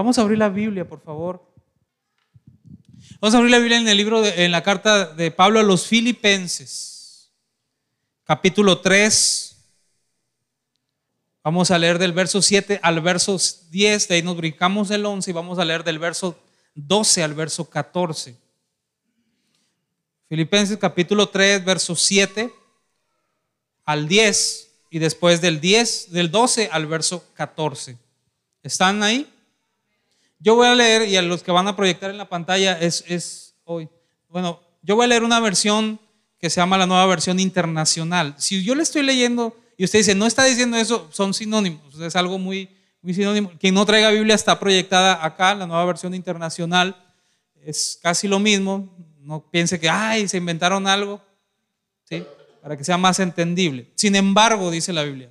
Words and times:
Vamos 0.00 0.16
a 0.16 0.22
abrir 0.22 0.38
la 0.38 0.48
Biblia, 0.48 0.88
por 0.88 1.02
favor. 1.02 1.46
Vamos 3.20 3.34
a 3.34 3.36
abrir 3.36 3.50
la 3.50 3.58
Biblia 3.58 3.76
en 3.76 3.86
el 3.86 3.98
libro, 3.98 4.22
de, 4.22 4.46
en 4.46 4.50
la 4.50 4.62
carta 4.62 5.04
de 5.04 5.30
Pablo 5.30 5.60
a 5.60 5.62
los 5.62 5.86
Filipenses, 5.86 7.30
capítulo 8.24 8.80
3. 8.80 9.56
Vamos 11.44 11.70
a 11.70 11.78
leer 11.78 11.98
del 11.98 12.14
verso 12.14 12.40
7 12.40 12.80
al 12.82 13.02
verso 13.02 13.36
10, 13.70 14.08
de 14.08 14.14
ahí 14.14 14.22
nos 14.22 14.38
brincamos 14.38 14.88
del 14.88 15.04
11 15.04 15.32
y 15.32 15.34
vamos 15.34 15.58
a 15.58 15.66
leer 15.66 15.84
del 15.84 15.98
verso 15.98 16.34
12 16.76 17.22
al 17.22 17.34
verso 17.34 17.68
14. 17.68 18.34
Filipenses 20.30 20.78
capítulo 20.78 21.28
3, 21.28 21.62
verso 21.62 21.94
7 21.94 22.50
al 23.84 24.08
10 24.08 24.70
y 24.92 24.98
después 24.98 25.42
del 25.42 25.60
10, 25.60 26.10
del 26.10 26.30
12 26.30 26.70
al 26.72 26.86
verso 26.86 27.22
14. 27.34 27.98
¿Están 28.62 29.02
ahí? 29.02 29.30
Yo 30.40 30.54
voy 30.54 30.66
a 30.66 30.74
leer 30.74 31.06
y 31.06 31.16
a 31.16 31.22
los 31.22 31.42
que 31.42 31.52
van 31.52 31.68
a 31.68 31.76
proyectar 31.76 32.10
en 32.10 32.16
la 32.16 32.28
pantalla 32.28 32.78
es, 32.80 33.04
es 33.06 33.54
hoy. 33.64 33.88
Bueno, 34.28 34.60
yo 34.82 34.96
voy 34.96 35.04
a 35.04 35.08
leer 35.08 35.22
una 35.22 35.38
versión 35.38 36.00
que 36.38 36.48
se 36.48 36.60
llama 36.60 36.78
la 36.78 36.86
nueva 36.86 37.04
versión 37.04 37.38
internacional. 37.38 38.34
Si 38.38 38.64
yo 38.64 38.74
le 38.74 38.82
estoy 38.82 39.02
leyendo 39.02 39.54
y 39.76 39.84
usted 39.84 39.98
dice, 39.98 40.14
no 40.14 40.26
está 40.26 40.44
diciendo 40.44 40.78
eso, 40.78 41.08
son 41.12 41.34
sinónimos, 41.34 42.00
es 42.00 42.16
algo 42.16 42.38
muy, 42.38 42.70
muy 43.02 43.12
sinónimo. 43.12 43.52
Quien 43.60 43.74
no 43.74 43.84
traiga 43.84 44.10
Biblia 44.10 44.34
está 44.34 44.58
proyectada 44.58 45.22
acá, 45.24 45.54
la 45.54 45.66
nueva 45.66 45.84
versión 45.84 46.14
internacional, 46.14 46.96
es 47.62 47.98
casi 48.02 48.26
lo 48.26 48.38
mismo. 48.38 48.88
No 49.20 49.44
piense 49.50 49.78
que, 49.78 49.90
ay, 49.90 50.26
se 50.26 50.38
inventaron 50.38 50.86
algo, 50.86 51.20
¿sí? 52.04 52.24
Para 52.62 52.78
que 52.78 52.84
sea 52.84 52.96
más 52.96 53.20
entendible. 53.20 53.90
Sin 53.94 54.16
embargo, 54.16 54.70
dice 54.70 54.94
la 54.94 55.02
Biblia, 55.02 55.30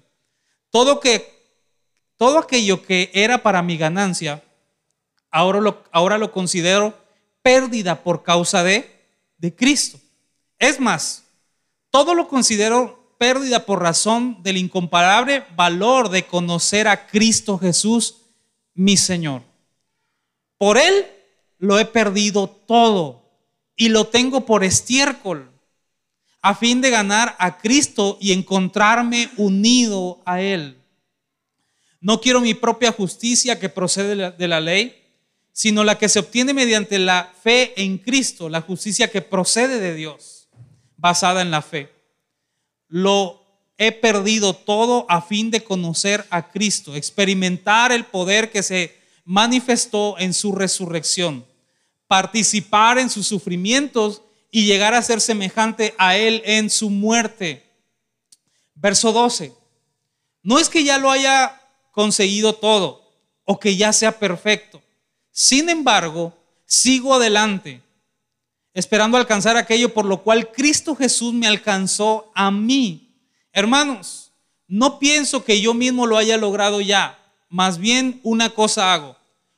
todo, 0.69 0.99
que, 0.99 1.27
todo 2.17 2.37
aquello 2.37 2.83
que 2.83 3.09
era 3.13 3.41
para 3.41 3.63
mi 3.63 3.77
ganancia, 3.77 4.43
ahora 5.31 6.17
lo, 6.17 6.31
considero 6.31 6.97
pérdida 7.41 8.03
por 8.03 8.23
causa 8.23 8.63
de, 8.63 8.89
de 9.37 9.55
Cristo. 9.55 9.99
Es 10.57 10.79
más, 10.79 11.23
todo 11.89 12.13
lo 12.13 12.27
considero 12.27 13.15
pérdida 13.17 13.65
por 13.65 13.81
razón 13.81 14.41
del 14.43 14.57
incomparable 14.57 15.45
valor 15.55 16.09
de 16.09 16.25
conocer 16.25 16.87
a 16.87 17.07
Cristo 17.07 17.57
Jesús, 17.57 18.17
mi 18.73 18.97
Señor. 18.97 19.43
Por 20.57 20.77
Él 20.77 21.05
lo 21.57 21.79
he 21.79 21.85
perdido 21.85 22.47
todo 22.49 23.29
y 23.75 23.89
lo 23.89 24.07
tengo 24.07 24.45
por 24.45 24.63
estiércol, 24.63 25.51
a 26.41 26.55
fin 26.55 26.81
de 26.81 26.89
ganar 26.89 27.35
a 27.39 27.57
Cristo 27.57 28.17
y 28.21 28.31
encontrarme 28.31 29.29
unido 29.37 30.21
a 30.25 30.41
Él. 30.41 30.77
No 32.01 32.21
quiero 32.21 32.39
mi 32.39 32.53
propia 32.53 32.93
justicia 32.93 33.59
que 33.59 33.67
procede 33.67 34.31
de 34.31 34.47
la 34.47 34.61
ley, 34.61 34.99
sino 35.59 35.83
la 35.83 35.97
que 35.97 36.09
se 36.09 36.19
obtiene 36.19 36.53
mediante 36.53 36.99
la 36.99 37.33
fe 37.43 37.73
en 37.75 37.97
Cristo, 37.97 38.49
la 38.49 38.61
justicia 38.61 39.09
que 39.09 39.21
procede 39.21 39.79
de 39.79 39.95
Dios, 39.95 40.47
basada 40.97 41.41
en 41.41 41.51
la 41.51 41.61
fe 41.61 41.99
lo 42.89 43.45
he 43.77 43.93
perdido 43.93 44.53
todo 44.53 45.05
a 45.07 45.21
fin 45.21 45.51
de 45.51 45.63
conocer 45.63 46.25
a 46.31 46.49
Cristo, 46.49 46.95
experimentar 46.95 47.93
el 47.93 48.03
poder 48.03 48.51
que 48.51 48.61
se 48.61 48.99
manifestó 49.23 50.17
en 50.17 50.33
su 50.33 50.51
resurrección, 50.51 51.45
participar 52.07 52.97
en 52.97 53.09
sus 53.09 53.27
sufrimientos 53.27 54.23
y 54.51 54.65
llegar 54.65 54.95
a 54.95 55.01
ser 55.01 55.21
semejante 55.21 55.93
a 55.97 56.17
Él 56.17 56.41
en 56.43 56.69
su 56.69 56.89
muerte. 56.89 57.63
Verso 58.73 59.13
12. 59.13 59.53
No 60.41 60.59
es 60.59 60.67
que 60.67 60.83
ya 60.83 60.97
lo 60.97 61.11
haya 61.11 61.61
conseguido 61.91 62.53
todo 62.55 63.07
o 63.45 63.59
que 63.59 63.77
ya 63.77 63.93
sea 63.93 64.17
perfecto. 64.19 64.81
Sin 65.41 65.69
embargo, 65.69 66.37
sigo 66.65 67.13
adelante 67.13 67.81
esperando 68.73 69.15
alcanzar 69.15 69.55
aquello 69.55 69.93
por 69.93 70.03
lo 70.03 70.21
cual 70.21 70.51
Cristo 70.51 70.97
Jesús 70.97 71.33
me 71.33 71.47
alcanzó 71.47 72.29
a 72.35 72.51
mí. 72.51 73.15
Hermanos, 73.53 74.33
no 74.67 74.99
pienso 74.99 75.45
que 75.45 75.61
yo 75.61 75.73
mismo 75.73 76.07
lo 76.07 76.17
haya 76.17 76.35
logrado 76.35 76.81
ya, 76.81 77.17
más 77.47 77.77
bien 77.77 78.19
una 78.23 78.49
cosa 78.49 78.93
hago, 78.93 79.15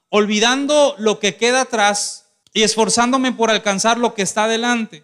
olvidando 0.10 0.94
lo 1.00 1.18
que 1.18 1.36
queda 1.36 1.62
atrás 1.62 2.28
y 2.54 2.62
esforzándome 2.62 3.32
por 3.32 3.50
alcanzar 3.50 3.98
lo 3.98 4.14
que 4.14 4.22
está 4.22 4.48
delante. 4.48 5.04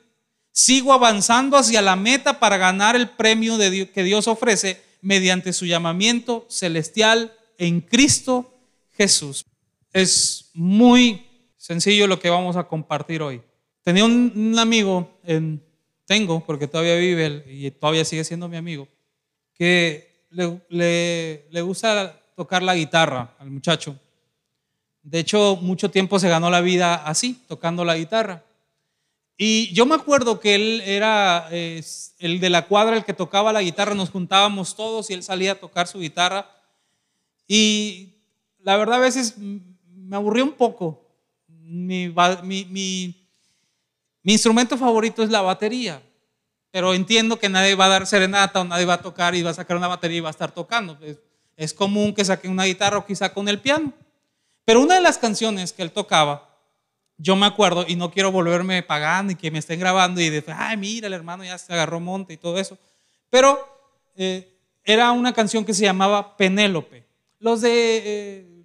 Sigo 0.52 0.94
avanzando 0.94 1.58
hacia 1.58 1.82
la 1.82 1.96
meta 1.96 2.40
para 2.40 2.58
ganar 2.58 2.96
el 2.96 3.10
premio 3.10 3.58
que 3.58 4.04
Dios 4.04 4.28
ofrece 4.28 4.80
mediante 5.02 5.54
su 5.54 5.66
llamamiento 5.66 6.46
celestial 6.50 7.36
en 7.58 7.82
Cristo 7.82 8.54
Jesús. 8.96 9.44
Es 9.94 10.52
muy 10.54 11.26
sencillo 11.58 12.08
lo 12.08 12.20
que 12.20 12.30
vamos 12.30 12.56
a 12.56 12.68
compartir 12.68 13.22
hoy. 13.22 13.42
Tenía 13.84 14.06
un, 14.06 14.56
amigo, 14.60 15.20
en, 15.24 15.64
tengo, 16.06 16.46
porque 16.46 16.68
todavía 16.68 16.96
vive 16.96 17.44
y 17.48 17.72
todavía 17.72 18.06
sigue 18.06 18.24
siendo 18.24 18.50
mi 18.50 18.58
amigo, 18.58 18.88
que 19.54 20.26
le, 20.30 21.48
le, 21.50 21.62
gusta 21.62 22.20
tocar 22.36 22.64
la 22.64 22.76
guitarra 22.76 23.36
al 23.40 23.50
muchacho. 23.50 23.98
De 25.04 25.20
hecho, 25.20 25.58
mucho 25.62 25.90
tiempo 25.90 26.20
se 26.20 26.30
ganó 26.30 26.50
la 26.50 26.62
vida 26.62 26.96
así, 26.96 27.42
tocando 27.48 27.86
la 27.86 27.96
guitarra. 27.96 28.44
Y 29.38 29.72
yo 29.74 29.86
me 29.86 29.96
acuerdo 29.96 30.40
que 30.40 30.56
él 30.56 30.82
era 30.86 31.48
el 31.52 32.40
de 32.40 32.50
la 32.50 32.66
cuadra, 32.66 32.98
el 32.98 33.06
que 33.06 33.14
tocaba 33.14 33.54
la 33.54 33.62
guitarra, 33.62 33.94
nos 33.94 34.10
juntábamos 34.10 34.76
todos 34.76 35.10
y 35.10 35.14
él 35.14 35.24
salía 35.24 35.54
a 35.54 35.60
tocar 35.60 35.88
su 35.88 36.00
guitarra. 36.00 36.50
Y 37.48 38.16
la 38.60 38.76
verdad 38.76 38.96
a 38.96 39.00
veces 39.00 39.36
me 40.08 40.16
aburrió 40.16 40.44
un 40.44 40.54
poco. 40.54 41.04
Mi, 41.48 42.14
mi, 42.44 43.28
mi 44.28 44.34
instrumento 44.34 44.78
favorito 44.78 45.24
es 45.24 45.30
la 45.30 45.42
batería, 45.42 46.02
pero 46.70 46.94
entiendo 46.94 47.40
que 47.40 47.48
nadie 47.48 47.76
va 47.76 47.86
a 47.86 47.88
dar 47.88 48.08
serenata 48.08 48.60
o 48.60 48.66
nadie 48.66 48.86
va 48.86 48.96
a 48.96 49.02
tocar 49.02 49.36
y 49.36 49.42
va 49.42 49.52
a 49.52 49.54
sacar 49.54 49.78
una 49.78 49.88
batería 49.88 50.18
y 50.18 50.20
va 50.20 50.28
a 50.28 50.32
estar 50.32 50.52
tocando. 50.52 50.98
Es, 51.56 51.74
común 51.74 52.14
que 52.14 52.26
saque 52.26 52.50
una 52.50 52.66
guitarra 52.66 52.98
o 52.98 53.06
quizá 53.06 53.34
con 53.34 53.48
el 53.48 53.62
piano. 53.62 53.94
Pero 54.66 54.82
una 54.82 54.96
de 54.96 55.02
las 55.02 55.18
canciones 55.18 55.72
que 55.72 55.82
él 55.82 55.92
tocaba, 55.92 56.46
yo 57.18 57.36
me 57.38 57.46
acuerdo, 57.46 57.86
y 57.88 57.96
no 57.96 58.12
quiero 58.12 58.32
volverme 58.32 58.84
pagando 58.84 59.32
y 59.32 59.36
que 59.36 59.50
me 59.50 59.60
estén 59.60 59.80
grabando 59.80 60.20
y 60.20 60.30
decir, 60.30 60.54
ay, 60.58 60.76
mira, 60.76 61.08
el 61.08 61.14
hermano 61.14 61.46
ya 61.46 61.58
se 61.58 61.72
agarró 61.72 62.02
monte 62.02 62.34
y 62.34 62.38
todo 62.38 62.60
eso. 62.60 62.78
Pero 63.30 63.66
eh, 64.18 64.60
era 64.84 65.12
una 65.14 65.34
canción 65.34 65.64
que 65.64 65.74
se 65.74 65.84
llamaba 65.84 66.36
Penélope. 66.36 67.06
Los 67.40 67.62
de 67.62 68.02
eh, 68.06 68.57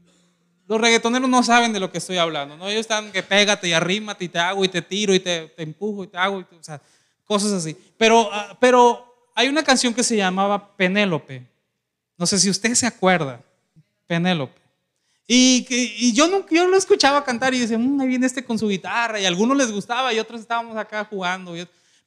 los 0.72 0.80
reggaetoneros 0.80 1.28
no 1.28 1.42
saben 1.42 1.74
de 1.74 1.80
lo 1.80 1.92
que 1.92 1.98
estoy 1.98 2.16
hablando, 2.16 2.56
¿no? 2.56 2.66
Ellos 2.66 2.80
están 2.80 3.12
que 3.12 3.22
pégate 3.22 3.68
y 3.68 3.74
arrímate 3.74 4.24
y 4.24 4.28
te 4.30 4.38
hago 4.38 4.64
y 4.64 4.68
te 4.68 4.80
tiro 4.80 5.12
y 5.12 5.20
te, 5.20 5.52
empujo 5.58 6.04
y 6.04 6.06
te 6.06 6.16
hago, 6.16 6.38
o 6.38 6.62
sea, 6.62 6.80
cosas 7.26 7.52
así. 7.52 7.76
Pero, 7.98 8.30
ah, 8.32 8.56
pero 8.58 9.28
hay 9.34 9.48
una 9.48 9.62
canción 9.62 9.92
que 9.92 10.02
se 10.02 10.16
llamaba 10.16 10.74
Penélope. 10.74 11.46
No 12.16 12.24
sé 12.24 12.38
si 12.38 12.48
usted 12.48 12.74
se 12.74 12.86
acuerda. 12.86 13.38
Penélope. 14.06 14.58
Y, 15.26 15.66
y 15.68 16.14
yo, 16.14 16.26
no, 16.28 16.46
yo 16.48 16.66
lo 16.66 16.78
escuchaba 16.78 17.22
cantar 17.22 17.52
y 17.52 17.58
decía, 17.58 17.76
mmm, 17.76 18.00
ahí 18.00 18.08
viene 18.08 18.24
este 18.24 18.42
con 18.42 18.58
su 18.58 18.66
guitarra. 18.68 19.20
Y 19.20 19.26
a 19.26 19.28
algunos 19.28 19.54
les 19.58 19.70
gustaba 19.70 20.14
y 20.14 20.18
otros 20.18 20.40
estábamos 20.40 20.74
acá 20.78 21.04
jugando. 21.04 21.54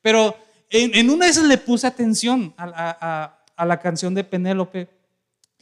Pero 0.01 0.35
en, 0.71 0.95
en 0.95 1.11
una 1.11 1.25
de 1.25 1.31
esas 1.31 1.43
le 1.43 1.59
puse 1.59 1.85
atención 1.85 2.51
a, 2.57 2.65
a, 2.99 3.45
a 3.55 3.65
la 3.65 3.79
canción 3.79 4.15
de 4.15 4.23
Penélope 4.23 4.89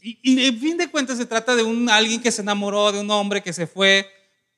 y, 0.04 0.46
en 0.46 0.58
fin 0.58 0.76
de 0.76 0.90
cuentas 0.90 1.16
se 1.16 1.24
trata 1.24 1.56
de 1.56 1.62
un, 1.62 1.88
alguien 1.88 2.20
que 2.20 2.30
se 2.30 2.42
enamoró 2.42 2.92
de 2.92 3.00
un 3.00 3.10
hombre 3.10 3.42
que 3.42 3.52
se 3.52 3.66
fue. 3.66 4.06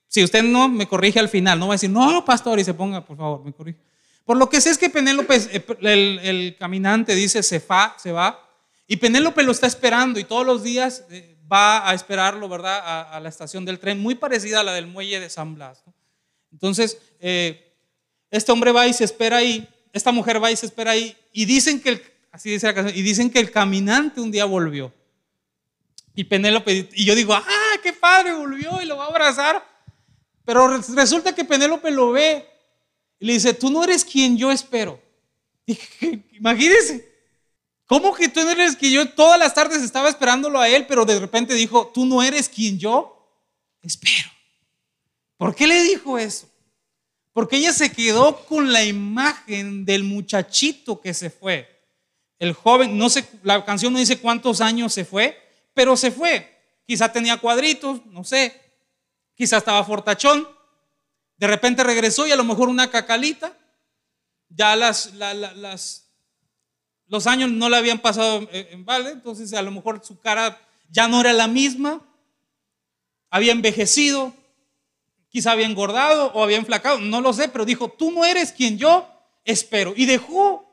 Si 0.08 0.24
usted 0.24 0.42
no 0.42 0.68
me 0.68 0.88
corrige 0.88 1.20
al 1.20 1.28
final, 1.28 1.58
no 1.58 1.68
va 1.68 1.74
a 1.74 1.76
decir, 1.76 1.90
no, 1.90 2.24
pastor, 2.24 2.58
y 2.58 2.64
se 2.64 2.74
ponga, 2.74 3.04
por 3.04 3.16
favor, 3.16 3.44
me 3.44 3.52
corrige. 3.52 3.78
Por 4.24 4.36
lo 4.36 4.48
que 4.48 4.60
sé 4.60 4.70
es 4.70 4.78
que 4.78 4.90
Penélope, 4.90 5.36
eh, 5.36 5.64
el, 5.82 6.18
el 6.22 6.56
caminante 6.58 7.14
dice, 7.14 7.42
se 7.44 7.60
va, 7.60 7.94
se 7.96 8.10
va. 8.10 8.42
Y 8.88 8.96
Penélope 8.96 9.42
lo 9.44 9.52
está 9.52 9.66
esperando 9.66 10.18
y 10.18 10.24
todos 10.24 10.44
los 10.44 10.62
días 10.62 11.04
eh, 11.10 11.36
va 11.50 11.88
a 11.88 11.94
esperarlo, 11.94 12.48
¿verdad? 12.48 13.12
A, 13.12 13.20
la 13.20 13.28
estación 13.28 13.64
del 13.64 13.78
tren, 13.78 14.00
muy 14.00 14.14
parecida 14.14 14.60
a 14.60 14.64
la 14.64 14.74
del 14.74 14.86
muelle 14.86 15.20
de 15.20 15.30
San 15.30 15.54
Blas. 15.54 15.82
Entonces, 16.52 16.98
eh, 17.20 17.72
este 18.30 18.52
hombre 18.52 18.72
va 18.72 18.86
y 18.86 18.92
se 18.92 19.04
espera 19.04 19.38
ahí, 19.38 19.68
esta 19.92 20.12
mujer 20.12 20.42
va 20.42 20.50
y 20.50 20.56
se 20.56 20.66
espera 20.66 20.92
ahí, 20.92 21.16
y 21.32 21.44
dicen 21.44 21.80
que, 21.80 21.88
el, 21.90 22.02
así 22.32 22.50
dice 22.50 22.66
la 22.66 22.74
canción, 22.74 22.96
y 22.96 23.02
dicen 23.02 23.30
que 23.30 23.38
el 23.38 23.50
caminante 23.50 24.20
un 24.20 24.30
día 24.30 24.44
volvió. 24.44 24.92
Y 26.18 26.24
Penélope, 26.24 26.88
y 26.94 27.04
yo 27.04 27.14
digo, 27.14 27.34
ah, 27.34 27.74
qué 27.82 27.92
padre, 27.92 28.32
volvió 28.32 28.80
y 28.82 28.86
lo 28.86 28.96
va 28.96 29.04
a 29.04 29.08
abrazar. 29.08 29.64
Pero 30.46 30.78
resulta 30.94 31.34
que 31.34 31.44
Penélope 31.44 31.90
lo 31.90 32.10
ve 32.12 32.48
y 33.20 33.26
le 33.26 33.34
dice, 33.34 33.52
tú 33.52 33.70
no 33.70 33.84
eres 33.84 34.02
quien 34.02 34.38
yo 34.38 34.50
espero. 34.50 34.98
imagínense, 36.32 37.06
¿cómo 37.84 38.14
que 38.14 38.28
tú 38.28 38.40
no 38.44 38.50
eres 38.50 38.76
quien 38.76 38.92
yo 38.92 39.10
todas 39.10 39.38
las 39.38 39.52
tardes 39.52 39.82
estaba 39.82 40.08
esperándolo 40.08 40.58
a 40.58 40.68
él, 40.68 40.86
pero 40.86 41.04
de 41.04 41.20
repente 41.20 41.52
dijo, 41.52 41.88
tú 41.92 42.06
no 42.06 42.22
eres 42.22 42.48
quien 42.48 42.78
yo 42.78 43.38
espero? 43.82 44.30
¿Por 45.36 45.54
qué 45.54 45.66
le 45.66 45.82
dijo 45.82 46.18
eso? 46.18 46.48
Porque 47.34 47.58
ella 47.58 47.74
se 47.74 47.92
quedó 47.92 48.46
con 48.46 48.72
la 48.72 48.84
imagen 48.84 49.84
del 49.84 50.02
muchachito 50.04 50.98
que 50.98 51.12
se 51.12 51.28
fue. 51.28 51.68
El 52.38 52.54
joven, 52.54 52.96
no 52.96 53.10
sé, 53.10 53.28
la 53.42 53.62
canción 53.66 53.92
no 53.92 53.98
dice 53.98 54.18
cuántos 54.18 54.62
años 54.62 54.94
se 54.94 55.04
fue, 55.04 55.45
pero 55.76 55.94
se 55.94 56.10
fue. 56.10 56.58
Quizá 56.86 57.12
tenía 57.12 57.36
cuadritos, 57.36 58.00
no 58.06 58.24
sé. 58.24 58.62
quizá 59.34 59.58
estaba 59.58 59.84
fortachón, 59.84 60.48
de 61.36 61.46
repente 61.46 61.84
regresó 61.84 62.26
y 62.26 62.32
a 62.32 62.36
lo 62.36 62.44
mejor 62.44 62.70
una 62.70 62.90
cacalita, 62.90 63.54
ya 64.48 64.74
las, 64.74 65.12
las, 65.12 66.08
los 67.08 67.26
años 67.26 67.50
no 67.50 67.68
le 67.68 67.76
habían 67.76 67.98
pasado 67.98 68.48
en 68.50 68.86
balde, 68.86 69.10
entonces 69.10 69.52
a 69.52 69.60
lo 69.60 69.70
mejor 69.70 70.02
su 70.02 70.18
cara 70.18 70.58
ya 70.88 71.08
no 71.08 71.20
era 71.20 71.34
la 71.34 71.46
misma, 71.46 72.00
había 73.28 73.52
envejecido, 73.52 74.32
quizá 75.28 75.52
había 75.52 75.66
engordado 75.66 76.32
o 76.32 76.42
había 76.42 76.56
enflacado, 76.56 77.00
no 77.00 77.20
lo 77.20 77.34
sé, 77.34 77.50
pero 77.50 77.66
dijo, 77.66 77.90
tú 77.90 78.12
no 78.12 78.24
eres 78.24 78.52
quien 78.52 78.78
yo 78.78 79.06
espero. 79.44 79.92
Y 79.94 80.06
dejó 80.06 80.66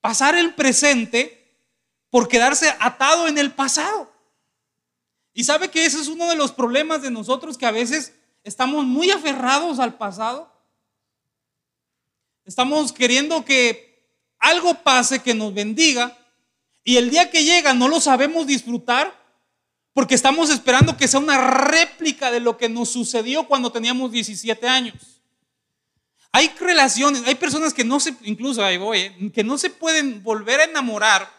pasar 0.00 0.34
el 0.34 0.54
presente 0.54 1.60
por 2.08 2.26
quedarse 2.26 2.74
atado 2.80 3.28
en 3.28 3.36
el 3.36 3.52
pasado. 3.52 4.13
Y 5.34 5.42
sabe 5.44 5.68
que 5.68 5.84
ese 5.84 6.00
es 6.00 6.06
uno 6.06 6.28
de 6.28 6.36
los 6.36 6.52
problemas 6.52 7.02
de 7.02 7.10
nosotros 7.10 7.58
que 7.58 7.66
a 7.66 7.72
veces 7.72 8.14
estamos 8.44 8.84
muy 8.84 9.10
aferrados 9.10 9.80
al 9.80 9.94
pasado. 9.94 10.50
Estamos 12.44 12.92
queriendo 12.92 13.44
que 13.44 14.08
algo 14.38 14.74
pase 14.74 15.20
que 15.20 15.34
nos 15.34 15.52
bendiga 15.52 16.16
y 16.84 16.98
el 16.98 17.10
día 17.10 17.30
que 17.30 17.42
llega 17.42 17.74
no 17.74 17.88
lo 17.88 18.00
sabemos 18.00 18.46
disfrutar 18.46 19.12
porque 19.92 20.14
estamos 20.14 20.50
esperando 20.50 20.96
que 20.96 21.08
sea 21.08 21.20
una 21.20 21.38
réplica 21.50 22.30
de 22.30 22.40
lo 22.40 22.56
que 22.56 22.68
nos 22.68 22.90
sucedió 22.90 23.48
cuando 23.48 23.72
teníamos 23.72 24.12
17 24.12 24.68
años. 24.68 25.20
Hay 26.30 26.48
relaciones, 26.60 27.22
hay 27.26 27.36
personas 27.36 27.72
que 27.72 27.84
no 27.84 28.00
se, 28.00 28.14
incluso 28.22 28.64
ahí 28.64 28.76
voy, 28.76 28.98
eh, 28.98 29.32
que 29.32 29.44
no 29.44 29.56
se 29.56 29.70
pueden 29.70 30.22
volver 30.22 30.60
a 30.60 30.64
enamorar 30.64 31.30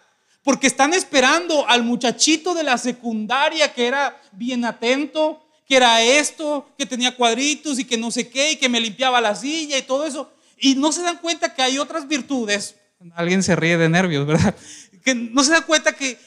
porque 0.45 0.68
están 0.68 0.94
esperando 0.94 1.68
al 1.68 1.83
muchachito 1.83 2.53
de 2.53 2.63
la 2.63 2.77
secundaria 2.77 3.74
que 3.74 3.88
era 3.88 4.18
bien 4.31 4.63
atento, 4.63 5.45
que 5.68 5.75
era 5.75 6.01
esto, 6.01 6.69
que 6.77 6.86
tenía 6.86 7.18
cuadritos 7.18 7.77
y 7.80 7.83
que 7.83 7.97
no 7.97 8.12
sé 8.12 8.30
qué, 8.30 8.53
y 8.53 8.56
que 8.56 8.69
me 8.69 8.80
limpiaba 8.80 9.19
la 9.19 9.36
silla 9.36 9.77
y 9.77 9.81
todo 9.81 10.06
eso. 10.06 10.31
Y 10.57 10.75
no 10.75 10.94
se 10.94 11.01
dan 11.01 11.18
cuenta 11.18 11.53
que 11.53 11.62
hay 11.62 11.77
otras 11.77 12.07
virtudes. 12.07 12.75
Alguien 13.15 13.44
se 13.44 13.57
ríe 13.57 13.75
de 13.75 13.89
nervios, 13.89 14.25
¿verdad? 14.25 14.56
Que 15.03 15.13
no 15.13 15.44
se 15.44 15.51
dan 15.51 15.63
cuenta 15.63 15.94
que 15.94 16.18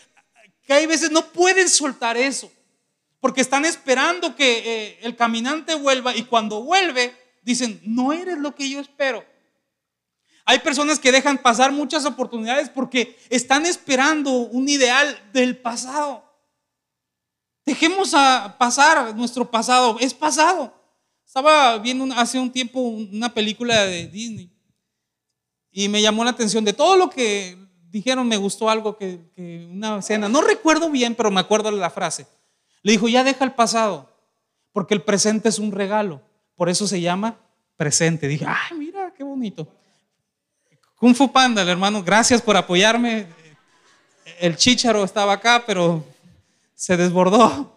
que 0.69 0.75
hay 0.75 0.87
veces 0.87 1.11
no 1.11 1.25
pueden 1.32 1.67
soltar 1.71 2.19
eso, 2.19 2.53
porque 3.21 3.41
están 3.41 3.64
esperando 3.64 4.37
que 4.37 4.59
eh, 4.59 4.99
el 5.00 5.17
caminante 5.17 5.75
vuelva 5.75 6.14
y 6.14 6.25
cuando 6.25 6.62
vuelve 6.62 7.14
dicen, 7.43 7.81
no 7.85 8.12
eres 8.12 8.37
lo 8.37 8.55
que 8.55 8.69
yo 8.69 8.79
espero. 8.79 9.25
Hay 10.50 10.61
personas 10.61 10.99
que 10.99 11.12
dejan 11.12 11.37
pasar 11.37 11.73
muchas 11.73 12.06
oportunidades 12.06 12.71
porque 12.71 13.19
están 13.29 13.67
esperando 13.67 14.31
un 14.31 14.67
ideal 14.67 15.21
del 15.31 15.59
pasado. 15.59 16.25
Dejemos 17.67 18.15
a 18.15 18.56
pasar 18.59 19.15
nuestro 19.15 19.50
pasado, 19.50 19.99
es 20.00 20.15
pasado. 20.15 20.73
Estaba 21.27 21.77
viendo 21.77 22.06
hace 22.15 22.39
un 22.39 22.50
tiempo 22.50 22.81
una 22.81 23.29
película 23.35 23.85
de 23.85 24.06
Disney 24.06 24.50
y 25.71 25.91
me 25.91 26.00
llamó 26.00 26.25
la 26.25 26.31
atención 26.31 26.65
de 26.65 26.73
todo 26.73 26.97
lo 26.97 27.11
que 27.11 27.59
dijeron, 27.91 28.27
me 28.27 28.39
gustó 28.39 28.71
algo 28.71 28.97
que, 28.97 29.21
una 29.71 29.99
escena, 29.99 30.31
no 30.31 30.41
recuerdo 30.41 30.89
bien, 30.89 31.15
pero 31.15 31.31
me 31.31 31.41
acuerdo 31.41 31.71
de 31.71 31.77
la 31.77 31.91
frase. 31.91 32.27
Le 32.81 32.93
dijo, 32.93 33.06
ya 33.06 33.23
deja 33.23 33.45
el 33.45 33.53
pasado, 33.53 34.11
porque 34.73 34.95
el 34.95 35.03
presente 35.03 35.50
es 35.50 35.59
un 35.59 35.73
regalo. 35.73 36.23
Por 36.56 36.71
eso 36.71 36.87
se 36.87 37.03
llama 37.03 37.37
presente. 37.77 38.29
Dije, 38.29 38.47
ay, 38.49 38.79
mira, 38.79 39.12
qué 39.15 39.23
bonito. 39.23 39.69
Kung 40.99 41.15
Fu 41.15 41.31
Panda, 41.31 41.62
hermano, 41.62 42.03
gracias 42.03 42.43
por 42.43 42.56
apoyarme. 42.56 43.27
El 44.41 44.56
chícharo 44.56 45.05
estaba 45.05 45.35
acá, 45.35 45.62
pero 45.65 46.05
se 46.75 46.97
desbordó. 46.97 47.73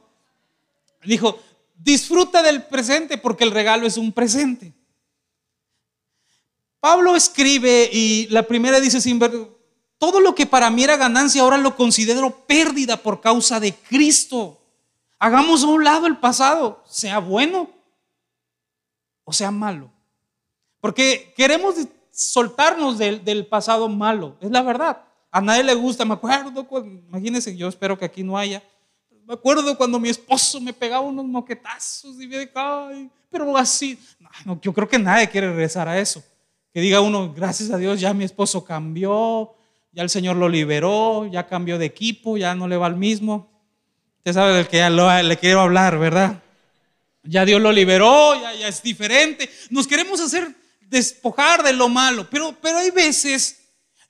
Dijo, 1.04 1.40
disfruta 1.76 2.42
del 2.42 2.64
presente 2.64 3.20
porque 3.20 3.44
el 3.44 3.52
regalo 3.52 3.86
es 3.86 3.98
un 3.98 4.12
presente. 4.12 4.74
Pablo 6.80 7.16
escribe 7.16 7.92
y 7.94 8.26
la 8.32 8.48
primera 8.48 8.80
dice, 8.80 9.00
sin 9.00 9.20
todo 10.00 10.20
lo 10.20 10.34
que 10.34 10.48
para 10.48 10.72
mí 10.72 10.84
era 10.84 10.98
ganancia 10.98 11.44
ahora 11.44 11.58
lo 11.60 11.76
considero 11.76 12.46
pérdida 12.48 12.98
por 12.98 13.22
causa 13.22 13.60
de 13.60 13.76
Cristo. 13.76 14.60
Hagamos 15.20 15.64
a 15.64 15.68
un 15.68 15.84
lado 15.84 16.08
el 16.08 16.18
pasado, 16.18 16.84
sea 16.90 17.20
bueno 17.20 17.70
o 19.24 19.32
sea 19.32 19.52
malo. 19.52 19.92
Porque 20.80 21.32
queremos 21.38 21.76
soltarnos 22.22 22.98
del, 22.98 23.48
pasado 23.48 23.90
malo, 23.90 24.38
es 24.42 24.52
la 24.52 24.62
verdad. 24.62 25.04
A 25.32 25.42
nadie 25.42 25.64
le 25.64 25.74
gusta, 25.74 26.06
me 26.06 26.14
acuerdo, 26.14 26.68
imagínense, 27.08 27.56
yo 27.56 27.68
espero 27.68 27.98
que 27.98 28.06
aquí 28.06 28.24
no 28.24 28.38
haya. 28.38 28.62
Me 29.26 29.34
acuerdo 29.34 29.76
cuando 29.78 30.00
mi 30.00 30.10
esposo 30.10 30.60
me 30.60 30.74
pegaba 30.74 31.02
unos 31.02 31.26
moquetazos 31.26 32.22
y 32.22 32.28
me 32.28 32.50
ay, 32.54 33.10
pero 33.30 33.58
así. 33.58 33.98
No, 34.46 34.60
yo 34.62 34.74
creo 34.74 34.88
que 34.88 35.00
nadie 35.00 35.30
quiere 35.30 35.48
regresar 35.48 35.88
a 35.88 35.98
eso. 36.00 36.24
Que 36.74 36.82
diga 36.82 37.02
uno, 37.02 37.34
gracias 37.34 37.72
a 37.72 37.78
Dios, 37.78 38.00
ya 38.00 38.14
mi 38.14 38.24
esposo 38.24 38.64
cambió, 38.64 39.54
ya 39.92 40.04
el 40.04 40.10
Señor 40.10 40.36
lo 40.36 40.48
liberó, 40.48 41.26
ya 41.28 41.48
cambió 41.48 41.78
de 41.78 41.86
equipo, 41.86 42.38
ya 42.38 42.54
no 42.54 42.68
le 42.68 42.78
va 42.78 42.86
al 42.86 42.98
mismo. 42.98 43.50
Usted 44.18 44.34
sabe 44.34 44.54
del 44.54 44.68
que 44.68 44.78
ya 44.78 44.90
le 44.90 45.38
quiero 45.38 45.62
hablar, 45.62 45.98
¿verdad? 45.98 46.42
Ya 47.24 47.46
Dios 47.46 47.62
lo 47.62 47.72
liberó, 47.72 48.40
ya, 48.40 48.54
ya 48.54 48.68
es 48.68 48.82
diferente. 48.84 49.50
Nos 49.70 49.88
queremos 49.88 50.20
hacer 50.20 50.61
despojar 50.92 51.64
de 51.64 51.74
lo 51.74 51.90
malo, 51.90 52.28
pero, 52.30 52.56
pero 52.62 52.78
hay 52.78 52.92
veces 52.92 53.58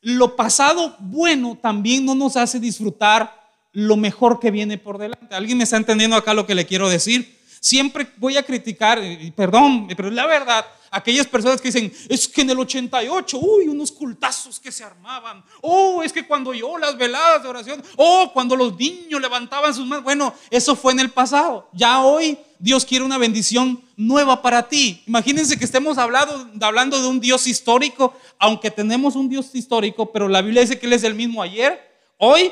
lo 0.02 0.36
pasado 0.36 0.96
bueno 1.00 1.58
también 1.62 2.04
no 2.04 2.16
nos 2.16 2.36
hace 2.36 2.60
disfrutar 2.60 3.40
lo 3.72 3.96
mejor 3.96 4.40
que 4.40 4.52
viene 4.52 4.80
por 4.80 4.98
delante. 4.98 5.36
¿Alguien 5.36 5.60
me 5.60 5.64
está 5.64 5.78
entendiendo 5.78 6.18
acá 6.18 6.34
lo 6.34 6.46
que 6.46 6.56
le 6.56 6.66
quiero 6.66 6.90
decir? 6.90 7.40
Siempre 7.60 8.12
voy 8.18 8.36
a 8.36 8.44
criticar, 8.44 9.00
perdón, 9.36 9.88
pero 9.96 10.10
la 10.10 10.26
verdad, 10.26 10.66
aquellas 10.90 11.28
personas 11.28 11.62
que 11.62 11.68
dicen, 11.68 11.94
es 12.10 12.28
que 12.28 12.42
en 12.42 12.50
el 12.50 12.60
88, 12.60 13.38
uy, 13.40 13.68
unos 13.68 13.92
cultazos 13.92 14.60
que 14.60 14.72
se 14.72 14.84
armaban. 14.84 15.44
Oh, 15.62 16.02
es 16.02 16.12
que 16.12 16.26
cuando 16.26 16.56
yo 16.56 16.80
las 16.80 16.98
veladas 16.98 17.44
de 17.44 17.50
oración, 17.50 17.84
oh, 17.98 18.32
cuando 18.34 18.56
los 18.56 18.76
niños 18.76 19.22
levantaban 19.22 19.76
sus 19.76 19.86
manos. 19.86 20.04
Bueno, 20.04 20.34
eso 20.50 20.76
fue 20.76 20.94
en 20.94 21.02
el 21.02 21.12
pasado. 21.12 21.70
Ya 21.74 22.02
hoy 22.02 22.40
Dios 22.62 22.86
quiere 22.86 23.04
una 23.04 23.18
bendición 23.18 23.82
nueva 23.98 24.44
para 24.44 24.70
ti. 24.70 25.02
Imagínense 25.08 25.58
que 25.58 25.66
estemos 25.66 25.98
hablando, 25.98 26.48
hablando 26.62 27.02
de 27.02 27.08
un 27.08 27.20
Dios 27.20 27.48
histórico, 27.48 28.14
aunque 28.38 28.70
tenemos 28.70 29.16
un 29.16 29.28
Dios 29.28 29.50
histórico, 29.56 30.12
pero 30.12 30.28
la 30.28 30.44
Biblia 30.44 30.62
dice 30.62 30.78
que 30.78 30.86
Él 30.86 30.94
es 30.94 31.04
el 31.04 31.16
mismo 31.16 31.42
ayer, 31.42 31.82
hoy 32.18 32.52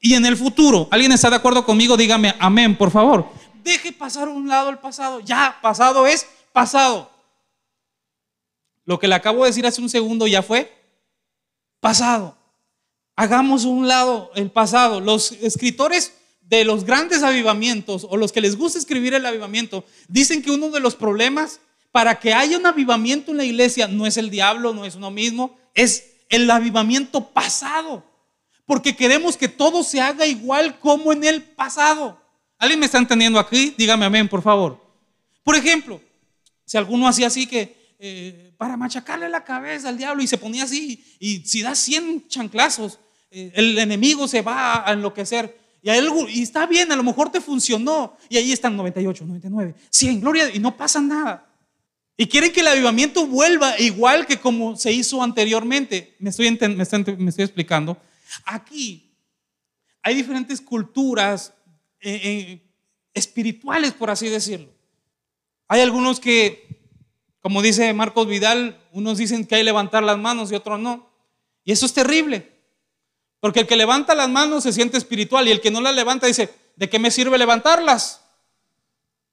y 0.00 0.14
en 0.14 0.26
el 0.26 0.36
futuro. 0.36 0.86
¿Alguien 0.90 1.12
está 1.12 1.30
de 1.30 1.36
acuerdo 1.36 1.64
conmigo? 1.64 1.96
Dígame 1.96 2.34
amén, 2.38 2.76
por 2.76 2.90
favor. 2.90 3.26
Deje 3.64 3.90
pasar 3.90 4.28
a 4.28 4.30
un 4.30 4.48
lado 4.48 4.68
el 4.68 4.78
pasado. 4.78 5.20
Ya, 5.20 5.58
pasado 5.62 6.06
es 6.06 6.26
pasado. 6.52 7.10
Lo 8.84 8.98
que 8.98 9.08
le 9.08 9.14
acabo 9.14 9.44
de 9.44 9.50
decir 9.50 9.66
hace 9.66 9.80
un 9.80 9.88
segundo 9.88 10.26
ya 10.26 10.42
fue 10.42 10.70
pasado. 11.80 12.36
Hagamos 13.16 13.64
un 13.64 13.88
lado 13.88 14.30
el 14.34 14.50
pasado. 14.50 15.00
Los 15.00 15.32
escritores 15.32 16.17
de 16.48 16.64
los 16.64 16.84
grandes 16.84 17.22
avivamientos 17.22 18.06
o 18.08 18.16
los 18.16 18.32
que 18.32 18.40
les 18.40 18.56
gusta 18.56 18.78
escribir 18.78 19.12
el 19.14 19.26
avivamiento 19.26 19.84
dicen 20.08 20.42
que 20.42 20.50
uno 20.50 20.70
de 20.70 20.80
los 20.80 20.96
problemas 20.96 21.60
para 21.92 22.18
que 22.18 22.32
haya 22.32 22.56
un 22.56 22.66
avivamiento 22.66 23.32
en 23.32 23.36
la 23.38 23.44
iglesia 23.44 23.86
no 23.86 24.06
es 24.06 24.16
el 24.16 24.30
diablo, 24.30 24.72
no 24.72 24.84
es 24.84 24.94
uno 24.94 25.10
mismo, 25.10 25.58
es 25.74 26.12
el 26.28 26.50
avivamiento 26.50 27.28
pasado. 27.28 28.04
Porque 28.64 28.96
queremos 28.96 29.36
que 29.36 29.48
todo 29.48 29.82
se 29.82 30.00
haga 30.00 30.26
igual 30.26 30.78
como 30.78 31.12
en 31.12 31.24
el 31.24 31.42
pasado. 31.42 32.20
¿Alguien 32.58 32.80
me 32.80 32.86
está 32.86 32.98
entendiendo 32.98 33.38
aquí? 33.38 33.74
Dígame 33.76 34.04
amén, 34.04 34.28
por 34.28 34.42
favor. 34.42 34.84
Por 35.42 35.54
ejemplo, 35.54 36.00
si 36.64 36.76
alguno 36.76 37.08
hacía 37.08 37.28
así 37.28 37.46
que 37.46 37.94
eh, 37.98 38.52
para 38.56 38.76
machacarle 38.76 39.28
la 39.28 39.44
cabeza 39.44 39.88
al 39.88 39.96
diablo 39.96 40.22
y 40.22 40.26
se 40.26 40.38
ponía 40.38 40.64
así, 40.64 41.04
y 41.18 41.38
si 41.46 41.62
da 41.62 41.74
100 41.74 42.28
chanclazos, 42.28 42.98
eh, 43.30 43.52
el 43.54 43.78
enemigo 43.78 44.28
se 44.28 44.42
va 44.42 44.88
a 44.88 44.92
enloquecer. 44.92 45.67
Y, 45.82 46.42
está 46.42 46.66
bien, 46.66 46.90
a 46.92 46.96
lo 46.96 47.02
mejor 47.02 47.30
te 47.30 47.40
funcionó. 47.40 48.16
Y 48.28 48.36
ahí 48.36 48.52
están 48.52 48.76
98, 48.76 49.24
99, 49.24 49.74
100, 49.90 50.20
gloria, 50.20 50.54
y 50.54 50.58
no 50.58 50.76
pasa 50.76 51.00
nada. 51.00 51.46
Y 52.16 52.26
quieren 52.26 52.52
que 52.52 52.60
el 52.60 52.68
avivamiento 52.68 53.26
vuelva 53.26 53.78
igual 53.78 54.26
que 54.26 54.38
como 54.38 54.76
se 54.76 54.92
hizo 54.92 55.22
anteriormente. 55.22 56.16
Me 56.18 56.30
estoy, 56.30 56.50
me 57.16 57.30
estoy 57.30 57.44
explicando. 57.44 57.96
Aquí 58.44 59.08
hay 60.02 60.14
diferentes 60.14 60.60
culturas, 60.60 61.52
eh, 62.00 62.20
eh, 62.22 62.62
espirituales, 63.14 63.92
por 63.92 64.10
así 64.10 64.28
decirlo. 64.28 64.72
Hay 65.68 65.80
algunos 65.80 66.18
que, 66.18 66.80
como 67.40 67.62
dice 67.62 67.92
Marcos 67.92 68.26
Vidal, 68.26 68.80
unos 68.92 69.18
dicen 69.18 69.46
que 69.46 69.56
hay 69.56 69.60
que 69.60 69.66
levantar 69.66 70.02
las 70.02 70.18
manos 70.18 70.50
y 70.50 70.54
otros 70.54 70.80
no. 70.80 71.10
Y 71.62 71.72
eso 71.72 71.86
es 71.86 71.92
terrible. 71.92 72.57
Porque 73.40 73.60
el 73.60 73.66
que 73.66 73.76
levanta 73.76 74.14
las 74.14 74.28
manos 74.28 74.64
se 74.64 74.72
siente 74.72 74.98
espiritual 74.98 75.46
y 75.46 75.50
el 75.50 75.60
que 75.60 75.70
no 75.70 75.80
las 75.80 75.94
levanta 75.94 76.26
dice, 76.26 76.52
¿de 76.76 76.88
qué 76.88 76.98
me 76.98 77.10
sirve 77.10 77.38
levantarlas? 77.38 78.24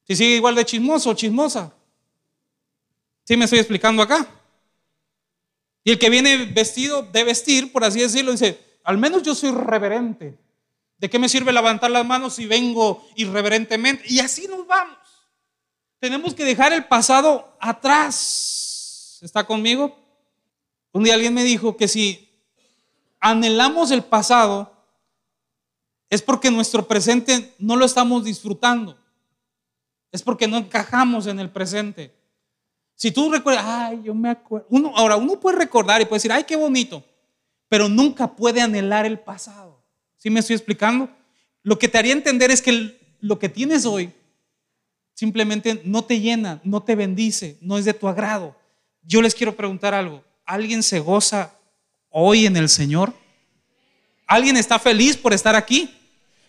Si 0.08 0.16
sigue 0.16 0.36
igual 0.36 0.56
de 0.56 0.66
chismoso 0.66 1.10
o 1.10 1.14
chismosa. 1.16 1.74
¿Sí 3.24 3.36
me 3.36 3.46
estoy 3.46 3.60
explicando 3.60 4.04
acá? 4.04 4.28
Y 5.84 5.92
el 5.92 6.00
que 6.00 6.10
viene 6.10 6.46
vestido 6.46 7.04
de 7.04 7.24
vestir, 7.24 7.72
por 7.72 7.84
así 7.84 8.00
decirlo, 8.00 8.32
dice, 8.32 8.60
al 8.84 8.98
menos 8.98 9.24
yo 9.24 9.34
soy 9.34 9.52
reverente. 9.52 10.38
¿De 10.98 11.10
qué 11.10 11.20
me 11.20 11.28
sirve 11.28 11.52
levantar 11.52 11.92
las 11.92 12.06
manos 12.06 12.36
si 12.36 12.46
vengo 12.46 13.06
irreverentemente? 13.16 14.04
Y 14.08 14.20
así 14.20 14.48
nos 14.48 14.66
vamos. 14.66 14.98
Tenemos 16.00 16.34
que 16.34 16.46
dejar 16.46 16.72
el 16.74 16.86
pasado 16.86 17.56
atrás. 17.60 19.20
¿Está 19.22 19.44
conmigo? 19.44 19.98
Un 20.92 21.04
día 21.04 21.16
alguien 21.16 21.34
me 21.34 21.44
dijo 21.44 21.76
que 21.76 21.88
si 21.88 22.25
anhelamos 23.26 23.90
el 23.90 24.04
pasado, 24.04 24.72
es 26.12 26.22
porque 26.22 26.52
nuestro 26.52 26.88
presente 26.88 27.56
no 27.58 27.76
lo 27.76 27.84
estamos 27.84 28.24
disfrutando. 28.24 28.96
Es 30.12 30.22
porque 30.22 30.48
no 30.48 30.58
encajamos 30.58 31.26
en 31.26 31.40
el 31.40 31.50
presente. 31.50 32.14
Si 32.94 33.10
tú 33.10 33.32
recuerdas, 33.32 33.66
ay, 33.68 34.02
yo 34.04 34.14
me 34.14 34.30
acuerdo. 34.30 34.68
Ahora, 34.96 35.16
uno 35.16 35.40
puede 35.40 35.58
recordar 35.58 36.00
y 36.02 36.06
puede 36.06 36.18
decir, 36.18 36.32
ay, 36.32 36.44
qué 36.44 36.56
bonito, 36.56 37.04
pero 37.68 37.90
nunca 37.90 38.36
puede 38.36 38.62
anhelar 38.62 39.08
el 39.08 39.20
pasado. 39.20 39.84
¿Sí 40.18 40.30
me 40.30 40.40
estoy 40.40 40.56
explicando? 40.56 41.10
Lo 41.64 41.80
que 41.80 41.88
te 41.88 41.98
haría 41.98 42.14
entender 42.14 42.52
es 42.52 42.62
que 42.62 43.18
lo 43.22 43.40
que 43.40 43.50
tienes 43.50 43.88
hoy 43.88 44.14
simplemente 45.16 45.82
no 45.84 46.04
te 46.04 46.20
llena, 46.20 46.62
no 46.64 46.84
te 46.84 46.96
bendice, 46.96 47.58
no 47.60 47.80
es 47.80 47.86
de 47.86 47.96
tu 47.96 48.08
agrado. 48.08 48.56
Yo 49.02 49.24
les 49.24 49.34
quiero 49.34 49.56
preguntar 49.56 49.96
algo. 49.96 50.24
¿Alguien 50.46 50.84
se 50.84 51.00
goza 51.00 51.55
hoy 52.18 52.46
en 52.46 52.56
el 52.56 52.70
Señor? 52.70 53.14
¿Alguien 54.26 54.56
está 54.56 54.80
feliz 54.80 55.18
por 55.18 55.34
estar 55.34 55.54
aquí? 55.54 55.94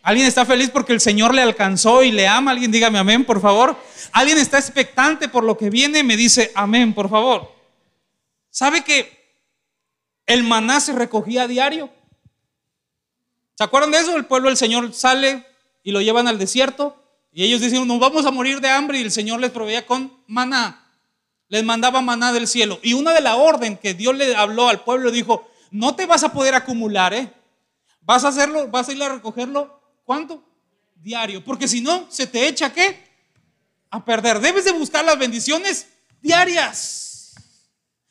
¿Alguien 0.00 0.28
está 0.28 0.46
feliz 0.46 0.70
porque 0.70 0.92
el 0.92 1.00
Señor 1.00 1.34
le 1.34 1.42
alcanzó 1.42 2.04
y 2.04 2.12
le 2.12 2.28
ama? 2.28 2.52
Alguien 2.52 2.70
dígame 2.70 3.00
amén, 3.00 3.24
por 3.24 3.40
favor. 3.40 3.76
¿Alguien 4.12 4.38
está 4.38 4.58
expectante 4.58 5.28
por 5.28 5.42
lo 5.42 5.58
que 5.58 5.68
viene? 5.68 6.04
Me 6.04 6.16
dice 6.16 6.52
amén, 6.54 6.94
por 6.94 7.10
favor. 7.10 7.52
¿Sabe 8.48 8.84
que 8.84 9.34
el 10.26 10.44
maná 10.44 10.78
se 10.78 10.92
recogía 10.92 11.42
a 11.42 11.48
diario? 11.48 11.90
¿Se 13.56 13.64
acuerdan 13.64 13.90
de 13.90 13.98
eso? 13.98 14.16
El 14.16 14.26
pueblo 14.26 14.48
del 14.48 14.56
Señor 14.56 14.94
sale 14.94 15.44
y 15.82 15.90
lo 15.90 16.00
llevan 16.00 16.28
al 16.28 16.38
desierto 16.38 17.02
y 17.32 17.42
ellos 17.42 17.60
dicen, 17.60 17.88
nos 17.88 17.98
vamos 17.98 18.24
a 18.24 18.30
morir 18.30 18.60
de 18.60 18.68
hambre 18.68 19.00
y 19.00 19.02
el 19.02 19.10
Señor 19.10 19.40
les 19.40 19.50
proveía 19.50 19.84
con 19.84 20.16
maná. 20.28 20.86
Les 21.48 21.64
mandaba 21.64 22.00
maná 22.00 22.32
del 22.32 22.46
cielo. 22.46 22.78
Y 22.84 22.94
una 22.94 23.12
de 23.12 23.20
la 23.20 23.34
orden 23.34 23.76
que 23.76 23.94
Dios 23.94 24.14
le 24.14 24.36
habló 24.36 24.68
al 24.68 24.84
pueblo 24.84 25.10
dijo, 25.10 25.50
no 25.70 25.94
te 25.94 26.06
vas 26.06 26.24
a 26.24 26.32
poder 26.32 26.54
acumular, 26.54 27.14
¿eh? 27.14 27.32
Vas 28.00 28.24
a 28.24 28.28
hacerlo, 28.28 28.68
vas 28.68 28.88
a 28.88 28.92
ir 28.92 29.02
a 29.02 29.08
recogerlo 29.08 29.76
¿Cuánto? 30.06 30.40
Diario. 30.94 31.44
Porque 31.44 31.66
si 31.66 31.80
no, 31.80 32.06
se 32.08 32.28
te 32.28 32.46
echa 32.46 32.72
qué? 32.72 33.04
A 33.90 34.02
perder. 34.04 34.38
Debes 34.38 34.64
de 34.64 34.70
buscar 34.70 35.04
las 35.04 35.18
bendiciones 35.18 35.88
diarias. 36.22 37.34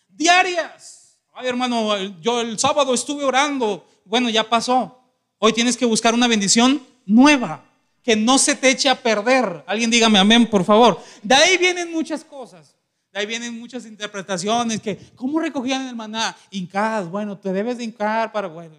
Diarias. 0.10 1.18
Ay, 1.34 1.48
hermano, 1.48 1.96
yo 2.22 2.42
el 2.42 2.60
sábado 2.60 2.94
estuve 2.94 3.24
orando. 3.24 3.88
Bueno, 4.04 4.30
ya 4.30 4.48
pasó. 4.48 5.02
Hoy 5.40 5.54
tienes 5.54 5.78
que 5.78 5.86
buscar 5.86 6.14
una 6.14 6.28
bendición 6.28 6.86
nueva. 7.06 7.64
Que 8.04 8.18
no 8.18 8.38
se 8.38 8.56
te 8.56 8.70
eche 8.70 8.90
a 8.90 9.02
perder. 9.02 9.64
Alguien 9.66 9.90
dígame 9.90 10.20
amén, 10.20 10.50
por 10.50 10.66
favor. 10.66 11.02
De 11.24 11.34
ahí 11.34 11.58
vienen 11.58 11.94
muchas 11.94 12.26
cosas. 12.26 12.76
Ahí 13.16 13.26
vienen 13.26 13.58
muchas 13.58 13.86
interpretaciones 13.86 14.82
que, 14.82 15.00
¿cómo 15.16 15.40
recogían 15.40 15.88
el 15.88 15.96
maná? 15.96 16.36
Hincadas, 16.52 17.10
bueno, 17.10 17.38
te 17.38 17.54
debes 17.54 17.78
de 17.78 17.86
hincar 17.86 18.34
para, 18.34 18.50
bueno, 18.50 18.76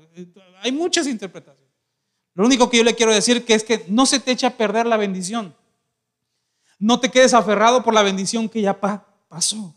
hay 0.60 0.72
muchas 0.72 1.06
interpretaciones. 1.06 1.72
Lo 2.34 2.44
único 2.44 2.68
que 2.68 2.76
yo 2.76 2.84
le 2.84 2.94
quiero 2.94 3.14
decir 3.14 3.46
que 3.46 3.54
es 3.54 3.64
que 3.64 3.86
no 3.88 4.04
se 4.04 4.20
te 4.20 4.32
echa 4.32 4.48
a 4.48 4.56
perder 4.58 4.84
la 4.84 4.98
bendición. 4.98 5.56
No 6.78 7.00
te 7.00 7.10
quedes 7.10 7.32
aferrado 7.32 7.82
por 7.82 7.94
la 7.94 8.02
bendición 8.02 8.46
que 8.50 8.60
ya 8.60 8.78
pasó. 8.78 9.74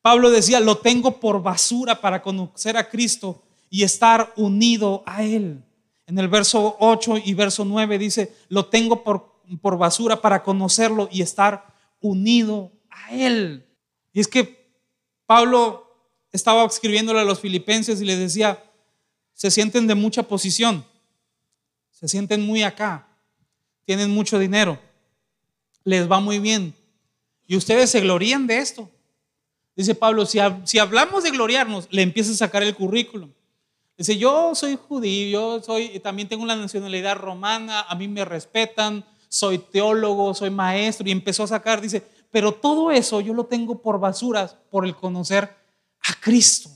Pablo 0.00 0.30
decía, 0.30 0.58
lo 0.60 0.78
tengo 0.78 1.20
por 1.20 1.42
basura 1.42 2.00
para 2.00 2.22
conocer 2.22 2.78
a 2.78 2.88
Cristo 2.88 3.42
y 3.68 3.82
estar 3.82 4.32
unido 4.36 5.02
a 5.04 5.22
Él. 5.22 5.62
En 6.06 6.18
el 6.18 6.28
verso 6.28 6.78
8 6.80 7.18
y 7.26 7.34
verso 7.34 7.66
9 7.66 7.98
dice, 7.98 8.34
lo 8.48 8.64
tengo 8.64 9.04
por, 9.04 9.42
por 9.60 9.76
basura 9.76 10.22
para 10.22 10.42
conocerlo 10.42 11.10
y 11.12 11.20
estar 11.20 11.74
unido 12.00 12.72
a 12.88 13.12
Él. 13.12 13.65
Y 14.16 14.20
es 14.20 14.26
que 14.26 14.72
Pablo 15.26 15.86
estaba 16.32 16.64
escribiéndole 16.64 17.20
a 17.20 17.24
los 17.24 17.38
filipenses 17.38 18.00
y 18.00 18.04
les 18.04 18.18
decía, 18.18 18.64
se 19.32 19.52
sienten 19.52 19.86
de 19.86 19.94
mucha 19.94 20.24
posición 20.24 20.84
se 21.96 22.08
sienten 22.08 22.44
muy 22.44 22.62
acá, 22.62 23.08
tienen 23.86 24.10
mucho 24.10 24.38
dinero, 24.38 24.78
les 25.82 26.10
va 26.10 26.20
muy 26.20 26.38
bien. 26.38 26.74
Y 27.46 27.56
ustedes 27.56 27.88
se 27.88 28.02
glorían 28.02 28.46
de 28.46 28.58
esto. 28.58 28.90
Dice 29.74 29.94
Pablo, 29.94 30.26
si, 30.26 30.38
si 30.64 30.78
hablamos 30.78 31.24
de 31.24 31.30
gloriarnos, 31.30 31.88
le 31.90 32.02
empieza 32.02 32.32
a 32.32 32.34
sacar 32.34 32.62
el 32.62 32.74
currículum. 32.74 33.32
Dice, 33.96 34.18
yo 34.18 34.54
soy 34.54 34.76
judío, 34.76 35.30
yo 35.30 35.62
soy, 35.62 35.98
también 36.00 36.28
tengo 36.28 36.44
la 36.44 36.56
nacionalidad 36.56 37.16
romana, 37.16 37.80
a 37.80 37.94
mí 37.94 38.08
me 38.08 38.26
respetan, 38.26 39.02
soy 39.30 39.56
teólogo, 39.56 40.34
soy 40.34 40.50
maestro, 40.50 41.08
y 41.08 41.12
empezó 41.12 41.44
a 41.44 41.48
sacar, 41.48 41.80
dice, 41.80 42.02
pero 42.30 42.52
todo 42.52 42.90
eso 42.90 43.20
yo 43.20 43.34
lo 43.34 43.46
tengo 43.46 43.80
por 43.80 43.98
basuras, 43.98 44.56
por 44.70 44.84
el 44.84 44.94
conocer 44.94 45.54
a 46.02 46.14
Cristo. 46.20 46.70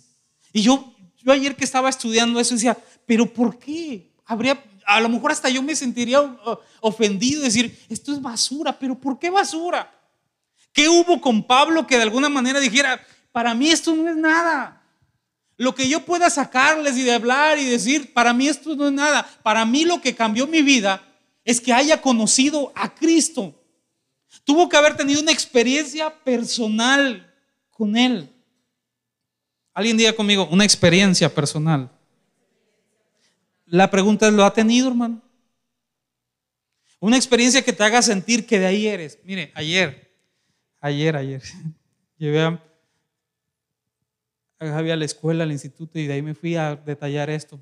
Y 0.53 0.63
yo, 0.63 0.93
yo 1.19 1.33
ayer 1.33 1.57
que 1.57 1.65
estaba 1.65 1.89
estudiando 1.89 2.41
eso 2.41 2.55
decía, 2.55 2.77
pero 3.07 3.33
¿por 3.33 3.59
qué? 3.59 4.13
Habría, 4.25 4.63
a 4.87 5.01
lo 5.01 5.09
mejor 5.09 5.33
hasta 5.33 5.49
yo 5.49 5.63
me 5.63 5.77
sentiría 5.77 6.21
uh, 6.21 6.59
ofendido, 6.81 7.43
decir, 7.43 7.85
esto 7.89 8.13
es 8.13 8.21
basura, 8.23 8.79
pero 8.79 8.95
¿por 8.99 9.19
qué 9.19 9.31
basura? 9.31 9.93
¿Qué 10.73 10.89
hubo 10.89 11.21
con 11.21 11.43
Pablo 11.43 11.87
que 11.87 11.97
de 11.97 12.03
alguna 12.03 12.29
manera 12.29 12.61
dijera, 12.61 13.01
para 13.33 13.55
mí 13.55 13.71
esto 13.71 13.95
no 13.95 14.09
es 14.09 14.17
nada? 14.17 14.83
Lo 15.57 15.75
que 15.75 15.89
yo 15.89 16.07
pueda 16.07 16.31
sacarles 16.31 16.97
y 16.97 17.03
de 17.03 17.13
hablar 17.13 17.59
y 17.59 17.67
decir, 17.67 18.15
para 18.15 18.33
mí 18.33 18.49
esto 18.49 18.75
no 18.77 18.87
es 18.87 18.93
nada. 18.93 19.29
Para 19.43 19.67
mí 19.67 19.85
lo 19.85 20.01
que 20.01 20.15
cambió 20.15 20.47
mi 20.47 20.63
vida 20.63 21.03
es 21.45 21.61
que 21.61 21.73
haya 21.73 22.01
conocido 22.01 22.73
a 22.75 22.95
Cristo. 22.95 23.60
Tuvo 24.45 24.69
que 24.69 24.77
haber 24.77 24.97
tenido 24.97 25.21
una 25.21 25.33
experiencia 25.33 26.11
personal 26.23 27.33
con 27.71 27.97
Él. 27.97 28.31
Alguien 29.73 29.97
diga 29.97 30.13
conmigo, 30.15 30.49
una 30.51 30.65
experiencia 30.65 31.33
personal. 31.33 31.91
La 33.67 33.91
pregunta 33.91 34.27
es, 34.27 34.33
¿lo 34.33 34.45
ha 34.45 34.53
tenido, 34.53 34.89
hermano? 34.89 35.23
Una 36.99 37.17
experiencia 37.17 37.63
que 37.63 37.73
te 37.73 37.83
haga 37.83 38.03
sentir 38.03 38.47
que 38.47 38.59
de 38.59 38.67
ahí 38.67 38.87
eres. 38.87 39.19
Mire, 39.25 39.53
ayer, 39.55 40.13
ayer, 40.81 41.17
ayer, 41.17 41.43
llevé 42.19 42.43
a, 42.43 42.63
Javi 44.59 44.91
a 44.91 44.97
la 44.97 45.07
escuela, 45.07 45.45
al 45.45 45.53
instituto, 45.53 45.99
y 45.99 46.07
de 46.07 46.13
ahí 46.13 46.23
me 46.23 46.35
fui 46.35 46.57
a 46.57 46.77
detallar 46.77 47.31
esto. 47.31 47.59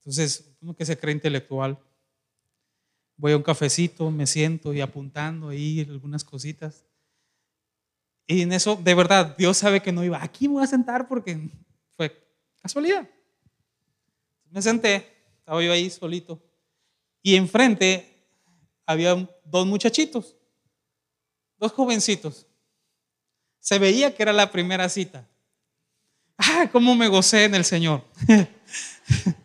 Entonces, 0.00 0.52
uno 0.60 0.74
que 0.74 0.84
se 0.84 0.98
cree 0.98 1.14
intelectual, 1.14 1.78
voy 3.16 3.32
a 3.32 3.36
un 3.36 3.42
cafecito, 3.42 4.10
me 4.10 4.26
siento 4.26 4.72
y 4.72 4.80
apuntando 4.80 5.48
ahí 5.48 5.80
algunas 5.88 6.24
cositas. 6.24 6.84
Y 8.26 8.42
en 8.42 8.52
eso, 8.52 8.76
de 8.76 8.94
verdad, 8.94 9.36
Dios 9.36 9.56
sabe 9.58 9.82
que 9.82 9.92
no 9.92 10.04
iba. 10.04 10.22
Aquí 10.22 10.48
me 10.48 10.54
voy 10.54 10.64
a 10.64 10.66
sentar 10.66 11.08
porque 11.08 11.50
fue 11.96 12.16
casualidad. 12.60 13.08
Me 14.50 14.62
senté, 14.62 15.06
estaba 15.38 15.62
yo 15.62 15.72
ahí 15.72 15.88
solito, 15.90 16.42
y 17.22 17.36
enfrente 17.36 18.26
había 18.84 19.28
dos 19.44 19.66
muchachitos, 19.66 20.36
dos 21.58 21.72
jovencitos. 21.72 22.46
Se 23.58 23.78
veía 23.78 24.14
que 24.14 24.22
era 24.22 24.32
la 24.32 24.50
primera 24.50 24.88
cita. 24.88 25.28
¡Ah, 26.36 26.68
cómo 26.72 26.94
me 26.94 27.08
gocé 27.08 27.44
en 27.44 27.54
el 27.54 27.64
Señor! 27.64 28.04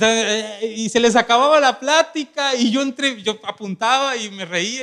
Eh, 0.00 0.74
y 0.76 0.88
se 0.88 0.98
les 0.98 1.14
acababa 1.14 1.60
la 1.60 1.78
plática 1.78 2.56
y 2.56 2.72
yo 2.72 2.82
entré, 2.82 3.22
yo 3.22 3.38
apuntaba 3.44 4.16
y 4.16 4.28
me 4.30 4.44
reía 4.44 4.82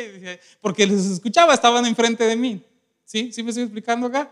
porque 0.61 0.87
les 0.87 1.05
escuchaba, 1.05 1.53
estaban 1.53 1.85
enfrente 1.85 2.23
de 2.23 2.35
mí. 2.37 2.63
¿Sí? 3.03 3.31
¿Sí 3.33 3.43
me 3.43 3.49
estoy 3.49 3.63
explicando 3.63 4.07
acá? 4.07 4.31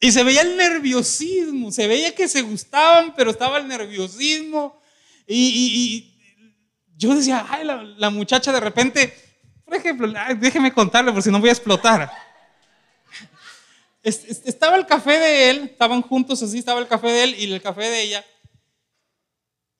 Y 0.00 0.10
se 0.10 0.24
veía 0.24 0.42
el 0.42 0.56
nerviosismo, 0.56 1.70
se 1.70 1.86
veía 1.86 2.14
que 2.14 2.26
se 2.26 2.42
gustaban, 2.42 3.14
pero 3.14 3.30
estaba 3.30 3.58
el 3.58 3.68
nerviosismo. 3.68 4.76
Y, 5.26 6.12
yo 6.98 7.14
decía, 7.14 7.46
ay, 7.48 7.64
la, 7.64 8.10
muchacha 8.10 8.52
de 8.52 8.60
repente, 8.60 9.14
por 9.64 9.74
ejemplo, 9.74 10.12
déjeme 10.38 10.72
contarle 10.72 11.12
por 11.12 11.22
si 11.22 11.30
no 11.30 11.38
voy 11.38 11.50
a 11.50 11.52
explotar. 11.52 12.10
Estaba 14.02 14.76
el 14.76 14.86
café 14.86 15.18
de 15.18 15.50
él, 15.50 15.58
estaban 15.64 16.02
juntos 16.02 16.42
así, 16.42 16.58
estaba 16.58 16.80
el 16.80 16.88
café 16.88 17.08
de 17.08 17.24
él 17.24 17.36
y 17.38 17.52
el 17.52 17.62
café 17.62 17.82
de 17.82 18.02
ella. 18.02 18.24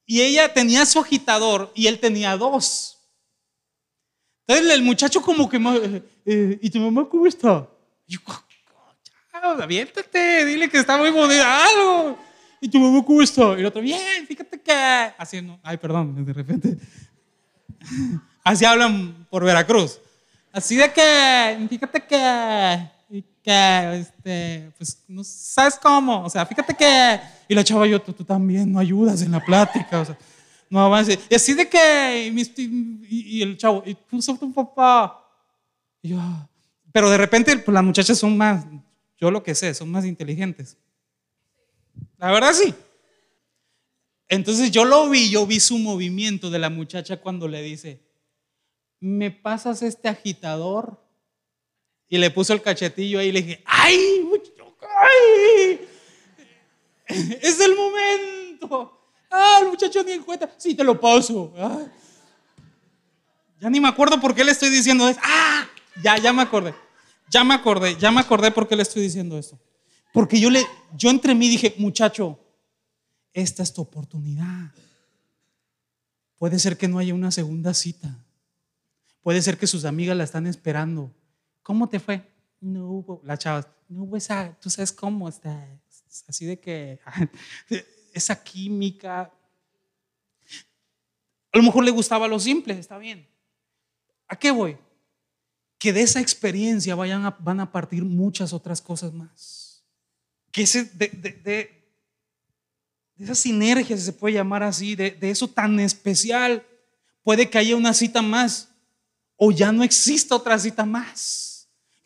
Y 0.07 0.23
ella 0.23 0.53
tenía 0.55 0.87
su 0.87 1.01
agitador 1.01 1.73
y 1.75 1.89
él 1.89 1.99
tenía 1.99 2.37
dos. 2.37 2.99
Entonces 4.47 4.73
el 4.73 4.83
muchacho 4.83 5.21
como 5.21 5.49
que, 5.49 5.57
eh, 5.57 6.03
eh, 6.25 6.59
¿y 6.63 6.71
tu 6.71 6.79
mamá 6.79 7.09
cómo 7.09 7.27
está? 7.27 7.69
yo, 8.07 8.21
aviéntate, 9.61 10.45
dile 10.45 10.69
que 10.69 10.79
está 10.79 10.97
muy 10.97 11.11
bonito, 11.11 11.43
algo. 11.45 12.19
Y 12.61 12.69
tu 12.69 12.79
mamá, 12.79 13.05
¿cómo 13.05 13.23
está? 13.23 13.55
Y 13.57 13.61
el 13.61 13.67
otro, 13.67 13.83
bien, 13.83 14.27
fíjate 14.27 14.61
que. 14.61 14.73
Así, 15.19 15.43
no, 15.43 15.59
ay, 15.63 15.77
perdón, 15.77 16.25
de 16.25 16.33
repente. 16.33 16.77
Así 18.45 18.65
hablan 18.65 19.27
por 19.29 19.45
Veracruz. 19.45 20.01
Así 20.53 20.77
de 20.77 20.93
que, 20.93 21.67
fíjate 21.69 22.07
que, 22.07 22.91
y 23.09 23.23
que, 23.43 24.01
este, 24.01 24.73
pues, 24.77 25.05
no 25.07 25.23
sabes 25.23 25.79
cómo, 25.81 26.25
o 26.25 26.31
sea, 26.31 26.45
fíjate 26.45 26.75
que, 26.75 27.21
y 27.49 27.55
la 27.55 27.63
chava, 27.63 27.87
yo, 27.87 28.01
tú, 28.01 28.13
también 28.25 28.73
no 28.73 28.79
ayudas 28.79 29.23
en 29.23 29.31
la 29.31 29.45
plática, 29.45 30.01
o 30.01 30.05
sea, 30.05 30.19
no 30.69 30.81
avance. 30.81 31.19
Y 31.31 31.35
así 31.35 31.55
de 31.55 31.69
que, 31.69 32.33
y, 33.09 33.43
el 33.43 33.57
chavo, 33.57 33.83
y 33.87 33.95
puso 33.95 34.37
tu 34.37 34.53
papá. 34.53 35.23
Y 36.03 36.11
yo, 36.11 36.21
pero 36.93 37.09
de 37.11 37.19
repente 37.19 37.57
pues, 37.59 37.73
las 37.73 37.85
muchachas 37.85 38.19
son 38.19 38.37
más, 38.37 38.67
yo 39.19 39.31
lo 39.31 39.43
que 39.43 39.55
sé, 39.55 39.73
son 39.75 39.91
más 39.91 40.05
inteligentes. 40.05 40.77
La 42.19 42.33
verdad 42.33 42.53
sí. 42.53 42.75
Entonces 44.29 44.71
yo 44.73 44.85
lo 44.85 45.09
vi, 45.09 45.31
yo 45.31 45.47
vi 45.47 45.61
su 45.61 45.79
movimiento 45.79 46.51
de 46.51 46.59
la 46.59 46.71
muchacha 46.71 47.21
cuando 47.21 47.47
le 47.47 47.63
dice, 47.63 48.03
¿me 48.99 49.31
pasas 49.31 49.83
este 49.83 50.09
agitador? 50.09 51.06
Y 52.09 52.19
le 52.19 52.31
puso 52.31 52.53
el 52.53 52.63
cachetillo 52.63 53.19
ahí 53.19 53.29
y 53.29 53.33
le 53.33 53.43
dije, 53.43 53.63
¡ay! 53.65 54.25
¡Ay! 54.99 55.89
Es 57.41 57.61
el 57.61 57.77
momento. 57.77 59.01
Ah, 59.31 59.59
el 59.63 59.69
muchacho 59.69 60.03
ni 60.03 60.13
en 60.13 60.23
cuenta. 60.23 60.53
Sí, 60.57 60.75
te 60.75 60.83
lo 60.83 61.01
paso. 61.01 61.53
Ya 63.61 63.71
ni 63.71 63.81
me 63.81 63.89
acuerdo 63.89 64.21
por 64.21 64.35
qué 64.35 64.45
le 64.45 64.53
estoy 64.53 64.71
diciendo 64.71 65.09
eso. 65.09 65.21
Ah, 65.23 65.67
ya, 66.03 66.19
ya 66.19 66.33
me 66.33 66.43
acordé. 66.43 66.75
Ya 67.29 67.43
me 67.45 67.55
acordé, 67.55 67.97
ya 67.97 68.11
me 68.11 68.21
acordé 68.21 68.51
por 68.51 68.69
qué 68.69 68.77
le 68.77 68.83
estoy 68.83 69.03
diciendo 69.03 69.39
esto. 69.39 69.59
Porque 70.13 70.41
yo 70.41 70.51
le, 70.51 70.65
yo 70.97 71.11
entre 71.11 71.35
mí 71.35 71.49
dije, 71.49 71.75
muchacho, 71.79 72.39
esta 73.33 73.63
es 73.63 73.73
tu 73.73 73.83
oportunidad. 73.83 74.73
Puede 76.39 76.59
ser 76.59 76.77
que 76.77 76.89
no 76.89 76.99
haya 76.99 77.15
una 77.15 77.31
segunda 77.31 77.75
cita. 77.75 78.25
Puede 79.23 79.43
ser 79.43 79.59
que 79.59 79.67
sus 79.67 79.85
amigas 79.85 80.17
la 80.17 80.25
están 80.25 80.47
esperando. 80.47 81.13
¿Cómo 81.67 81.89
te 81.89 81.99
fue? 81.99 82.23
No 82.61 82.89
hubo, 82.89 83.21
la 83.25 83.37
chava, 83.37 83.67
no 83.89 84.05
hubo 84.05 84.17
esa, 84.17 84.57
tú 84.61 84.71
sabes 84.71 84.93
cómo 84.93 85.29
está, 85.29 85.69
así 86.29 86.47
de 86.47 86.61
que 86.61 87.01
esa 88.15 88.41
química. 88.41 89.33
A 91.53 91.59
lo 91.59 91.65
mejor 91.65 91.83
le 91.83 91.91
gustaba 91.91 92.29
lo 92.29 92.39
simple, 92.39 92.79
está 92.79 92.99
bien. 92.99 93.29
¿A 94.29 94.37
qué 94.37 94.53
voy? 94.53 94.79
Que 95.77 95.93
de 95.93 96.03
esa 96.03 96.21
experiencia 96.21 96.95
vayan 96.95 97.35
van 97.41 97.59
a 97.59 97.73
partir 97.73 98.05
muchas 98.05 98.53
otras 98.53 98.81
cosas 98.81 99.13
más. 99.13 99.85
Que 100.53 100.63
ese, 100.63 100.85
de, 100.85 101.09
de, 101.09 101.31
de, 101.33 101.89
esa 103.19 103.35
sinergia, 103.35 103.97
si 103.97 104.05
se 104.05 104.13
puede 104.13 104.35
llamar 104.35 104.63
así, 104.63 104.95
de, 104.95 105.19
eso 105.21 105.49
tan 105.49 105.81
especial, 105.81 106.65
puede 107.25 107.51
que 107.51 107.59
haya 107.59 107.75
una 107.75 107.93
cita 107.93 108.23
más 108.23 108.69
o 109.35 109.51
ya 109.51 109.73
no 109.73 109.83
exista 109.83 110.37
otra 110.37 110.57
cita 110.61 110.87
más 110.87 111.55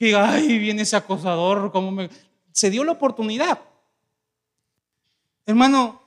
que 0.00 0.16
ay, 0.16 0.57
viene 0.57 0.83
ese 0.83 0.97
acosador, 0.97 1.71
como 1.71 1.90
me... 1.90 2.09
Se 2.52 2.71
dio 2.71 2.85
la 2.85 2.92
oportunidad. 2.92 3.61
Hermano, 5.45 6.00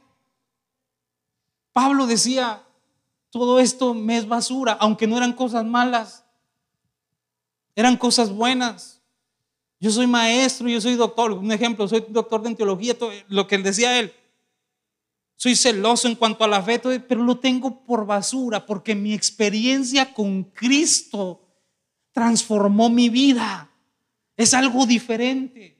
Pablo 1.73 2.07
decía, 2.07 2.63
todo 3.29 3.59
esto 3.59 3.93
me 3.93 4.17
es 4.17 4.27
basura, 4.27 4.71
aunque 4.79 5.05
no 5.05 5.15
eran 5.15 5.33
cosas 5.33 5.63
malas, 5.63 6.25
eran 7.75 7.95
cosas 7.95 8.33
buenas. 8.33 8.99
Yo 9.79 9.91
soy 9.91 10.07
maestro, 10.07 10.67
yo 10.67 10.81
soy 10.81 10.95
doctor, 10.95 11.33
un 11.33 11.51
ejemplo, 11.51 11.87
soy 11.87 12.03
doctor 12.09 12.41
de 12.41 12.55
teología, 12.55 12.97
lo 13.27 13.45
que 13.45 13.59
decía 13.59 13.99
él. 13.99 14.11
Soy 15.35 15.55
celoso 15.55 16.07
en 16.07 16.15
cuanto 16.15 16.43
a 16.43 16.47
la 16.47 16.63
fe, 16.63 16.79
pero 16.79 17.21
lo 17.23 17.37
tengo 17.37 17.85
por 17.85 18.07
basura, 18.07 18.65
porque 18.65 18.95
mi 18.95 19.13
experiencia 19.13 20.15
con 20.15 20.45
Cristo 20.45 21.41
transformó 22.11 22.89
mi 22.89 23.09
vida. 23.09 23.69
Es 24.35 24.53
algo 24.53 24.85
diferente. 24.85 25.77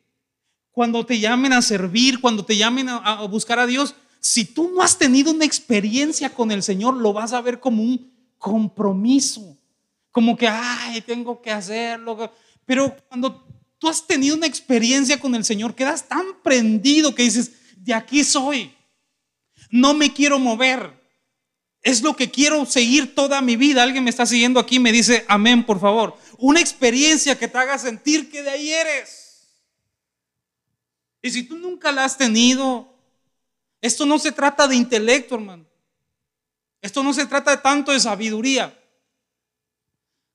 Cuando 0.72 1.06
te 1.06 1.20
llamen 1.20 1.54
a 1.54 1.62
servir, 1.62 2.20
cuando 2.20 2.46
te 2.46 2.58
llamen 2.58 2.90
a, 2.90 3.22
buscar 3.26 3.60
a 3.60 3.68
Dios, 3.68 3.96
si 4.20 4.46
tú 4.46 4.72
no 4.74 4.82
has 4.82 4.98
tenido 4.98 5.32
una 5.32 5.46
experiencia 5.46 6.30
con 6.30 6.52
el 6.52 6.64
Señor, 6.64 6.96
lo 6.96 7.14
vas 7.14 7.34
a 7.34 7.42
ver 7.42 7.60
como 7.60 7.84
un 7.84 8.12
compromiso. 8.38 9.58
Como 10.12 10.36
que, 10.36 10.48
ay, 10.48 11.02
tengo 11.02 11.42
que 11.42 11.52
hacerlo. 11.52 12.32
Pero 12.66 12.96
cuando 13.08 13.46
tú 13.78 13.88
has 13.88 14.06
tenido 14.06 14.36
una 14.36 14.48
experiencia 14.48 15.20
con 15.20 15.36
el 15.36 15.44
Señor, 15.44 15.76
quedas 15.76 16.08
tan 16.08 16.26
prendido 16.42 17.14
que 17.14 17.24
dices, 17.24 17.52
de 17.78 17.94
aquí 17.94 18.24
soy. 18.24 18.74
No 19.70 19.94
me 19.94 20.14
quiero 20.14 20.40
mover. 20.40 21.03
Es 21.84 22.02
lo 22.02 22.16
que 22.16 22.32
quiero 22.32 22.66
seguir 22.66 23.14
toda 23.14 23.42
mi 23.42 23.58
vida. 23.58 23.84
Alguien 23.84 24.06
me 24.06 24.10
está 24.10 24.26
siguiendo 24.26 24.60
aquí, 24.60 24.80
me 24.80 24.94
dice 24.94 25.26
amén, 25.28 25.66
por 25.66 25.82
favor. 25.82 26.18
Una 26.38 26.62
experiencia 26.62 27.38
que 27.38 27.50
te 27.50 27.58
haga 27.58 27.78
sentir 27.78 28.32
que 28.32 28.42
de 28.42 28.50
ahí 28.50 28.72
eres. 28.72 29.24
Y 31.22 31.30
si 31.30 31.44
tú 31.44 31.58
nunca 31.58 31.92
la 31.92 32.06
has 32.06 32.18
tenido, 32.18 32.94
esto 33.82 34.06
no 34.06 34.18
se 34.18 34.32
trata 34.32 34.66
de 34.66 34.78
intelecto, 34.78 35.36
hermano. 35.36 35.66
Esto 36.82 37.04
no 37.04 37.14
se 37.14 37.26
trata 37.26 37.62
tanto 37.62 37.92
de 37.92 38.00
sabiduría. 38.00 38.78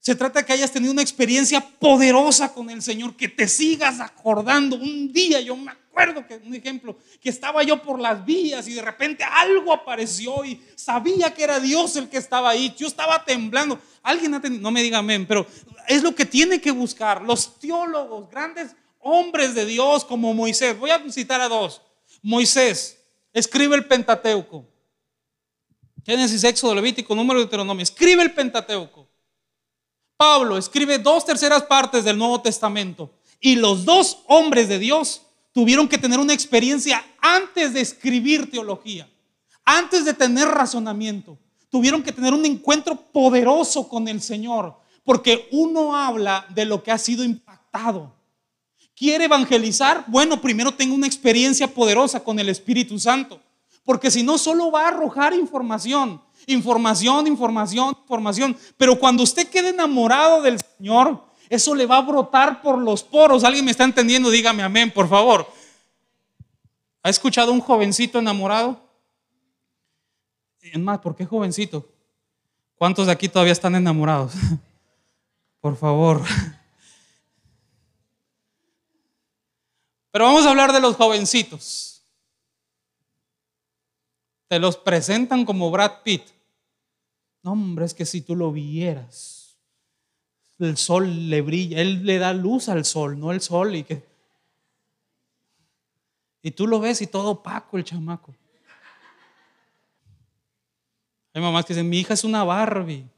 Se 0.00 0.14
trata 0.14 0.40
de 0.40 0.46
que 0.46 0.52
hayas 0.52 0.70
tenido 0.70 0.92
una 0.92 1.02
experiencia 1.02 1.60
poderosa 1.60 2.52
con 2.52 2.70
el 2.70 2.82
Señor, 2.82 3.16
que 3.16 3.28
te 3.28 3.48
sigas 3.48 4.00
acordando. 4.00 4.76
Un 4.76 5.12
día 5.12 5.40
yo 5.40 5.56
me 5.56 5.72
acuerdo 5.98 6.26
que 6.26 6.36
un 6.46 6.54
ejemplo, 6.54 6.96
que 7.20 7.28
estaba 7.28 7.62
yo 7.62 7.82
por 7.82 8.00
las 8.00 8.24
vías 8.24 8.68
y 8.68 8.74
de 8.74 8.82
repente 8.82 9.24
algo 9.24 9.72
apareció 9.72 10.44
y 10.44 10.62
sabía 10.76 11.34
que 11.34 11.42
era 11.42 11.58
Dios 11.58 11.96
el 11.96 12.08
que 12.08 12.18
estaba 12.18 12.50
ahí. 12.50 12.74
Yo 12.78 12.86
estaba 12.86 13.24
temblando. 13.24 13.80
Alguien 14.02 14.40
no 14.60 14.70
me 14.70 14.82
diga 14.82 14.98
amén, 14.98 15.26
pero 15.26 15.46
es 15.88 16.02
lo 16.02 16.14
que 16.14 16.24
tiene 16.24 16.60
que 16.60 16.70
buscar. 16.70 17.22
Los 17.22 17.58
teólogos, 17.58 18.30
grandes 18.30 18.74
hombres 19.00 19.54
de 19.54 19.66
Dios 19.66 20.04
como 20.04 20.32
Moisés. 20.34 20.78
Voy 20.78 20.90
a 20.90 21.02
citar 21.10 21.40
a 21.40 21.48
dos. 21.48 21.82
Moisés 22.22 22.98
escribe 23.32 23.74
el 23.74 23.86
Pentateuco. 23.86 24.64
Génesis, 26.06 26.44
Éxodo, 26.44 26.74
Levítico, 26.76 27.14
número 27.14 27.40
de 27.40 27.44
Deuteronomio. 27.44 27.82
Escribe 27.82 28.22
el 28.22 28.32
Pentateuco. 28.32 29.08
Pablo 30.16 30.58
escribe 30.58 30.98
dos 30.98 31.24
terceras 31.24 31.62
partes 31.64 32.04
del 32.04 32.16
Nuevo 32.16 32.40
Testamento. 32.40 33.10
Y 33.40 33.56
los 33.56 33.84
dos 33.84 34.22
hombres 34.26 34.68
de 34.68 34.78
Dios 34.78 35.22
tuvieron 35.58 35.88
que 35.88 35.98
tener 35.98 36.20
una 36.20 36.32
experiencia 36.32 37.04
antes 37.20 37.74
de 37.74 37.80
escribir 37.80 38.48
teología, 38.48 39.10
antes 39.64 40.04
de 40.04 40.14
tener 40.14 40.46
razonamiento. 40.46 41.36
Tuvieron 41.68 42.00
que 42.00 42.12
tener 42.12 42.32
un 42.32 42.46
encuentro 42.46 42.94
poderoso 42.94 43.88
con 43.88 44.06
el 44.06 44.22
Señor, 44.22 44.76
porque 45.02 45.48
uno 45.50 45.96
habla 45.96 46.46
de 46.50 46.64
lo 46.64 46.80
que 46.80 46.92
ha 46.92 46.98
sido 46.98 47.24
impactado. 47.24 48.14
¿Quiere 48.94 49.24
evangelizar? 49.24 50.04
Bueno, 50.06 50.40
primero 50.40 50.70
tenga 50.70 50.94
una 50.94 51.08
experiencia 51.08 51.66
poderosa 51.66 52.22
con 52.22 52.38
el 52.38 52.50
Espíritu 52.50 52.96
Santo, 52.96 53.42
porque 53.82 54.12
si 54.12 54.22
no, 54.22 54.38
solo 54.38 54.70
va 54.70 54.84
a 54.84 54.88
arrojar 54.90 55.34
información, 55.34 56.22
información, 56.46 57.26
información, 57.26 57.96
información. 58.00 58.56
Pero 58.76 58.96
cuando 58.96 59.24
usted 59.24 59.48
quede 59.48 59.70
enamorado 59.70 60.40
del 60.40 60.60
Señor, 60.76 61.27
eso 61.48 61.74
le 61.74 61.86
va 61.86 61.98
a 61.98 62.02
brotar 62.02 62.60
por 62.62 62.78
los 62.78 63.02
poros. 63.02 63.44
¿Alguien 63.44 63.64
me 63.64 63.70
está 63.70 63.84
entendiendo? 63.84 64.30
Dígame 64.30 64.62
amén, 64.62 64.90
por 64.90 65.08
favor. 65.08 65.50
¿Ha 67.02 67.10
escuchado 67.10 67.52
un 67.52 67.60
jovencito 67.60 68.18
enamorado? 68.18 68.80
Es 70.60 70.78
más, 70.78 70.98
¿por 70.98 71.16
qué 71.16 71.24
jovencito? 71.24 71.88
¿Cuántos 72.74 73.06
de 73.06 73.12
aquí 73.12 73.28
todavía 73.28 73.52
están 73.52 73.74
enamorados? 73.74 74.34
Por 75.60 75.76
favor. 75.76 76.22
Pero 80.12 80.24
vamos 80.26 80.46
a 80.46 80.50
hablar 80.50 80.72
de 80.72 80.80
los 80.80 80.94
jovencitos. 80.94 82.02
Te 84.46 84.58
los 84.58 84.76
presentan 84.76 85.44
como 85.44 85.70
Brad 85.70 86.02
Pitt. 86.04 86.22
No, 87.42 87.52
hombre, 87.52 87.84
es 87.84 87.94
que 87.94 88.06
si 88.06 88.20
tú 88.20 88.36
lo 88.36 88.52
vieras 88.52 89.37
el 90.58 90.76
sol 90.76 91.30
le 91.30 91.40
brilla, 91.40 91.80
él 91.80 92.04
le 92.04 92.18
da 92.18 92.32
luz 92.32 92.68
al 92.68 92.84
sol, 92.84 93.18
no 93.18 93.32
el 93.32 93.40
sol. 93.40 93.76
Y, 93.76 93.84
que, 93.84 94.04
y 96.42 96.50
tú 96.50 96.66
lo 96.66 96.80
ves 96.80 97.00
y 97.02 97.06
todo 97.06 97.30
opaco 97.30 97.76
el 97.76 97.84
chamaco. 97.84 98.34
Hay 101.32 101.42
mamás 101.42 101.64
que 101.64 101.74
dicen, 101.74 101.88
mi 101.88 102.00
hija 102.00 102.14
es 102.14 102.24
una 102.24 102.42
Barbie, 102.42 103.08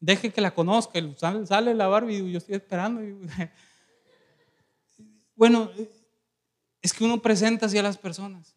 deje 0.00 0.32
que 0.32 0.40
la 0.40 0.54
conozca, 0.54 0.98
sale, 1.44 1.74
la 1.74 1.86
Barbie 1.86 2.16
y 2.16 2.32
yo 2.32 2.38
estoy 2.38 2.56
esperando. 2.56 3.00
Bueno, 5.34 5.72
es 6.80 6.92
que 6.92 7.02
uno 7.02 7.20
presenta 7.20 7.66
así 7.66 7.76
a 7.76 7.82
las 7.82 7.98
personas. 7.98 8.54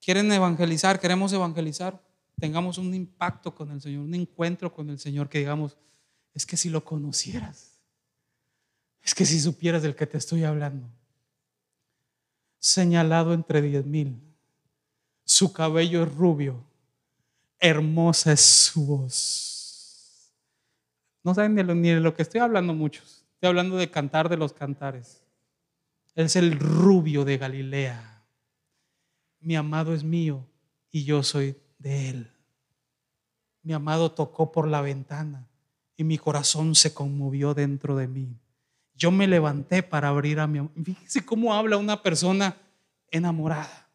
Quieren 0.00 0.32
evangelizar, 0.32 0.98
queremos 0.98 1.32
evangelizar, 1.32 2.02
tengamos 2.40 2.78
un 2.78 2.92
impacto 2.92 3.54
con 3.54 3.70
el 3.70 3.80
Señor, 3.80 4.02
un 4.02 4.14
encuentro 4.14 4.72
con 4.72 4.90
el 4.90 4.98
Señor, 4.98 5.28
que 5.28 5.38
digamos, 5.38 5.76
es 6.38 6.46
que 6.46 6.56
si 6.56 6.70
lo 6.70 6.84
conocieras, 6.84 7.80
es 9.02 9.12
que 9.12 9.26
si 9.26 9.40
supieras 9.40 9.82
del 9.82 9.96
que 9.96 10.06
te 10.06 10.18
estoy 10.18 10.44
hablando, 10.44 10.88
señalado 12.60 13.34
entre 13.34 13.60
diez 13.60 13.84
mil, 13.84 14.22
su 15.24 15.52
cabello 15.52 16.04
es 16.04 16.14
rubio, 16.14 16.64
hermosa 17.58 18.34
es 18.34 18.40
su 18.40 18.86
voz. 18.86 20.32
No 21.24 21.34
saben 21.34 21.56
ni 21.56 21.90
de 21.90 21.98
lo, 21.98 22.14
que 22.14 22.22
estoy 22.22 22.40
hablando 22.40 22.72
muchos, 22.72 23.26
estoy 23.34 23.48
hablando 23.48 23.76
de 23.76 23.90
cantar 23.90 24.28
de 24.28 24.36
los 24.36 24.52
cantares. 24.52 25.24
Él 26.14 26.26
es 26.26 26.36
el 26.36 26.56
rubio 26.56 27.24
de 27.24 27.36
Galilea. 27.36 28.22
Mi 29.40 29.56
amado 29.56 29.92
es 29.92 30.04
mío 30.04 30.46
y 30.92 31.02
yo 31.02 31.24
soy 31.24 31.56
de 31.78 32.10
él. 32.10 32.30
mi 33.64 33.72
amado 33.72 34.12
tocó 34.12 34.52
por 34.52 34.68
la 34.68 34.80
ventana 34.82 35.47
y 35.98 36.04
mi 36.04 36.16
corazón 36.16 36.76
se 36.76 36.94
conmovió 36.94 37.54
dentro 37.54 37.96
de 37.96 38.06
mí. 38.06 38.28
Yo 38.94 39.10
me 39.10 39.26
levanté 39.26 39.82
para 39.82 40.08
abrir 40.08 40.38
a 40.38 40.46
mi 40.46 40.60
amado. 40.60 40.72
Fíjese 40.82 41.26
cómo 41.26 41.52
habla 41.52 41.76
una 41.76 42.00
persona 42.00 42.56
enamorada. 43.10 43.88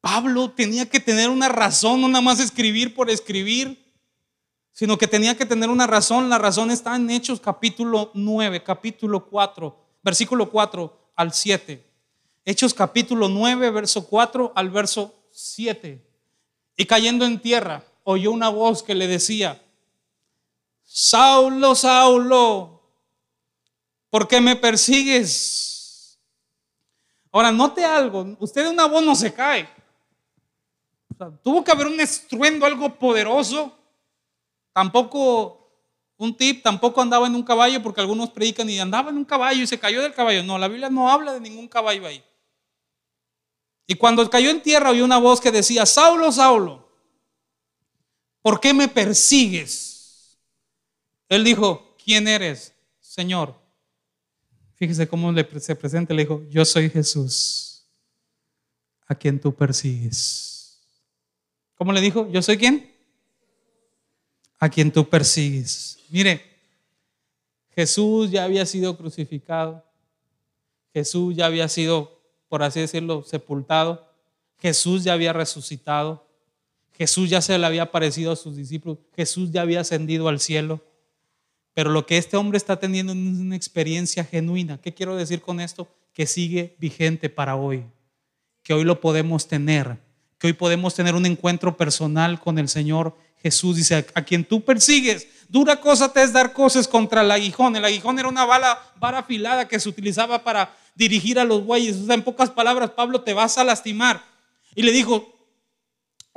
Pablo 0.00 0.50
tenía 0.50 0.88
que 0.88 0.98
tener 0.98 1.28
una 1.28 1.50
razón, 1.50 2.00
no 2.00 2.08
nada 2.08 2.22
más 2.22 2.40
escribir 2.40 2.94
por 2.94 3.10
escribir, 3.10 3.84
sino 4.72 4.96
que 4.96 5.06
tenía 5.06 5.36
que 5.36 5.44
tener 5.44 5.68
una 5.68 5.86
razón. 5.86 6.30
La 6.30 6.38
razón 6.38 6.70
está 6.70 6.96
en 6.96 7.10
Hechos 7.10 7.38
capítulo 7.38 8.10
9, 8.14 8.62
capítulo 8.62 9.26
4, 9.26 9.78
versículo 10.02 10.50
4 10.50 11.12
al 11.16 11.34
7. 11.34 11.86
Hechos 12.46 12.72
capítulo 12.72 13.28
9, 13.28 13.70
verso 13.72 14.06
4 14.06 14.52
al 14.56 14.70
verso 14.70 15.14
7. 15.32 16.02
Y 16.78 16.86
cayendo 16.86 17.26
en 17.26 17.40
tierra, 17.40 17.84
oyó 18.04 18.32
una 18.32 18.48
voz 18.48 18.82
que 18.82 18.94
le 18.94 19.06
decía, 19.06 19.60
Saulo, 20.82 21.74
Saulo, 21.74 22.82
¿por 24.10 24.26
qué 24.26 24.40
me 24.40 24.56
persigues? 24.56 26.18
Ahora, 27.32 27.52
note 27.52 27.84
algo, 27.84 28.36
usted 28.40 28.64
de 28.64 28.70
una 28.70 28.86
voz 28.86 29.04
no 29.04 29.14
se 29.14 29.32
cae. 29.32 29.68
tuvo 31.42 31.62
que 31.62 31.70
haber 31.70 31.86
un 31.86 32.00
estruendo, 32.00 32.66
algo 32.66 32.98
poderoso. 32.98 33.76
Tampoco 34.72 35.60
un 36.16 36.36
tip, 36.36 36.62
tampoco 36.62 37.00
andaba 37.00 37.26
en 37.28 37.34
un 37.34 37.42
caballo, 37.42 37.82
porque 37.82 38.00
algunos 38.00 38.30
predican 38.30 38.68
y 38.68 38.78
andaba 38.78 39.10
en 39.10 39.16
un 39.16 39.24
caballo 39.24 39.62
y 39.62 39.66
se 39.66 39.78
cayó 39.78 40.02
del 40.02 40.12
caballo. 40.12 40.42
No, 40.42 40.58
la 40.58 40.68
Biblia 40.68 40.90
no 40.90 41.10
habla 41.10 41.32
de 41.32 41.40
ningún 41.40 41.68
caballo 41.68 42.06
ahí. 42.06 42.22
Y 43.86 43.94
cuando 43.94 44.28
cayó 44.28 44.50
en 44.50 44.62
tierra 44.62 44.90
oyó 44.90 45.04
una 45.04 45.18
voz 45.18 45.40
que 45.40 45.50
decía, 45.50 45.86
Saulo, 45.86 46.30
Saulo, 46.30 46.89
¿por 48.42 48.60
qué 48.60 48.72
me 48.74 48.88
persigues? 48.88 50.38
Él 51.28 51.44
dijo, 51.44 51.96
¿quién 52.02 52.26
eres, 52.26 52.74
Señor? 53.00 53.54
Fíjese 54.74 55.06
cómo 55.06 55.32
se 55.34 55.76
presenta, 55.76 56.14
le 56.14 56.22
dijo, 56.22 56.42
yo 56.48 56.64
soy 56.64 56.88
Jesús, 56.88 57.84
a 59.06 59.14
quien 59.14 59.38
tú 59.38 59.54
persigues. 59.54 60.80
¿Cómo 61.76 61.92
le 61.92 62.00
dijo? 62.00 62.28
¿Yo 62.30 62.42
soy 62.42 62.58
quién? 62.58 62.94
A 64.58 64.68
quien 64.68 64.90
tú 64.90 65.08
persigues. 65.08 65.98
Mire, 66.08 66.42
Jesús 67.74 68.30
ya 68.30 68.44
había 68.44 68.66
sido 68.66 68.96
crucificado, 68.96 69.84
Jesús 70.92 71.36
ya 71.36 71.46
había 71.46 71.68
sido, 71.68 72.20
por 72.48 72.62
así 72.62 72.80
decirlo, 72.80 73.22
sepultado, 73.22 74.06
Jesús 74.58 75.04
ya 75.04 75.12
había 75.12 75.32
resucitado, 75.32 76.26
Jesús 77.00 77.30
ya 77.30 77.40
se 77.40 77.56
le 77.56 77.64
había 77.64 77.84
aparecido 77.84 78.30
a 78.30 78.36
sus 78.36 78.56
discípulos, 78.56 78.98
Jesús 79.16 79.50
ya 79.52 79.62
había 79.62 79.80
ascendido 79.80 80.28
al 80.28 80.38
cielo. 80.38 80.84
Pero 81.72 81.88
lo 81.88 82.04
que 82.04 82.18
este 82.18 82.36
hombre 82.36 82.58
está 82.58 82.78
teniendo 82.78 83.14
es 83.14 83.18
una 83.18 83.56
experiencia 83.56 84.22
genuina. 84.22 84.78
¿Qué 84.82 84.92
quiero 84.92 85.16
decir 85.16 85.40
con 85.40 85.60
esto? 85.60 85.88
Que 86.12 86.26
sigue 86.26 86.76
vigente 86.78 87.30
para 87.30 87.56
hoy, 87.56 87.86
que 88.62 88.74
hoy 88.74 88.84
lo 88.84 89.00
podemos 89.00 89.48
tener, 89.48 89.96
que 90.36 90.48
hoy 90.48 90.52
podemos 90.52 90.94
tener 90.94 91.14
un 91.14 91.24
encuentro 91.24 91.74
personal 91.74 92.38
con 92.38 92.58
el 92.58 92.68
Señor 92.68 93.16
Jesús. 93.42 93.76
Dice, 93.76 94.04
a 94.12 94.22
quien 94.22 94.44
tú 94.44 94.62
persigues, 94.62 95.26
dura 95.48 95.80
cosa 95.80 96.12
te 96.12 96.22
es 96.22 96.34
dar 96.34 96.52
cosas 96.52 96.86
contra 96.86 97.22
el 97.22 97.30
aguijón. 97.30 97.76
El 97.76 97.84
aguijón 97.86 98.18
era 98.18 98.28
una 98.28 98.44
bala, 98.44 98.78
vara 98.96 99.20
afilada 99.20 99.66
que 99.66 99.80
se 99.80 99.88
utilizaba 99.88 100.44
para 100.44 100.76
dirigir 100.94 101.38
a 101.38 101.44
los 101.44 101.64
bueyes. 101.64 101.96
O 101.96 102.04
sea, 102.04 102.14
en 102.14 102.22
pocas 102.22 102.50
palabras, 102.50 102.90
Pablo, 102.90 103.22
te 103.22 103.32
vas 103.32 103.56
a 103.56 103.64
lastimar. 103.64 104.22
Y 104.74 104.82
le 104.82 104.92
dijo, 104.92 105.39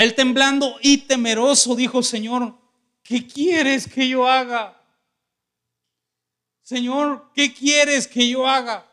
él 0.03 0.15
temblando 0.15 0.77
y 0.81 0.97
temeroso 0.99 1.75
dijo, 1.75 2.03
Señor, 2.03 2.55
¿qué 3.03 3.25
quieres 3.25 3.87
que 3.87 4.07
yo 4.07 4.27
haga? 4.27 4.79
Señor, 6.61 7.29
¿qué 7.33 7.53
quieres 7.53 8.07
que 8.07 8.27
yo 8.27 8.47
haga? 8.47 8.85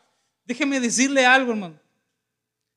Déjeme 0.45 0.79
decirle 0.79 1.25
algo, 1.25 1.51
hermano. 1.51 1.79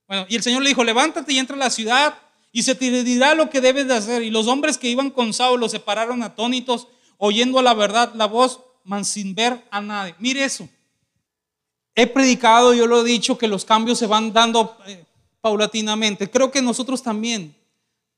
Bueno, 0.07 0.27
y 0.29 0.37
el 0.37 0.43
Señor 0.43 0.63
le 0.63 0.69
dijo, 0.69 0.85
levántate 0.85 1.33
y 1.33 1.39
entra 1.39 1.57
a 1.57 1.59
la 1.59 1.71
ciudad 1.71 2.19
y 2.53 2.63
se 2.63 2.75
te 2.75 3.03
dirá 3.03 3.35
lo 3.35 3.51
que 3.51 3.61
debes 3.61 3.89
de 3.89 3.95
hacer. 3.95 4.23
Y 4.23 4.31
los 4.31 4.47
hombres 4.47 4.79
que 4.79 4.89
iban 4.89 5.11
con 5.11 5.33
Saulo 5.33 5.69
se 5.69 5.81
pararon 5.81 6.23
atónitos, 6.23 6.89
oyendo 7.19 7.61
la 7.63 7.75
verdad 7.75 8.13
la 8.15 8.27
voz, 8.27 8.61
man 8.85 9.05
sin 9.05 9.35
ver 9.35 9.65
a 9.71 9.81
nadie. 9.81 10.15
Mire 10.19 10.45
eso. 10.45 10.69
He 11.97 12.07
predicado, 12.07 12.75
yo 12.75 12.87
lo 12.87 13.01
he 13.01 13.05
dicho, 13.05 13.39
que 13.39 13.49
los 13.49 13.65
cambios 13.65 13.99
se 13.99 14.07
van 14.07 14.33
dando 14.33 14.77
eh, 14.87 15.05
paulatinamente. 15.41 16.31
Creo 16.31 16.51
que 16.51 16.63
nosotros 16.63 17.03
también 17.03 17.57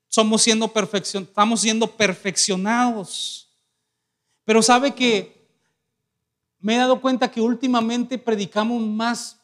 somos 0.08 0.42
siendo 0.42 0.68
perfeccion, 0.68 1.24
estamos 1.24 1.60
siendo 1.60 1.86
perfeccionados. 1.86 3.48
Pero 4.44 4.62
sabe 4.62 4.94
que 4.94 5.48
me 6.58 6.74
he 6.74 6.78
dado 6.78 7.00
cuenta 7.00 7.30
que 7.30 7.40
últimamente 7.40 8.18
predicamos 8.18 8.82
más, 8.82 9.40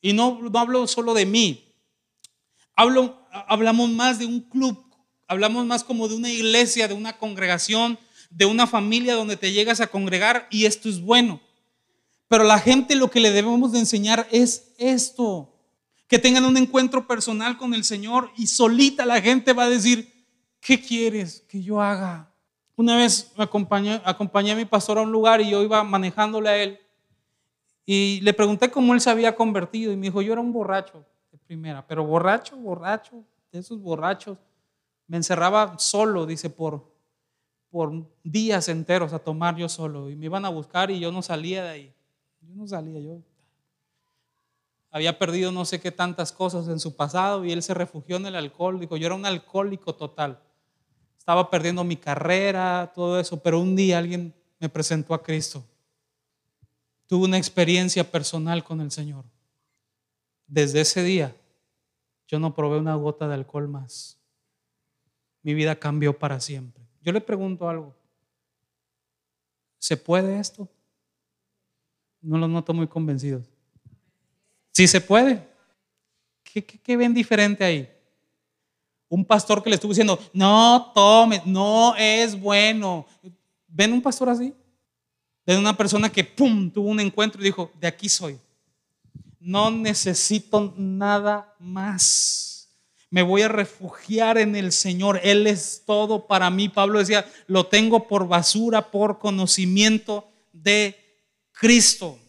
y 0.00 0.12
no, 0.12 0.38
no 0.40 0.58
hablo 0.58 0.86
solo 0.86 1.14
de 1.14 1.26
mí, 1.26 1.74
hablo, 2.74 3.26
hablamos 3.30 3.90
más 3.90 4.18
de 4.18 4.26
un 4.26 4.40
club, 4.40 4.84
hablamos 5.26 5.64
más 5.66 5.84
como 5.84 6.08
de 6.08 6.16
una 6.16 6.30
iglesia, 6.30 6.88
de 6.88 6.94
una 6.94 7.16
congregación, 7.18 7.98
de 8.30 8.46
una 8.46 8.66
familia 8.66 9.14
donde 9.14 9.36
te 9.36 9.52
llegas 9.52 9.80
a 9.80 9.88
congregar 9.88 10.46
y 10.50 10.64
esto 10.64 10.88
es 10.88 11.00
bueno. 11.00 11.40
Pero 12.28 12.44
la 12.44 12.58
gente 12.58 12.94
lo 12.94 13.10
que 13.10 13.20
le 13.20 13.32
debemos 13.32 13.72
de 13.72 13.80
enseñar 13.80 14.28
es 14.30 14.72
esto 14.78 15.52
que 16.10 16.18
tengan 16.18 16.44
un 16.44 16.56
encuentro 16.56 17.06
personal 17.06 17.56
con 17.56 17.72
el 17.72 17.84
Señor 17.84 18.32
y 18.36 18.48
solita 18.48 19.06
la 19.06 19.22
gente 19.22 19.52
va 19.52 19.64
a 19.64 19.70
decir, 19.70 20.12
¿qué 20.60 20.82
quieres 20.82 21.42
que 21.48 21.62
yo 21.62 21.80
haga? 21.80 22.34
Una 22.74 22.96
vez 22.96 23.32
me 23.38 23.44
acompañé, 23.44 24.02
acompañé 24.04 24.50
a 24.50 24.56
mi 24.56 24.64
pastor 24.64 24.98
a 24.98 25.02
un 25.02 25.12
lugar 25.12 25.40
y 25.40 25.48
yo 25.48 25.62
iba 25.62 25.84
manejándole 25.84 26.48
a 26.48 26.56
él 26.56 26.80
y 27.86 28.20
le 28.22 28.34
pregunté 28.34 28.72
cómo 28.72 28.92
él 28.92 29.00
se 29.00 29.08
había 29.08 29.36
convertido 29.36 29.92
y 29.92 29.96
me 29.96 30.08
dijo, 30.08 30.20
yo 30.20 30.32
era 30.32 30.40
un 30.40 30.52
borracho 30.52 31.06
de 31.30 31.38
primera, 31.38 31.86
pero 31.86 32.04
borracho, 32.04 32.56
borracho, 32.56 33.24
de 33.52 33.60
esos 33.60 33.80
borrachos. 33.80 34.36
Me 35.06 35.16
encerraba 35.16 35.78
solo, 35.78 36.26
dice, 36.26 36.50
por, 36.50 36.92
por 37.70 38.04
días 38.24 38.68
enteros 38.68 39.12
a 39.12 39.20
tomar 39.20 39.54
yo 39.54 39.68
solo 39.68 40.10
y 40.10 40.16
me 40.16 40.24
iban 40.26 40.44
a 40.44 40.48
buscar 40.48 40.90
y 40.90 40.98
yo 40.98 41.12
no 41.12 41.22
salía 41.22 41.62
de 41.62 41.68
ahí. 41.68 41.94
Yo 42.40 42.54
no 42.56 42.66
salía, 42.66 42.98
yo 42.98 43.20
había 44.90 45.18
perdido 45.18 45.52
no 45.52 45.64
sé 45.64 45.80
qué 45.80 45.92
tantas 45.92 46.32
cosas 46.32 46.68
en 46.68 46.80
su 46.80 46.96
pasado 46.96 47.44
y 47.44 47.52
él 47.52 47.62
se 47.62 47.74
refugió 47.74 48.16
en 48.16 48.26
el 48.26 48.34
alcohol. 48.34 48.80
Dijo, 48.80 48.96
yo 48.96 49.06
era 49.06 49.14
un 49.14 49.24
alcohólico 49.24 49.94
total. 49.94 50.42
Estaba 51.16 51.48
perdiendo 51.48 51.84
mi 51.84 51.96
carrera, 51.96 52.90
todo 52.94 53.20
eso, 53.20 53.40
pero 53.40 53.60
un 53.60 53.76
día 53.76 53.98
alguien 53.98 54.34
me 54.58 54.68
presentó 54.68 55.14
a 55.14 55.22
Cristo. 55.22 55.64
Tuve 57.06 57.26
una 57.26 57.38
experiencia 57.38 58.10
personal 58.10 58.64
con 58.64 58.80
el 58.80 58.90
Señor. 58.90 59.24
Desde 60.46 60.80
ese 60.80 61.02
día, 61.02 61.36
yo 62.26 62.38
no 62.40 62.54
probé 62.54 62.78
una 62.78 62.94
gota 62.96 63.28
de 63.28 63.34
alcohol 63.34 63.68
más. 63.68 64.18
Mi 65.42 65.54
vida 65.54 65.76
cambió 65.76 66.18
para 66.18 66.40
siempre. 66.40 66.84
Yo 67.02 67.12
le 67.12 67.20
pregunto 67.20 67.68
algo. 67.68 67.94
¿Se 69.78 69.96
puede 69.96 70.38
esto? 70.38 70.68
No 72.20 72.38
lo 72.38 72.48
noto 72.48 72.74
muy 72.74 72.86
convencidos. 72.86 73.48
Sí 74.72 74.86
se 74.86 75.00
puede. 75.00 75.48
¿Qué, 76.42 76.96
ven 76.96 77.14
diferente 77.14 77.64
ahí? 77.64 77.88
Un 79.08 79.24
pastor 79.24 79.62
que 79.62 79.70
le 79.70 79.74
estuvo 79.74 79.92
diciendo, 79.92 80.18
no 80.32 80.92
tome, 80.94 81.42
no 81.44 81.94
es 81.96 82.38
bueno. 82.38 83.06
¿Ven 83.66 83.92
un 83.92 84.02
pastor 84.02 84.28
así? 84.28 84.54
Ven 85.46 85.58
una 85.58 85.76
persona 85.76 86.10
que, 86.10 86.24
¡pum!, 86.24 86.70
tuvo 86.70 86.88
un 86.88 87.00
encuentro 87.00 87.40
y 87.40 87.44
dijo, 87.44 87.72
de 87.80 87.88
aquí 87.88 88.08
soy. 88.08 88.38
No 89.40 89.70
necesito 89.70 90.74
nada 90.76 91.54
más. 91.58 92.68
Me 93.10 93.22
voy 93.22 93.42
a 93.42 93.48
refugiar 93.48 94.38
en 94.38 94.54
el 94.54 94.70
Señor. 94.70 95.20
Él 95.24 95.48
es 95.48 95.82
todo 95.84 96.28
para 96.28 96.48
mí. 96.48 96.68
Pablo 96.68 97.00
decía, 97.00 97.28
lo 97.48 97.66
tengo 97.66 98.06
por 98.06 98.28
basura, 98.28 98.92
por 98.92 99.18
conocimiento 99.18 100.30
de 100.52 100.96
Cristo. 101.50 102.19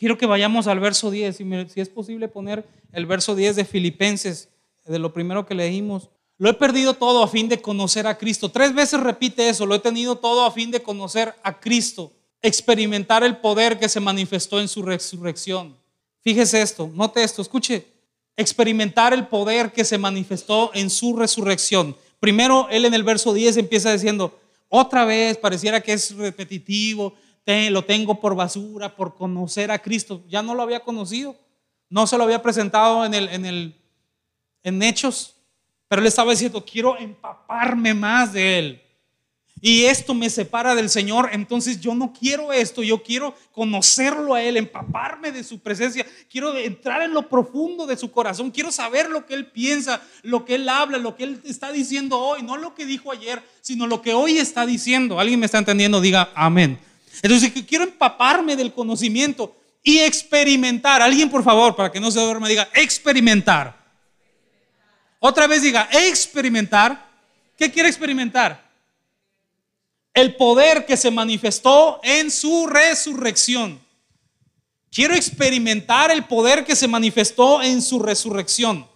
Quiero 0.00 0.16
que 0.16 0.24
vayamos 0.24 0.66
al 0.66 0.80
verso 0.80 1.10
10, 1.10 1.36
si 1.36 1.78
es 1.78 1.90
posible 1.90 2.26
poner 2.26 2.64
el 2.90 3.04
verso 3.04 3.34
10 3.34 3.54
de 3.54 3.66
Filipenses, 3.66 4.48
de 4.86 4.98
lo 4.98 5.12
primero 5.12 5.44
que 5.44 5.54
leímos. 5.54 6.08
Lo 6.38 6.48
he 6.48 6.54
perdido 6.54 6.94
todo 6.94 7.22
a 7.22 7.28
fin 7.28 7.50
de 7.50 7.60
conocer 7.60 8.06
a 8.06 8.16
Cristo. 8.16 8.50
Tres 8.50 8.74
veces 8.74 8.98
repite 8.98 9.50
eso, 9.50 9.66
lo 9.66 9.74
he 9.74 9.78
tenido 9.78 10.16
todo 10.16 10.46
a 10.46 10.52
fin 10.52 10.70
de 10.70 10.80
conocer 10.80 11.34
a 11.42 11.60
Cristo, 11.60 12.14
experimentar 12.40 13.22
el 13.24 13.36
poder 13.36 13.78
que 13.78 13.90
se 13.90 14.00
manifestó 14.00 14.58
en 14.58 14.68
su 14.68 14.80
resurrección. 14.80 15.76
Fíjese 16.22 16.62
esto, 16.62 16.90
note 16.94 17.22
esto, 17.22 17.42
escuche, 17.42 17.86
experimentar 18.38 19.12
el 19.12 19.26
poder 19.26 19.70
que 19.70 19.84
se 19.84 19.98
manifestó 19.98 20.70
en 20.72 20.88
su 20.88 21.14
resurrección. 21.14 21.94
Primero, 22.20 22.68
él 22.70 22.86
en 22.86 22.94
el 22.94 23.02
verso 23.02 23.34
10 23.34 23.58
empieza 23.58 23.92
diciendo, 23.92 24.40
otra 24.70 25.04
vez, 25.04 25.36
pareciera 25.36 25.82
que 25.82 25.92
es 25.92 26.16
repetitivo, 26.16 27.12
lo 27.46 27.84
tengo 27.84 28.20
por 28.20 28.34
basura, 28.34 28.94
por 28.94 29.14
conocer 29.14 29.70
a 29.70 29.80
Cristo. 29.80 30.22
Ya 30.28 30.42
no 30.42 30.54
lo 30.54 30.62
había 30.62 30.80
conocido. 30.80 31.36
No 31.88 32.06
se 32.06 32.16
lo 32.16 32.24
había 32.24 32.42
presentado 32.42 33.04
en 33.04 33.14
el, 33.14 33.28
en 33.28 33.74
en 34.62 34.82
Hechos. 34.82 35.34
Pero 35.88 36.02
él 36.02 36.06
estaba 36.08 36.30
diciendo, 36.30 36.64
quiero 36.64 36.96
empaparme 36.98 37.94
más 37.94 38.32
de 38.32 38.58
él. 38.58 38.82
Y 39.62 39.84
esto 39.84 40.14
me 40.14 40.30
separa 40.30 40.74
del 40.74 40.88
Señor, 40.88 41.28
entonces 41.32 41.80
yo 41.80 41.94
no 41.94 42.14
quiero 42.18 42.50
esto, 42.50 42.82
yo 42.82 43.02
quiero 43.02 43.34
conocerlo 43.52 44.32
a 44.32 44.42
Él, 44.42 44.56
empaparme 44.56 45.32
de 45.32 45.44
su 45.44 45.60
presencia, 45.60 46.06
quiero 46.30 46.56
entrar 46.56 47.02
en 47.02 47.12
lo 47.12 47.28
profundo 47.28 47.86
de 47.86 47.98
su 47.98 48.10
corazón, 48.10 48.50
quiero 48.50 48.72
saber 48.72 49.10
lo 49.10 49.26
que 49.26 49.34
Él 49.34 49.50
piensa, 49.50 50.00
lo 50.22 50.46
que 50.46 50.54
Él 50.54 50.66
habla, 50.66 50.96
lo 50.96 51.14
que 51.14 51.24
Él 51.24 51.42
está 51.44 51.72
diciendo 51.72 52.18
hoy, 52.18 52.42
no 52.42 52.56
lo 52.56 52.74
que 52.74 52.86
dijo 52.86 53.12
ayer, 53.12 53.42
sino 53.60 53.86
lo 53.86 54.00
que 54.00 54.14
hoy 54.14 54.38
está 54.38 54.64
diciendo. 54.64 55.20
¿Alguien 55.20 55.38
me 55.38 55.46
está 55.46 55.58
entendiendo? 55.58 56.00
Diga 56.00 56.30
amén. 56.34 56.78
Entonces 57.22 57.52
quiero 57.66 57.84
empaparme 57.84 58.56
del 58.56 58.72
conocimiento 58.72 59.56
y 59.82 59.98
experimentar. 59.98 61.02
Alguien 61.02 61.30
por 61.30 61.42
favor, 61.42 61.76
para 61.76 61.90
que 61.90 62.00
no 62.00 62.10
se 62.10 62.20
duerma, 62.20 62.48
diga 62.48 62.68
experimentar. 62.74 63.78
Otra 65.18 65.46
vez 65.46 65.62
diga 65.62 65.88
experimentar. 65.92 67.08
¿Qué 67.56 67.70
quiere 67.70 67.88
experimentar? 67.88 68.70
el 70.14 70.36
poder 70.36 70.86
que 70.86 70.96
se 70.96 71.10
manifestó 71.10 72.00
en 72.02 72.30
su 72.30 72.66
resurrección. 72.66 73.80
Quiero 74.90 75.14
experimentar 75.14 76.10
el 76.10 76.24
poder 76.24 76.64
que 76.64 76.74
se 76.74 76.88
manifestó 76.88 77.62
en 77.62 77.80
su 77.80 78.00
resurrección. 78.00 78.86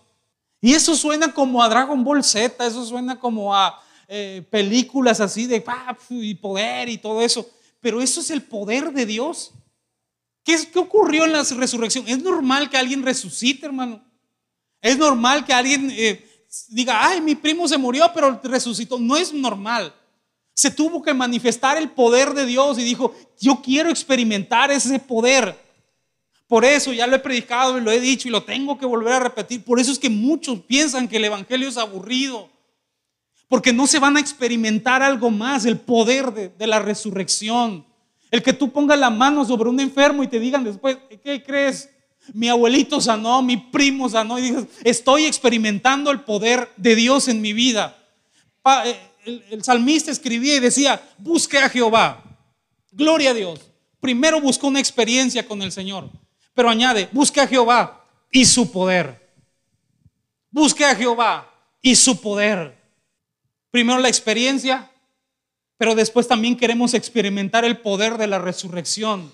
Y 0.61 0.75
eso 0.75 0.97
suena 0.97 1.33
como 1.33 1.63
a 1.63 1.69
Dragon 1.69 2.03
Ball 2.03 2.25
Z, 2.25 2.67
eso 2.67 2.85
suena 2.85 3.19
como 3.19 3.55
a 3.55 3.81
eh, 4.09 4.45
películas 4.51 5.21
así 5.21 5.47
de 5.47 5.65
y 6.11 6.35
poder 6.35 6.89
y 6.89 6.99
todo 6.99 7.23
eso. 7.23 7.49
Pero 7.85 8.01
eso 8.01 8.23
es 8.23 8.31
el 8.31 8.41
poder 8.41 8.95
de 8.95 9.05
Dios. 9.05 9.53
¿Qué, 10.43 10.57
¿Qué 10.73 10.79
ocurrió 10.79 11.27
en 11.27 11.33
la 11.33 11.43
resurrección? 11.43 12.09
Es 12.09 12.23
normal 12.23 12.71
que 12.71 12.79
alguien 12.79 13.03
resucite, 13.03 13.67
hermano. 13.67 14.03
Es 14.81 14.97
normal 14.97 15.45
que 15.45 15.53
alguien 15.53 15.91
eh, 15.91 16.27
diga, 16.69 17.07
ay, 17.07 17.21
mi 17.21 17.35
primo 17.35 17.69
se 17.69 17.77
murió, 17.77 18.11
pero 18.15 18.41
resucitó. 18.43 18.99
No 18.99 19.19
es 19.19 19.35
normal. 19.35 19.95
Se 20.55 20.71
tuvo 20.71 21.03
que 21.03 21.13
manifestar 21.13 21.77
el 21.77 21.91
poder 21.91 22.33
de 22.33 22.47
Dios 22.47 22.79
y 22.79 22.85
dijo, 22.85 23.15
yo 23.39 23.61
quiero 23.63 23.91
experimentar 23.91 24.71
ese 24.71 24.99
poder. 24.99 25.55
Por 26.47 26.65
eso 26.65 26.91
ya 26.91 27.07
lo 27.07 27.17
he 27.17 27.19
predicado 27.19 27.77
y 27.77 27.83
lo 27.83 27.91
he 27.91 28.01
dicho 28.01 28.29
y 28.29 28.31
lo 28.31 28.45
tengo 28.45 28.79
que 28.79 28.87
volver 28.87 29.13
a 29.13 29.21
repetir. 29.21 29.63
Por 29.63 29.79
eso 29.79 29.93
es 29.93 29.99
que 29.99 30.09
muchos 30.09 30.59
piensan 30.61 31.07
que 31.07 31.19
el 31.19 31.27
Evangelio 31.27 31.69
es 31.69 31.77
aburrido. 31.77 32.51
Porque 33.49 33.73
no 33.73 33.87
se 33.87 33.99
van 33.99 34.17
a 34.17 34.21
experimentar 34.21 35.03
algo 35.03 35.31
más, 35.31 35.65
el 35.65 35.79
poder 35.79 36.33
de, 36.33 36.67
la 36.67 36.79
resurrección. 36.79 37.87
El 38.31 38.43
que 38.43 38.53
tú 38.53 38.73
pongas 38.73 38.99
la 38.99 39.11
mano 39.11 39.45
sobre 39.45 39.69
un 39.69 39.79
enfermo 39.81 40.23
y 40.23 40.29
te 40.29 40.41
digan 40.41 40.65
después, 40.65 40.99
¿qué 41.23 41.43
crees? 41.43 41.91
Mi 42.33 42.49
abuelito 42.49 43.01
sanó, 43.01 43.43
mi 43.43 43.57
primo 43.57 44.09
sanó 44.09 44.39
y 44.39 44.43
dices, 44.43 44.67
estoy 44.83 45.27
experimentando 45.27 46.11
el 46.11 46.21
poder 46.21 46.71
de 46.77 46.97
Dios 46.97 47.29
en 47.29 47.41
mi 47.41 47.53
vida. 47.53 47.97
Eh, 48.85 48.99
el, 49.51 49.63
salmista 49.63 50.11
escribía 50.11 50.57
y 50.57 50.61
decía, 50.61 51.03
busque 51.19 51.59
a 51.59 51.69
Jehová. 51.69 52.23
Gloria 52.93 53.31
a 53.31 53.35
Dios. 53.35 53.61
Primero 54.01 54.41
buscó 54.41 54.69
una 54.69 54.81
experiencia 54.81 55.47
con 55.47 55.63
el 55.63 55.73
Señor, 55.73 56.11
pero 56.55 56.69
añade, 56.69 57.09
busque 57.13 57.41
a 57.41 57.47
Jehová 57.47 58.07
y 58.31 58.45
su 58.45 58.71
poder. 58.71 59.33
Busque 60.51 60.85
a 60.85 60.95
Jehová 60.95 61.51
y 61.81 61.97
su 61.97 62.21
poder. 62.21 62.84
Primero 63.75 63.99
la 63.99 64.09
experiencia, 64.09 64.89
pero 65.77 65.97
después 65.97 66.29
también 66.29 66.57
queremos 66.57 66.95
experimentar 66.95 67.65
el 67.65 67.79
poder 67.79 68.19
de 68.19 68.29
la 68.29 68.39
resurrección. 68.39 69.33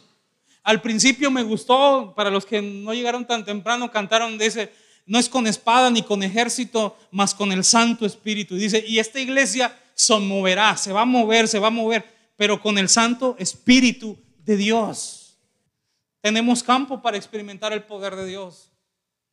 Al 0.63 0.81
principio 0.81 1.31
me 1.31 1.43
gustó, 1.43 2.15
para 2.17 2.31
los 2.31 2.47
que 2.47 2.63
no 2.63 2.95
llegaron 2.95 3.27
tan 3.27 3.45
temprano, 3.45 3.91
cantaron 3.91 4.41
ese, 4.41 4.73
no 5.05 5.19
es 5.19 5.29
con 5.29 5.47
espada 5.47 5.91
ni 5.91 6.01
con 6.01 6.23
ejército, 6.23 6.97
mas 7.11 7.35
con 7.35 7.53
el 7.53 7.65
Santo 7.65 8.07
Espíritu. 8.07 8.55
Dice, 8.55 8.83
y 8.89 8.99
esta 8.99 9.21
iglesia 9.21 9.79
se 9.95 10.19
moverá, 10.19 10.75
se 10.75 10.91
va 10.91 11.03
a 11.03 11.05
mover, 11.05 11.47
se 11.47 11.59
va 11.59 11.67
a 11.67 11.71
mover, 11.71 12.03
pero 12.39 12.63
con 12.63 12.79
el 12.79 12.89
Santo 12.89 13.37
Espíritu 13.39 14.19
de 14.39 14.57
Dios. 14.57 15.37
Tenemos 16.23 16.63
campo 16.63 17.03
para 17.03 17.19
experimentar 17.19 17.75
el 17.75 17.83
poder 17.83 18.17
de 18.17 18.25
Dios. 18.25 18.71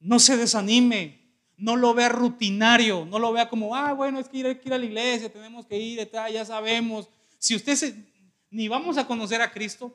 No 0.02 0.20
se 0.20 0.36
desanime, 0.36 1.16
no 1.58 1.76
lo 1.76 1.93
vea 1.93 2.10
rutinario, 2.10 3.06
no 3.06 3.20
lo 3.20 3.34
vea 3.34 3.50
como, 3.50 3.76
ah, 3.76 3.93
bueno, 3.93 4.20
es 4.20 4.30
que 4.30 4.38
ir, 4.38 4.60
que 4.60 4.70
ir 4.70 4.74
a 4.74 4.78
la 4.78 4.86
iglesia, 4.86 5.32
tenemos 5.32 5.65
que 5.65 5.78
ir, 5.78 6.10
ya 6.32 6.46
sabemos. 6.46 7.10
Si 7.39 7.56
usted 7.56 7.96
ni 8.50 8.67
vamos 8.67 8.98
a 8.98 9.06
conocer 9.06 9.41
a 9.41 9.52
Cristo, 9.52 9.93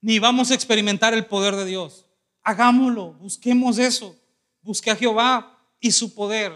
ni 0.00 0.18
vamos 0.18 0.50
a 0.50 0.54
experimentar 0.54 1.14
el 1.14 1.26
poder 1.26 1.56
de 1.56 1.64
Dios. 1.64 2.06
Hagámoslo, 2.42 3.14
busquemos 3.14 3.78
eso. 3.78 4.16
Busque 4.62 4.90
a 4.90 4.96
Jehová 4.96 5.58
y 5.80 5.90
su 5.92 6.14
poder. 6.14 6.52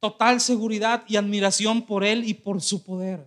Total 0.00 0.40
seguridad 0.40 1.04
y 1.08 1.16
admiración 1.16 1.82
por 1.82 2.04
Él 2.04 2.28
y 2.28 2.34
por 2.34 2.60
su 2.60 2.84
poder. 2.84 3.26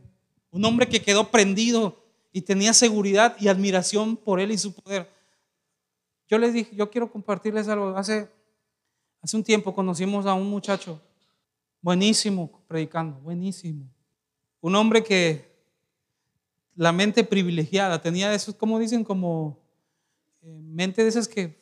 Un 0.51 0.63
hombre 0.65 0.87
que 0.87 1.01
quedó 1.01 1.29
prendido 1.31 2.03
y 2.31 2.41
tenía 2.41 2.73
seguridad 2.73 3.35
y 3.39 3.47
admiración 3.47 4.15
por 4.15 4.39
Él 4.39 4.51
y 4.51 4.57
su 4.57 4.73
poder. 4.73 5.09
Yo 6.29 6.37
les 6.37 6.53
dije, 6.53 6.75
yo 6.75 6.89
quiero 6.89 7.11
compartirles 7.11 7.67
algo. 7.67 7.97
Hace, 7.97 8.29
hace 9.27 9.35
un 9.35 9.43
tiempo 9.43 9.75
conocimos 9.75 10.25
a 10.25 10.33
un 10.33 10.49
muchacho 10.49 11.01
buenísimo 11.81 12.63
predicando, 12.65 13.19
buenísimo. 13.19 13.85
Un 14.61 14.73
hombre 14.73 15.03
que 15.03 15.53
la 16.75 16.93
mente 16.93 17.25
privilegiada, 17.25 18.01
tenía 18.01 18.33
eso, 18.33 18.57
como 18.57 18.79
dicen, 18.79 19.03
como 19.03 19.59
eh, 20.41 20.61
mente 20.61 21.03
de 21.03 21.09
esas 21.09 21.27
que 21.27 21.61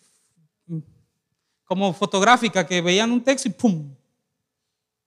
como 1.64 1.92
fotográfica 1.92 2.68
que 2.68 2.82
veían 2.82 3.12
un 3.12 3.24
texto 3.24 3.50
y 3.50 3.52
¡pum! 3.52 3.96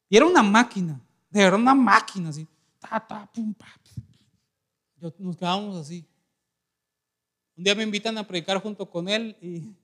Y 0.08 0.16
era 0.16 0.26
una 0.26 0.42
máquina, 0.42 1.00
de 1.30 1.44
verdad 1.44 1.60
una 1.60 1.74
máquina 1.76 2.30
así. 2.30 2.44
Ta, 2.80 2.98
ta, 2.98 3.30
pum, 3.32 3.54
pa, 3.54 3.68
nos 5.16 5.36
quedábamos 5.36 5.76
así. 5.76 6.04
Un 7.56 7.62
día 7.62 7.76
me 7.76 7.84
invitan 7.84 8.18
a 8.18 8.26
predicar 8.26 8.60
junto 8.60 8.90
con 8.90 9.08
él 9.08 9.36
y 9.40 9.76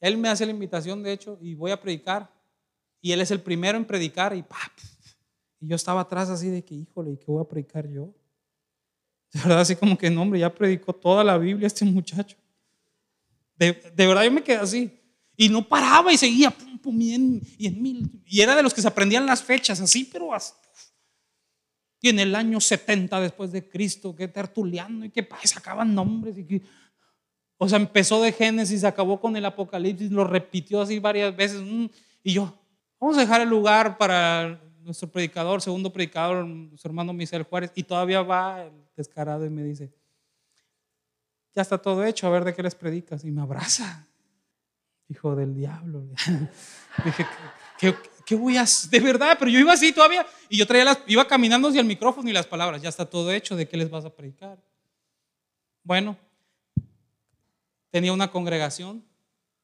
él 0.00 0.16
me 0.16 0.28
hace 0.28 0.46
la 0.46 0.52
invitación, 0.52 1.02
de 1.02 1.12
hecho, 1.12 1.38
y 1.40 1.54
voy 1.54 1.70
a 1.70 1.80
predicar. 1.80 2.30
Y 3.00 3.12
él 3.12 3.20
es 3.20 3.30
el 3.30 3.40
primero 3.40 3.78
en 3.78 3.84
predicar 3.84 4.34
y 4.34 4.42
¡pap! 4.42 4.72
Y 5.60 5.68
yo 5.68 5.76
estaba 5.76 6.02
atrás 6.02 6.30
así 6.30 6.48
de 6.48 6.64
que, 6.64 6.74
híjole, 6.74 7.12
¿y 7.12 7.16
qué 7.16 7.26
voy 7.26 7.42
a 7.42 7.48
predicar 7.48 7.88
yo? 7.88 8.14
De 9.32 9.40
verdad, 9.40 9.60
así 9.60 9.76
como 9.76 9.98
que, 9.98 10.08
no, 10.10 10.22
hombre, 10.22 10.40
ya 10.40 10.54
predicó 10.54 10.92
toda 10.92 11.22
la 11.22 11.36
Biblia 11.36 11.66
este 11.66 11.84
muchacho. 11.84 12.36
De, 13.56 13.72
de 13.72 14.06
verdad, 14.06 14.24
yo 14.24 14.30
me 14.30 14.42
quedé 14.42 14.56
así. 14.56 14.98
Y 15.36 15.48
no 15.48 15.66
paraba 15.66 16.12
y 16.12 16.16
seguía, 16.16 16.50
pum, 16.50 16.78
pum, 16.78 17.00
y 17.00 17.14
en, 17.14 17.82
mil. 17.82 18.22
Y 18.26 18.40
era 18.40 18.56
de 18.56 18.62
los 18.62 18.74
que 18.74 18.82
se 18.82 18.88
aprendían 18.88 19.26
las 19.26 19.42
fechas 19.42 19.80
así, 19.80 20.04
pero 20.04 20.30
Y 22.00 22.08
en 22.08 22.18
el 22.18 22.34
año 22.34 22.60
70 22.60 23.20
después 23.20 23.52
de 23.52 23.68
Cristo, 23.68 24.16
que 24.16 24.28
tertuliano 24.28 25.04
y 25.04 25.10
que 25.10 25.28
sacaban 25.44 25.94
nombres. 25.94 26.38
Y 26.38 26.44
que, 26.44 26.62
o 27.58 27.68
sea, 27.68 27.78
empezó 27.78 28.22
de 28.22 28.32
Génesis, 28.32 28.84
acabó 28.84 29.20
con 29.20 29.36
el 29.36 29.44
Apocalipsis, 29.44 30.10
lo 30.10 30.24
repitió 30.24 30.80
así 30.80 31.00
varias 31.00 31.36
veces. 31.36 31.60
Mm, 31.60 31.86
y 32.22 32.32
yo, 32.32 32.56
vamos 33.00 33.16
a 33.18 33.20
dejar 33.20 33.40
el 33.40 33.48
lugar 33.48 33.98
para 33.98 34.60
nuestro 34.80 35.08
predicador, 35.08 35.60
segundo 35.60 35.92
predicador, 35.92 36.46
nuestro 36.46 36.88
hermano 36.88 37.12
Misael 37.12 37.42
Juárez. 37.42 37.72
Y 37.74 37.82
todavía 37.82 38.22
va 38.22 38.62
el 38.62 38.72
descarado 38.96 39.44
y 39.44 39.50
me 39.50 39.64
dice, 39.64 39.92
ya 41.54 41.62
está 41.62 41.78
todo 41.78 42.04
hecho, 42.04 42.28
a 42.28 42.30
ver 42.30 42.44
de 42.44 42.54
qué 42.54 42.62
les 42.62 42.76
predicas. 42.76 43.24
Y 43.24 43.32
me 43.32 43.42
abraza 43.42 44.08
hijo 45.08 45.34
del 45.34 45.54
diablo. 45.54 46.04
Dije, 47.04 47.26
¿qué, 48.24 48.34
voy 48.34 48.56
a 48.56 48.62
hacer? 48.62 48.90
De 48.90 49.00
verdad, 49.00 49.36
pero 49.38 49.50
yo 49.50 49.58
iba 49.58 49.72
así 49.72 49.92
todavía 49.92 50.26
y 50.48 50.58
yo 50.58 50.66
traía 50.66 50.96
iba 51.06 51.26
caminando 51.26 51.68
hacia 51.68 51.80
el 51.80 51.86
micrófono 51.86 52.28
y 52.28 52.32
las 52.32 52.46
palabras, 52.46 52.82
ya 52.82 52.88
está 52.88 53.06
todo 53.06 53.32
hecho, 53.32 53.56
¿de 53.56 53.66
qué 53.66 53.76
les 53.76 53.90
vas 53.90 54.04
a 54.04 54.14
predicar? 54.14 54.62
Bueno, 55.82 56.16
tenía 57.98 58.12
una 58.12 58.30
congregación, 58.30 59.04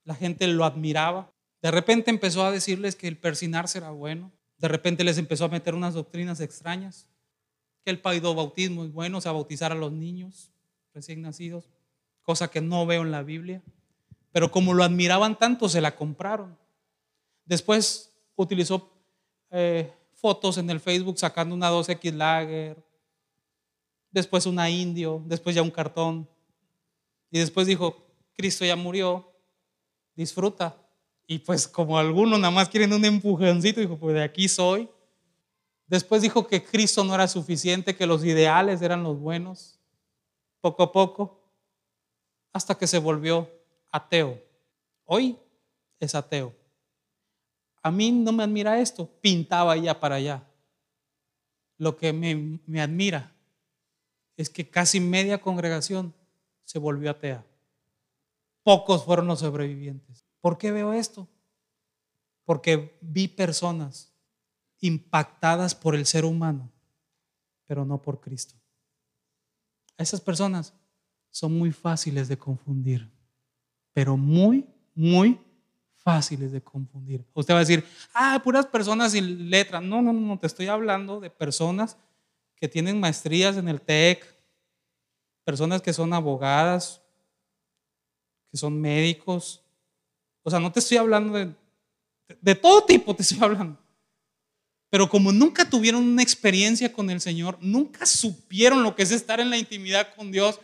la 0.05 0.15
gente 0.15 0.47
lo 0.47 0.65
admiraba. 0.65 1.33
De 1.63 1.71
repente 1.71 2.11
empezó 2.11 2.45
a 2.45 2.51
decirles 2.51 2.97
que 2.97 3.09
el 3.09 3.17
persinarse 3.17 3.79
era 3.79 3.91
bueno. 3.91 4.33
De 4.59 4.69
repente 4.69 5.05
les 5.05 5.19
empezó 5.19 5.47
a 5.47 5.49
meter 5.49 5.75
unas 5.75 5.95
doctrinas 5.95 6.41
extrañas, 6.41 7.09
que 7.85 7.91
el 7.91 8.01
bautismo 8.03 8.85
es 8.85 8.93
bueno, 8.93 9.19
o 9.19 9.21
sea, 9.21 9.33
bautizar 9.33 9.73
a 9.73 9.77
los 9.77 9.93
niños 9.93 10.51
recién 10.93 11.23
nacidos, 11.23 11.71
cosa 12.23 12.49
que 12.49 12.61
no 12.61 12.87
veo 12.87 13.03
en 13.03 13.11
la 13.11 13.23
Biblia 13.23 13.63
pero 14.35 14.51
como 14.51 14.75
lo 14.75 14.83
admiraban 14.83 15.39
tanto, 15.39 15.69
se 15.69 15.81
la 15.81 15.95
compraron. 15.95 16.59
Después 17.45 18.13
utilizó 18.35 18.91
eh, 19.53 19.93
fotos 20.13 20.59
en 20.59 20.69
el 20.71 20.81
Facebook 20.81 21.21
sacando 21.21 21.55
una 21.55 21.71
2X 21.71 22.13
Lager, 22.13 22.85
después 24.11 24.47
una 24.47 24.69
indio, 24.69 25.23
después 25.25 25.55
ya 25.55 25.63
un 25.63 25.71
cartón. 25.71 26.29
Y 27.31 27.39
después 27.39 27.69
dijo, 27.69 28.04
Cristo 28.37 28.65
ya 28.65 28.77
murió, 28.77 29.33
disfruta. 30.15 30.77
Y 31.27 31.39
pues 31.39 31.67
como 31.67 31.99
algunos 31.99 32.39
nada 32.39 32.51
más 32.51 32.69
quieren 32.69 32.93
un 32.93 33.05
empujoncito, 33.05 33.81
dijo, 33.81 33.97
pues 33.97 34.15
de 34.15 34.23
aquí 34.23 34.49
soy. 34.49 34.89
Después 35.87 36.23
dijo 36.23 36.47
que 36.47 36.65
Cristo 36.65 37.05
no 37.05 37.15
era 37.15 37.29
suficiente, 37.29 37.97
que 37.97 38.07
los 38.07 38.25
ideales 38.25 38.83
eran 38.83 39.03
los 39.03 39.19
buenos, 39.19 39.79
poco 40.61 40.83
a 40.83 40.93
poco, 40.93 41.43
hasta 42.53 42.75
que 42.75 42.87
se 42.87 42.99
volvió 42.99 43.51
ateo. 43.91 44.43
Hoy 45.05 45.39
es 46.01 46.15
ateo. 46.15 46.55
a 47.83 47.91
mí 47.91 48.11
no 48.11 48.33
me 48.33 48.43
admira 48.43 48.81
esto, 48.81 49.07
pintaba 49.21 49.73
allá 49.73 50.01
para 50.01 50.17
allá. 50.17 50.43
Lo 51.77 51.97
que 51.97 52.13
me, 52.13 52.61
me 52.67 52.81
admira 52.81 53.35
es 54.37 54.49
que 54.49 54.69
casi 54.69 55.01
media 55.01 55.41
congregación 55.41 56.15
se 56.65 56.79
volvió 56.79 57.11
atea. 57.11 57.45
Pocos 58.65 59.05
fueron 59.05 59.27
los 59.27 59.41
sobrevivientes. 59.41 60.25
¿Por 60.41 60.59
qué 60.59 60.73
veo 60.73 60.93
esto? 60.93 61.29
Porque 62.45 62.99
vi 63.01 63.29
personas 63.29 64.13
impactadas 64.81 65.75
por 65.75 65.95
el 65.95 66.07
ser 66.07 66.25
humano, 66.25 66.73
pero 67.67 67.85
no 67.85 68.03
por 68.03 68.21
Cristo. 68.21 68.55
Esas 69.97 70.21
personas 70.21 70.75
son 71.31 71.57
muy 71.57 71.73
fáciles 71.73 72.27
de 72.27 72.39
confundir, 72.39 73.11
pero 73.93 74.17
muy, 74.17 74.67
muy 74.95 75.39
fáciles 75.97 76.53
de 76.53 76.63
confundir. 76.63 77.25
Usted 77.35 77.55
va 77.55 77.59
a 77.59 77.61
decir, 77.61 77.85
ah, 78.13 78.41
puras 78.43 78.67
personas 78.67 79.13
sin 79.13 79.51
letras. 79.51 79.83
No, 79.83 80.03
no, 80.03 80.13
no, 80.13 80.39
te 80.39 80.47
estoy 80.47 80.69
hablando 80.69 81.21
de 81.21 81.31
personas 81.31 81.97
que 82.57 82.69
tienen 82.69 83.01
maestrías 83.01 83.57
en 83.57 83.69
el 83.69 83.81
TEC, 83.81 84.25
personas 85.45 85.83
que 85.83 85.93
son 85.93 86.13
abogadas, 86.13 87.04
que 88.55 88.59
son 88.59 88.81
médicos. 88.81 89.61
O 90.45 90.49
sea, 90.49 90.61
no 90.61 90.71
te 90.71 90.79
estoy 90.79 90.97
hablando 90.97 91.37
de, 92.41 92.55
todo 92.55 92.85
tipo, 92.85 93.13
te 93.13 93.23
estoy 93.23 93.39
hablando. 93.43 93.77
Pero 94.91 95.09
como 95.09 95.33
nunca 95.33 95.69
tuvieron 95.69 96.05
una 96.05 96.23
experiencia 96.23 96.93
con 96.93 97.11
el 97.11 97.21
Señor, 97.21 97.59
nunca 97.61 98.07
supieron 98.07 98.85
lo 98.85 98.95
que 98.95 99.03
es 99.03 99.11
estar 99.11 99.41
en 99.41 99.51
la 99.51 99.59
intimidad 99.59 100.15
con 100.15 100.31
Dios, 100.31 100.61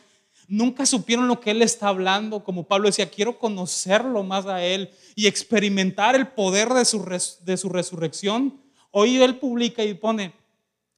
nunca 0.47 0.87
supieron 0.87 1.27
lo 1.27 1.41
que 1.41 1.51
Él 1.51 1.63
está 1.63 1.89
hablando. 1.89 2.45
Como 2.45 2.63
Pablo 2.63 2.87
decía, 2.87 3.11
quiero 3.11 3.37
conocerlo 3.41 4.23
más 4.23 4.47
a 4.47 4.65
Él 4.65 4.93
y 5.17 5.27
experimentar 5.27 6.15
el 6.15 6.29
poder 6.29 6.69
de 6.69 6.85
su, 6.85 7.05
de 7.43 7.57
su 7.57 7.69
resurrección. 7.71 8.61
Hoy 8.93 9.21
Él 9.21 9.37
publica 9.41 9.83
y 9.83 9.95
pone, 9.95 10.33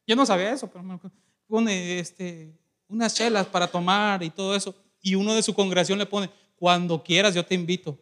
yo 0.06 0.14
no 0.14 0.26
sabía 0.26 0.52
eso, 0.52 0.70
pero 0.70 1.00
pone 1.46 2.00
este, 2.00 2.52
unas 2.86 3.14
chelas 3.14 3.46
para 3.46 3.66
tomar 3.66 4.22
y 4.22 4.28
todo 4.28 4.54
eso. 4.54 4.74
Y 5.00 5.14
uno 5.14 5.34
de 5.34 5.42
su 5.42 5.54
congregación 5.54 5.98
le 5.98 6.04
pone, 6.04 6.30
cuando 6.62 7.02
quieras 7.02 7.34
yo 7.34 7.44
te 7.44 7.56
invito. 7.56 7.98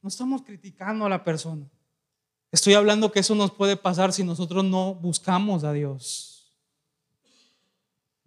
No 0.00 0.08
estamos 0.08 0.42
criticando 0.42 1.04
a 1.04 1.08
la 1.08 1.24
persona. 1.24 1.68
Estoy 2.52 2.74
hablando 2.74 3.10
que 3.10 3.18
eso 3.18 3.34
nos 3.34 3.50
puede 3.50 3.76
pasar 3.76 4.12
si 4.12 4.22
nosotros 4.22 4.62
no 4.62 4.94
buscamos 4.94 5.64
a 5.64 5.72
Dios. 5.72 6.39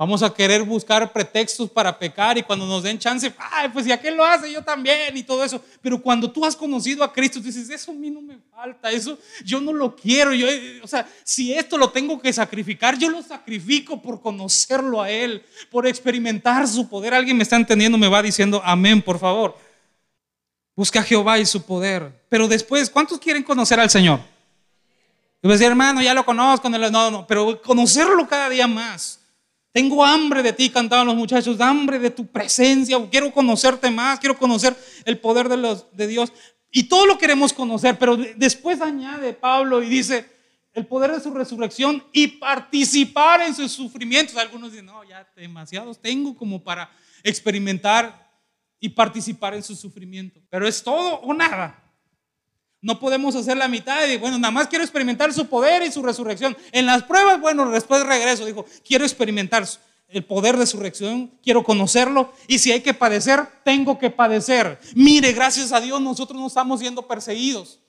Vamos 0.04 0.22
a 0.22 0.34
querer 0.34 0.64
buscar 0.64 1.14
pretextos 1.14 1.70
para 1.70 1.98
pecar 1.98 2.38
y 2.38 2.44
cuando 2.44 2.66
nos 2.66 2.84
den 2.84 3.00
chance, 3.00 3.34
ay, 3.38 3.70
pues 3.70 3.86
si 3.86 3.92
aquel 3.94 4.18
lo 4.18 4.26
hace, 4.26 4.52
yo 4.52 4.62
también 4.62 5.16
y 5.16 5.24
todo 5.24 5.42
eso. 5.46 5.64
Pero 5.82 6.02
cuando 6.02 6.30
tú 6.30 6.44
has 6.44 6.58
conocido 6.58 7.06
a 7.06 7.14
Cristo, 7.14 7.40
dices, 7.40 7.70
eso 7.70 7.92
a 7.92 7.94
mí 7.94 8.10
no 8.10 8.22
me 8.22 8.38
falta, 8.54 8.92
eso 8.92 9.18
yo 9.46 9.62
no 9.62 9.72
lo 9.72 9.96
quiero. 9.96 10.34
Yo, 10.34 10.46
o 10.84 10.88
sea, 10.90 11.08
si 11.24 11.54
esto 11.54 11.78
lo 11.78 11.90
tengo 11.90 12.20
que 12.20 12.34
sacrificar, 12.34 12.98
yo 12.98 13.10
lo 13.10 13.24
sacrifico 13.24 14.02
por 14.02 14.22
conocerlo 14.22 15.02
a 15.02 15.10
Él, 15.10 15.42
por 15.72 15.88
experimentar 15.88 16.68
su 16.68 16.90
poder. 16.90 17.14
Alguien 17.14 17.38
me 17.38 17.44
está 17.44 17.56
entendiendo, 17.56 17.98
me 17.98 18.10
va 18.10 18.22
diciendo 18.22 18.62
amén, 18.66 19.02
por 19.02 19.20
favor. 19.20 19.58
Busca 20.76 21.00
a 21.00 21.04
Jehová 21.04 21.40
y 21.40 21.46
su 21.46 21.66
poder. 21.66 22.12
Pero 22.28 22.50
después, 22.50 22.90
¿cuántos 22.90 23.20
quieren 23.20 23.44
conocer 23.44 23.80
al 23.80 23.90
Señor? 23.90 24.20
Yo 24.20 25.48
voy 25.48 25.52
a 25.52 25.54
decir, 25.54 25.68
hermano, 25.68 26.02
ya 26.02 26.14
lo 26.14 26.26
conozco. 26.26 26.70
No, 26.70 27.10
no, 27.10 27.26
pero 27.26 27.62
conocerlo 27.62 28.28
cada 28.28 28.50
día 28.50 28.68
más. 28.68 29.23
Tengo 29.74 30.06
hambre 30.06 30.44
de 30.44 30.54
ti, 30.54 30.70
cantaban 30.70 31.08
los 31.08 31.16
muchachos, 31.16 31.60
hambre 31.60 31.98
de 31.98 32.12
tu 32.12 32.28
presencia, 32.28 32.98
quiero 33.10 33.34
conocerte 33.34 33.90
más, 33.90 34.20
quiero 34.20 34.38
conocer 34.38 34.78
el 35.04 35.18
poder 35.18 35.50
de, 35.50 35.58
los, 35.58 35.88
de 35.92 36.06
Dios. 36.06 36.32
Y 36.72 36.84
todo 36.84 37.08
lo 37.08 37.18
queremos 37.18 37.52
conocer, 37.52 37.98
pero 37.98 38.16
después 38.16 38.82
añade 38.82 39.34
Pablo 39.34 39.82
y 39.82 39.90
dice, 39.90 40.30
el 40.74 40.86
poder 40.86 41.12
de 41.12 41.20
su 41.20 41.34
resurrección 41.34 42.04
y 42.14 42.28
participar 42.28 43.42
en 43.42 43.56
sus 43.56 43.72
sufrimientos. 43.72 44.38
Algunos 44.38 44.72
dicen, 44.72 44.86
no, 44.86 45.04
ya 45.04 45.28
demasiados 45.36 46.00
tengo 46.00 46.36
como 46.36 46.64
para 46.64 46.92
experimentar 47.24 48.32
y 48.80 48.90
participar 48.90 49.56
en 49.56 49.64
su 49.64 49.76
sufrimiento. 49.76 50.40
Pero 50.50 50.68
es 50.68 50.84
todo 50.84 51.16
o 51.22 51.34
nada. 51.34 51.83
No 52.84 53.00
podemos 53.00 53.34
hacer 53.34 53.56
la 53.56 53.70
mitad 53.70 54.06
y 54.10 54.18
bueno, 54.18 54.38
nada 54.38 54.52
más 54.52 54.68
quiero 54.68 54.84
experimentar 54.84 55.32
su 55.32 55.48
poder 55.48 55.84
y 55.84 55.92
su 55.92 56.04
resurrección. 56.04 56.56
En 56.74 56.86
las 56.86 57.04
pruebas, 57.04 57.40
bueno, 57.40 57.72
después 57.72 58.06
regreso, 58.06 58.46
dijo, 58.46 58.66
quiero 58.86 59.06
experimentar 59.06 59.66
el 60.10 60.26
poder 60.26 60.58
de 60.58 60.66
su 60.66 60.76
resurrección, 60.76 61.32
quiero 61.42 61.64
conocerlo 61.64 62.34
y 62.46 62.60
si 62.60 62.74
hay 62.74 62.82
que 62.82 62.94
padecer, 62.94 63.48
tengo 63.64 63.98
que 63.98 64.10
padecer. 64.10 64.82
Mire, 64.96 65.32
gracias 65.32 65.72
a 65.72 65.80
Dios 65.80 66.02
nosotros 66.02 66.38
no 66.38 66.46
estamos 66.46 66.82
siendo 66.82 67.08
perseguidos. 67.08 67.80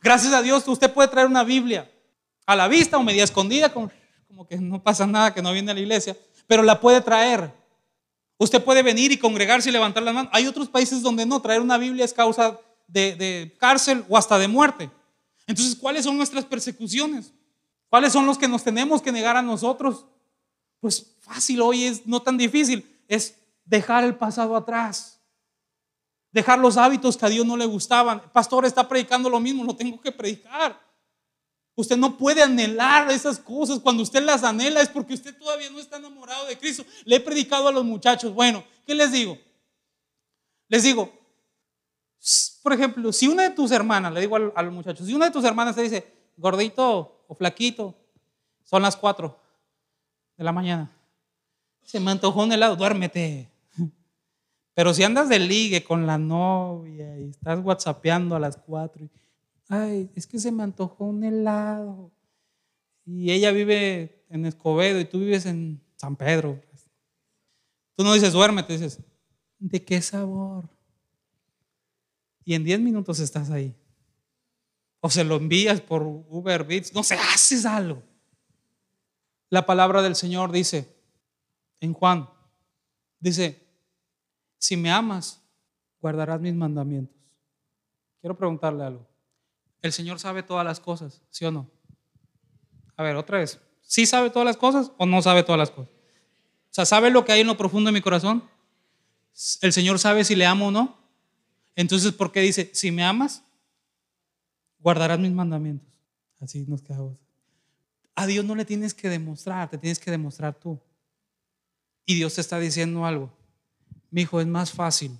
Gracias 0.00 0.32
a 0.32 0.40
Dios 0.40 0.66
usted 0.66 0.90
puede 0.90 1.08
traer 1.08 1.26
una 1.26 1.44
Biblia 1.44 1.90
a 2.46 2.56
la 2.56 2.68
vista 2.68 2.96
o 2.96 3.02
media 3.02 3.24
escondida, 3.24 3.70
como, 3.70 3.90
como 4.28 4.46
que 4.48 4.56
no 4.56 4.82
pasa 4.82 5.06
nada 5.06 5.34
que 5.34 5.42
no 5.42 5.52
viene 5.52 5.72
a 5.72 5.74
la 5.74 5.80
iglesia, 5.80 6.16
pero 6.46 6.62
la 6.62 6.80
puede 6.80 7.02
traer. 7.02 7.52
Usted 8.38 8.64
puede 8.64 8.82
venir 8.82 9.12
y 9.12 9.18
congregarse 9.18 9.68
y 9.68 9.72
levantar 9.72 10.02
las 10.02 10.14
manos. 10.14 10.32
Hay 10.32 10.46
otros 10.46 10.70
países 10.70 11.02
donde 11.02 11.26
no, 11.26 11.42
traer 11.42 11.60
una 11.60 11.76
Biblia 11.76 12.06
es 12.06 12.14
causa 12.14 12.58
de, 12.92 13.56
cárcel 13.58 14.04
o 14.08 14.16
hasta 14.16 14.38
de 14.38 14.48
muerte. 14.48 14.90
Entonces, 15.46 15.74
¿cuáles 15.74 16.04
son 16.04 16.16
nuestras 16.16 16.44
persecuciones? 16.44 17.32
¿Cuáles 17.88 18.12
son 18.12 18.26
los 18.26 18.38
que 18.38 18.48
nos 18.48 18.62
tenemos 18.62 19.02
que 19.02 19.12
negar 19.12 19.36
a 19.36 19.42
nosotros? 19.42 20.06
Pues 20.80 21.14
fácil 21.20 21.60
hoy 21.60 21.84
es 21.84 22.06
no 22.06 22.22
tan 22.22 22.36
difícil, 22.36 23.00
es 23.08 23.36
dejar 23.64 24.04
el 24.04 24.16
pasado 24.16 24.56
atrás. 24.56 25.20
Dejar 26.30 26.58
los 26.58 26.76
hábitos 26.76 27.16
que 27.16 27.26
a 27.26 27.28
Dios 27.28 27.44
no 27.44 27.56
le 27.56 27.66
gustaban. 27.66 28.22
pastor 28.32 28.64
está 28.64 28.88
predicando 28.88 29.28
lo 29.28 29.38
mismo, 29.38 29.64
lo 29.64 29.76
tengo 29.76 30.00
que 30.00 30.12
predicar. 30.12 30.80
Usted 31.74 31.96
no 31.96 32.16
puede 32.16 32.42
anhelar 32.42 33.10
esas 33.10 33.38
cosas. 33.38 33.80
Cuando 33.80 34.02
usted 34.02 34.22
las 34.22 34.42
anhela 34.42 34.80
es 34.80 34.88
porque 34.88 35.14
usted 35.14 35.36
todavía 35.36 35.70
no 35.70 35.78
está 35.78 35.96
enamorado 35.96 36.46
de 36.46 36.58
Cristo. 36.58 36.84
Le 37.04 37.16
he 37.16 37.20
predicado 37.20 37.68
a 37.68 37.72
los 37.72 37.84
muchachos. 37.84 38.32
Bueno, 38.32 38.64
¿qué 38.86 38.94
les 38.94 39.12
digo? 39.12 39.38
Les 40.68 40.82
digo, 40.82 41.12
por 42.62 42.72
ejemplo, 42.72 43.12
si 43.12 43.28
una 43.28 43.42
de 43.42 43.50
tus 43.50 43.72
hermanas, 43.72 44.12
le 44.12 44.20
digo 44.20 44.36
a 44.36 44.62
los 44.62 44.72
muchachos, 44.72 45.06
si 45.06 45.14
una 45.14 45.26
de 45.26 45.32
tus 45.32 45.44
hermanas 45.44 45.74
te 45.74 45.82
dice, 45.82 46.06
gordito 46.36 47.24
o 47.26 47.34
flaquito, 47.34 47.94
son 48.62 48.82
las 48.82 48.96
cuatro 48.96 49.38
de 50.36 50.44
la 50.44 50.52
mañana, 50.52 50.90
se 51.82 51.98
me 51.98 52.10
antojó 52.10 52.42
un 52.42 52.52
helado, 52.52 52.76
duérmete. 52.76 53.50
Pero 54.74 54.94
si 54.94 55.02
andas 55.02 55.28
de 55.28 55.40
ligue 55.40 55.82
con 55.82 56.06
la 56.06 56.18
novia 56.18 57.18
y 57.18 57.30
estás 57.30 57.58
whatsappeando 57.62 58.36
a 58.36 58.40
las 58.40 58.56
cuatro, 58.56 59.08
ay, 59.68 60.10
es 60.14 60.26
que 60.26 60.38
se 60.38 60.52
me 60.52 60.62
antojó 60.62 61.04
un 61.04 61.24
helado. 61.24 62.12
Y 63.04 63.32
ella 63.32 63.50
vive 63.50 64.24
en 64.28 64.46
Escobedo 64.46 65.00
y 65.00 65.04
tú 65.04 65.18
vives 65.18 65.46
en 65.46 65.82
San 65.96 66.14
Pedro. 66.14 66.60
Tú 67.96 68.04
no 68.04 68.14
dices 68.14 68.32
duérmete, 68.32 68.72
dices, 68.72 69.00
¿de 69.58 69.84
qué 69.84 70.00
sabor? 70.00 70.68
Y 72.44 72.54
en 72.54 72.64
10 72.64 72.80
minutos 72.80 73.20
estás 73.20 73.50
ahí. 73.50 73.76
O 75.00 75.10
se 75.10 75.24
lo 75.24 75.36
envías 75.36 75.80
por 75.80 76.02
Uber 76.02 76.66
Eats, 76.70 76.94
no 76.94 77.02
sé, 77.02 77.14
haces 77.14 77.66
algo. 77.66 78.02
La 79.50 79.66
palabra 79.66 80.00
del 80.02 80.16
Señor 80.16 80.52
dice 80.52 80.96
en 81.80 81.92
Juan, 81.92 82.28
dice, 83.18 83.66
si 84.58 84.76
me 84.76 84.90
amas, 84.90 85.42
guardarás 86.00 86.40
mis 86.40 86.54
mandamientos. 86.54 87.16
Quiero 88.20 88.36
preguntarle 88.36 88.84
algo. 88.84 89.08
¿El 89.80 89.92
Señor 89.92 90.20
sabe 90.20 90.44
todas 90.44 90.64
las 90.64 90.78
cosas, 90.78 91.20
sí 91.30 91.44
o 91.44 91.50
no? 91.50 91.68
A 92.96 93.02
ver, 93.02 93.16
otra 93.16 93.38
vez. 93.38 93.60
¿Sí 93.80 94.06
sabe 94.06 94.30
todas 94.30 94.46
las 94.46 94.56
cosas 94.56 94.92
o 94.96 95.06
no 95.06 95.20
sabe 95.20 95.42
todas 95.42 95.58
las 95.58 95.70
cosas? 95.70 95.92
O 95.92 96.74
sea, 96.74 96.86
¿sabe 96.86 97.10
lo 97.10 97.24
que 97.24 97.32
hay 97.32 97.40
en 97.40 97.48
lo 97.48 97.56
profundo 97.56 97.88
de 97.88 97.92
mi 97.92 98.00
corazón? 98.00 98.48
¿El 99.60 99.72
Señor 99.72 99.98
sabe 99.98 100.24
si 100.24 100.36
le 100.36 100.46
amo 100.46 100.68
o 100.68 100.70
no? 100.70 101.01
Entonces, 101.74 102.12
¿por 102.12 102.32
qué 102.32 102.40
dice, 102.40 102.70
si 102.74 102.90
me 102.90 103.02
amas, 103.02 103.44
guardarás 104.78 105.18
mis 105.18 105.32
mandamientos? 105.32 105.88
Así 106.40 106.64
nos 106.66 106.82
quedamos. 106.82 107.16
A 108.14 108.26
Dios 108.26 108.44
no 108.44 108.54
le 108.54 108.64
tienes 108.64 108.94
que 108.94 109.08
demostrar, 109.08 109.70
te 109.70 109.78
tienes 109.78 109.98
que 109.98 110.10
demostrar 110.10 110.54
tú. 110.54 110.78
Y 112.04 112.14
Dios 112.14 112.34
te 112.34 112.40
está 112.40 112.58
diciendo 112.58 113.06
algo. 113.06 113.32
Mi 114.10 114.22
hijo, 114.22 114.40
es 114.40 114.46
más 114.46 114.72
fácil. 114.72 115.18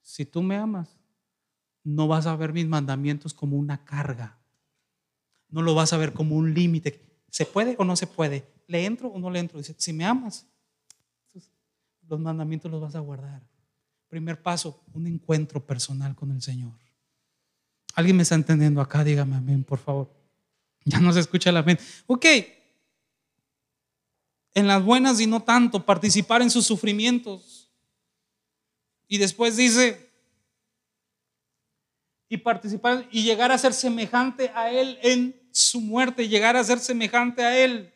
Si 0.00 0.24
tú 0.24 0.42
me 0.42 0.56
amas, 0.56 0.88
no 1.84 2.08
vas 2.08 2.26
a 2.26 2.36
ver 2.36 2.52
mis 2.52 2.66
mandamientos 2.66 3.34
como 3.34 3.56
una 3.56 3.84
carga. 3.84 4.38
No 5.48 5.62
lo 5.62 5.74
vas 5.74 5.92
a 5.92 5.98
ver 5.98 6.12
como 6.12 6.36
un 6.36 6.54
límite. 6.54 7.00
¿Se 7.28 7.44
puede 7.44 7.74
o 7.78 7.84
no 7.84 7.96
se 7.96 8.06
puede? 8.06 8.46
¿Le 8.66 8.86
entro 8.86 9.08
o 9.08 9.18
no 9.18 9.30
le 9.30 9.40
entro? 9.40 9.58
Dice, 9.58 9.74
si 9.76 9.92
me 9.92 10.04
amas, 10.04 10.46
los 12.08 12.20
mandamientos 12.20 12.70
los 12.70 12.80
vas 12.80 12.94
a 12.94 13.00
guardar. 13.00 13.42
Primer 14.10 14.42
paso, 14.42 14.82
un 14.92 15.06
encuentro 15.06 15.64
personal 15.64 16.16
con 16.16 16.32
el 16.32 16.42
Señor. 16.42 16.72
¿Alguien 17.94 18.16
me 18.16 18.24
está 18.24 18.34
entendiendo 18.34 18.80
acá? 18.80 19.04
Dígame 19.04 19.36
amén, 19.36 19.64
por 19.64 19.78
favor. 19.78 20.12
Ya 20.84 20.98
no 20.98 21.12
se 21.12 21.20
escucha 21.20 21.52
la 21.52 21.62
mente. 21.62 21.82
Ok. 22.06 22.26
En 24.52 24.66
las 24.66 24.82
buenas 24.84 25.20
y 25.20 25.28
no 25.28 25.42
tanto, 25.42 25.86
participar 25.86 26.42
en 26.42 26.50
sus 26.50 26.66
sufrimientos. 26.66 27.70
Y 29.06 29.18
después 29.18 29.56
dice, 29.56 30.10
y 32.28 32.36
participar 32.38 33.06
y 33.12 33.22
llegar 33.22 33.52
a 33.52 33.58
ser 33.58 33.72
semejante 33.74 34.50
a 34.54 34.72
Él 34.72 34.98
en 35.02 35.40
su 35.52 35.80
muerte, 35.80 36.28
llegar 36.28 36.56
a 36.56 36.64
ser 36.64 36.80
semejante 36.80 37.44
a 37.44 37.58
Él. 37.58 37.92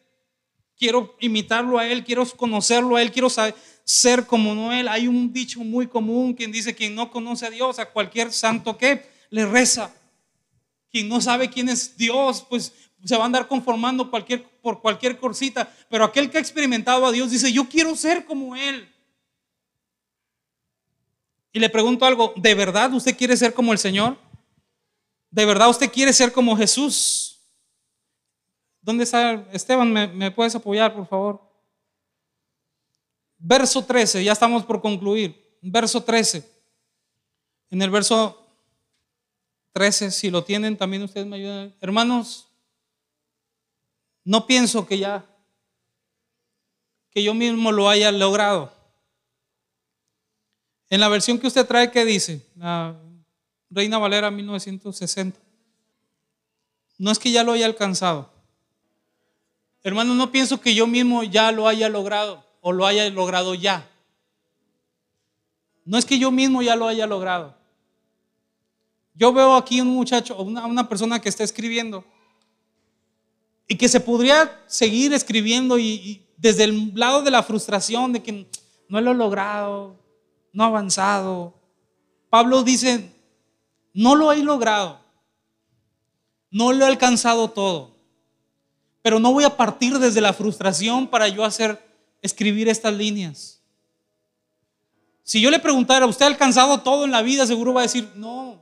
Quiero 0.77 1.17
imitarlo 1.21 1.79
a 1.79 1.89
Él, 1.89 2.05
quiero 2.05 2.25
conocerlo 2.31 2.97
a 2.97 3.03
Él, 3.03 3.11
quiero 3.11 3.29
ser 3.85 4.27
como 4.27 4.55
Noel. 4.55 4.89
Hay 4.89 5.07
un 5.07 5.33
dicho 5.33 5.61
muy 5.61 5.87
común 5.87 6.35
quien 6.35 6.51
dice, 6.51 6.75
quien 6.75 6.95
no 6.95 7.11
conoce 7.11 7.47
a 7.47 7.51
Dios, 7.51 7.79
a 7.79 7.91
cualquier 7.91 8.33
santo 8.33 8.77
que 8.77 9.07
le 9.31 9.47
reza. 9.47 9.95
Quien 10.91 11.09
no 11.09 11.21
sabe 11.21 11.51
quién 11.51 11.69
es 11.69 11.97
Dios, 11.97 12.45
pues 12.49 12.73
se 13.05 13.17
va 13.17 13.25
a 13.25 13.27
andar 13.27 13.47
conformando 13.47 14.11
cualquier, 14.11 14.43
por 14.63 14.81
cualquier 14.81 15.19
cosita. 15.19 15.73
Pero 15.91 16.05
aquel 16.05 16.31
que 16.31 16.39
ha 16.39 16.41
experimentado 16.41 17.05
a 17.07 17.13
Dios 17.13 17.31
dice, 17.31 17.53
yo 17.53 17.69
quiero 17.69 17.95
ser 17.95 18.25
como 18.25 18.57
Él. 18.57 18.91
Y 21.53 21.61
le 21.61 21.71
pregunto 21.71 22.05
algo, 22.05 22.33
¿de 22.37 22.55
verdad 22.55 22.93
usted 22.95 23.17
quiere 23.17 23.37
ser 23.37 23.55
como 23.55 23.73
el 23.73 23.79
Señor? 23.79 24.19
¿De 25.31 25.45
verdad 25.45 25.69
usted 25.69 25.91
quiere 25.91 26.13
ser 26.13 26.33
como 26.33 26.57
Jesús? 26.57 27.41
¿Dónde 28.81 29.05
está 29.05 29.47
Esteban? 29.53 29.93
¿Me, 29.93 30.31
puedes 30.31 30.55
apoyar, 30.55 30.95
por 30.95 31.07
favor? 31.07 31.54
Verso 33.47 33.85
13, 33.85 34.25
ya 34.25 34.33
estamos 34.33 34.65
por 34.65 34.81
concluir. 34.81 35.59
Verso 35.61 36.03
13. 36.03 36.51
En 37.69 37.83
el 37.83 37.91
verso 37.91 38.43
13, 39.73 40.11
si 40.13 40.31
lo 40.31 40.43
tienen, 40.43 40.79
también 40.79 41.03
ustedes 41.03 41.27
me 41.27 41.37
ayudan. 41.37 41.75
Hermanos, 41.83 42.49
no 44.25 44.47
pienso 44.47 44.87
que 44.87 44.99
ya, 44.99 45.27
que 47.11 47.23
yo 47.23 47.35
mismo 47.35 47.71
lo 47.71 47.91
haya 47.91 48.11
logrado. 48.11 48.73
En 50.89 51.01
la 51.01 51.11
versión 51.11 51.39
que 51.39 51.47
usted 51.47 51.67
trae, 51.67 51.91
¿qué 51.91 52.07
dice? 52.07 52.41
La 52.57 52.99
Reina 53.69 53.99
Valera 53.99 54.31
1960. 54.31 55.39
No 56.97 57.11
es 57.11 57.19
que 57.19 57.31
ya 57.31 57.45
lo 57.45 57.53
haya 57.53 57.67
alcanzado. 57.67 58.31
Hermano, 59.83 60.15
no 60.15 60.33
pienso 60.33 60.63
que 60.63 60.75
yo 60.75 60.87
mismo 60.87 61.25
ya 61.25 61.53
lo 61.53 61.69
haya 61.69 61.91
logrado 61.91 62.44
o 62.67 62.73
lo 62.73 62.87
haya 62.87 63.09
logrado 63.11 63.55
ya. 63.55 63.87
No 65.85 65.99
es 65.99 66.07
que 66.07 66.19
yo 66.19 66.31
mismo 66.31 66.63
ya 66.63 66.77
lo 66.77 66.89
haya 66.89 67.07
logrado. 67.07 67.55
Yo 69.13 69.35
veo 69.35 69.55
aquí 69.55 69.83
un 69.83 69.89
muchacho, 69.89 70.35
una, 70.39 70.65
una 70.65 70.89
persona 70.89 71.21
que 71.21 71.29
está 71.29 71.45
escribiendo 71.45 72.07
y 73.69 73.77
que 73.77 73.87
se 73.87 74.01
podría 74.01 74.65
seguir 74.67 75.13
escribiendo 75.13 75.79
y 75.79 76.27
desde 76.39 76.65
el 76.65 76.93
lado 76.95 77.21
de 77.21 77.31
la 77.31 77.43
frustración 77.43 78.15
de 78.15 78.23
que 78.23 78.49
no 78.89 78.99
lo 79.03 79.11
he 79.11 79.15
logrado, 79.15 80.01
no 80.55 80.65
ha 80.65 80.69
avanzado. 80.69 81.53
Pablo 82.31 82.63
dice, 82.63 83.13
no 83.93 84.15
lo 84.15 84.33
he 84.33 84.43
logrado, 84.43 85.01
no 86.51 86.73
lo 86.73 86.87
he 86.87 86.89
alcanzado 86.89 87.51
todo, 87.51 87.95
pero 89.03 89.21
no 89.21 89.35
voy 89.35 89.45
a 89.45 89.55
partir 89.55 89.99
desde 89.99 90.23
la 90.23 90.33
frustración 90.33 91.09
para 91.09 91.29
yo 91.29 91.45
hacer, 91.45 91.84
escribir 92.25 92.69
estas 92.69 92.95
líneas. 92.95 93.61
Si 95.23 95.41
yo 95.41 95.51
le 95.51 95.59
preguntara, 95.59 96.07
¿usted 96.07 96.25
ha 96.25 96.29
alcanzado 96.29 96.81
todo 96.81 97.05
en 97.05 97.11
la 97.11 97.23
vida? 97.23 97.47
Seguro 97.47 97.75
va 97.75 97.83
a 97.83 97.85
decir, 97.85 98.09
no. 98.15 98.61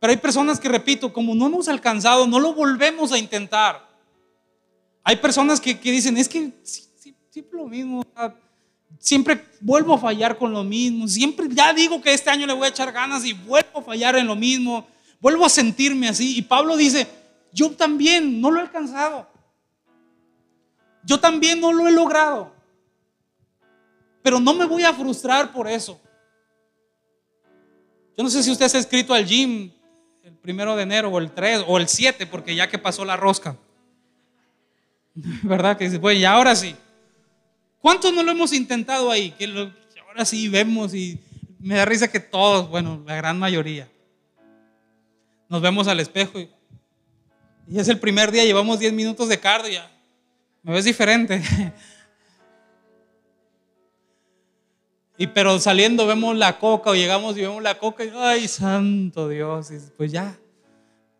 Pero 0.00 0.12
hay 0.12 0.16
personas 0.16 0.58
que, 0.58 0.68
repito, 0.68 1.12
como 1.12 1.34
no 1.34 1.46
hemos 1.46 1.68
alcanzado, 1.68 2.26
no 2.26 2.40
lo 2.40 2.54
volvemos 2.54 3.12
a 3.12 3.18
intentar. 3.18 3.86
Hay 5.04 5.16
personas 5.16 5.60
que, 5.60 5.74
dicen, 5.74 6.16
es 6.16 6.28
que 6.28 6.52
siempre 7.30 7.58
lo 7.58 7.66
mismo 7.66 8.04
siempre 8.98 9.44
vuelvo 9.60 9.94
a 9.94 9.98
fallar 9.98 10.38
con 10.38 10.52
lo 10.52 10.62
mismo. 10.64 11.08
Siempre 11.08 11.48
ya 11.50 11.72
digo 11.72 12.00
que 12.00 12.14
este 12.14 12.30
año 12.30 12.46
le 12.46 12.52
voy 12.52 12.66
a 12.66 12.70
echar 12.70 12.92
ganas 12.92 13.24
y 13.24 13.32
vuelvo 13.32 13.80
a 13.80 13.82
fallar 13.82 14.16
en 14.16 14.26
lo 14.26 14.36
mismo. 14.36 14.86
Vuelvo 15.20 15.44
a 15.44 15.48
sentirme 15.48 16.08
así. 16.08 16.38
Y 16.38 16.42
Pablo 16.42 16.76
dice, 16.76 17.08
yo 17.52 17.70
también 17.72 18.40
no 18.40 18.50
lo 18.50 18.60
he 18.60 18.62
alcanzado. 18.62 19.28
Yo 21.04 21.18
también 21.18 21.60
no 21.60 21.72
lo 21.72 21.88
he 21.88 21.92
logrado. 21.92 22.52
Pero 24.22 24.38
no 24.38 24.54
me 24.54 24.64
voy 24.64 24.84
a 24.84 24.94
frustrar 24.94 25.52
por 25.52 25.68
eso. 25.68 26.00
Yo 28.16 28.22
no 28.22 28.30
sé 28.30 28.42
si 28.42 28.50
usted 28.50 28.68
se 28.68 28.76
ha 28.76 28.80
escrito 28.80 29.14
al 29.14 29.26
gym 29.26 29.72
el 30.22 30.34
primero 30.34 30.76
de 30.76 30.82
enero 30.82 31.08
o 31.08 31.18
el 31.18 31.32
3 31.32 31.64
o 31.66 31.78
el 31.78 31.88
7, 31.88 32.26
porque 32.26 32.54
ya 32.54 32.68
que 32.68 32.78
pasó 32.78 33.04
la 33.04 33.16
rosca. 33.16 33.56
¿Verdad? 35.14 35.76
Que 35.76 35.84
dice, 35.84 35.98
bueno, 35.98 36.20
y 36.20 36.24
ahora 36.24 36.54
sí. 36.54 36.76
¿Cuántos 37.80 38.12
no 38.12 38.22
lo 38.22 38.30
hemos 38.30 38.52
intentado 38.52 39.10
ahí? 39.10 39.32
Que, 39.32 39.46
ahora 40.06 40.24
sí 40.24 40.48
vemos 40.48 40.94
y 40.94 41.18
me 41.58 41.76
da 41.76 41.84
risa 41.84 42.10
que 42.10 42.20
todos, 42.20 42.68
bueno, 42.68 43.02
la 43.06 43.16
gran 43.16 43.38
mayoría, 43.38 43.88
nos 45.48 45.60
vemos 45.60 45.88
al 45.88 46.00
espejo 46.00 46.38
y, 46.38 46.48
es 47.74 47.88
el 47.88 47.98
primer 47.98 48.30
día, 48.30 48.44
llevamos 48.44 48.78
10 48.78 48.92
minutos 48.92 49.28
de 49.28 49.40
cardio 49.40 49.72
ya. 49.72 49.91
Me 50.62 50.72
ves 50.72 50.84
diferente. 50.84 51.42
Y 55.18 55.26
pero 55.28 55.58
saliendo 55.60 56.06
vemos 56.06 56.36
la 56.36 56.58
coca 56.58 56.90
o 56.90 56.94
llegamos 56.94 57.36
y 57.36 57.42
vemos 57.42 57.62
la 57.62 57.78
coca 57.78 58.04
y 58.04 58.10
ay, 58.12 58.48
santo 58.48 59.28
Dios, 59.28 59.70
y 59.70 59.78
pues 59.96 60.10
ya. 60.10 60.36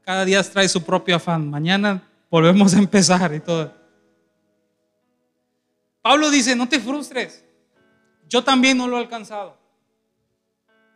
Cada 0.05 0.25
día 0.25 0.43
trae 0.43 0.69
su 0.69 0.83
propio 0.83 1.17
afán. 1.17 1.49
Mañana 1.49 2.03
volvemos 2.29 2.75
a 2.75 2.79
empezar 2.79 3.33
y 3.33 3.39
todo. 3.39 3.73
Pablo 6.01 6.31
dice, 6.31 6.57
no 6.57 6.69
te 6.69 6.81
frustres. 6.81 7.45
Yo 8.29 8.43
también 8.43 8.77
no 8.77 8.89
lo 8.89 8.97
he 8.97 9.01
alcanzado. 9.01 9.57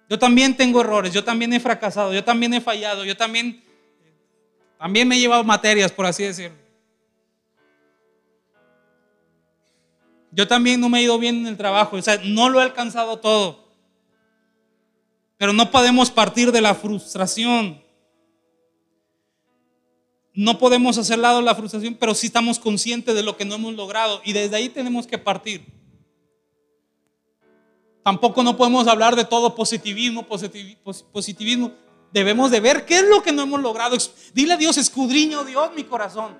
Yo 0.08 0.18
también 0.18 0.56
tengo 0.56 0.80
errores, 0.80 1.12
yo 1.12 1.22
también 1.22 1.52
he 1.52 1.60
fracasado, 1.60 2.12
yo 2.12 2.24
también 2.24 2.54
he 2.54 2.60
fallado, 2.60 3.04
yo 3.04 3.16
también, 3.16 3.62
también 4.78 5.06
me 5.06 5.16
he 5.16 5.20
llevado 5.20 5.42
materias, 5.44 5.90
por 5.92 6.06
así 6.06 6.22
decirlo. 6.22 6.65
Yo 10.36 10.46
también 10.46 10.80
no 10.80 10.88
me 10.88 11.00
he 11.00 11.02
ido 11.02 11.18
bien 11.18 11.38
en 11.38 11.46
el 11.48 11.56
trabajo, 11.56 11.96
o 11.96 12.02
sea, 12.02 12.20
no 12.22 12.48
lo 12.48 12.60
he 12.60 12.62
alcanzado 12.62 13.18
todo. 13.18 13.66
Pero 15.36 15.52
no 15.52 15.72
podemos 15.72 16.12
partir 16.12 16.52
de 16.52 16.60
la 16.60 16.76
frustración 16.76 17.84
no 20.36 20.58
podemos 20.58 20.98
hacer 20.98 21.18
lado 21.18 21.40
la 21.40 21.54
frustración, 21.54 21.94
pero 21.94 22.14
sí 22.14 22.26
estamos 22.26 22.58
conscientes 22.58 23.14
de 23.14 23.22
lo 23.22 23.38
que 23.38 23.46
no 23.46 23.54
hemos 23.54 23.74
logrado 23.74 24.20
y 24.22 24.34
desde 24.34 24.56
ahí 24.56 24.68
tenemos 24.68 25.06
que 25.06 25.16
partir. 25.16 25.64
Tampoco 28.04 28.42
no 28.42 28.54
podemos 28.54 28.86
hablar 28.86 29.16
de 29.16 29.24
todo 29.24 29.54
positivismo, 29.54 30.26
positivismo. 31.10 31.72
Debemos 32.12 32.50
de 32.50 32.60
ver 32.60 32.84
qué 32.84 32.98
es 32.98 33.08
lo 33.08 33.22
que 33.22 33.32
no 33.32 33.42
hemos 33.42 33.62
logrado. 33.62 33.96
Dile 34.34 34.52
a 34.52 34.56
Dios, 34.58 34.76
escudriño 34.76 35.42
Dios 35.42 35.70
mi 35.74 35.84
corazón. 35.84 36.36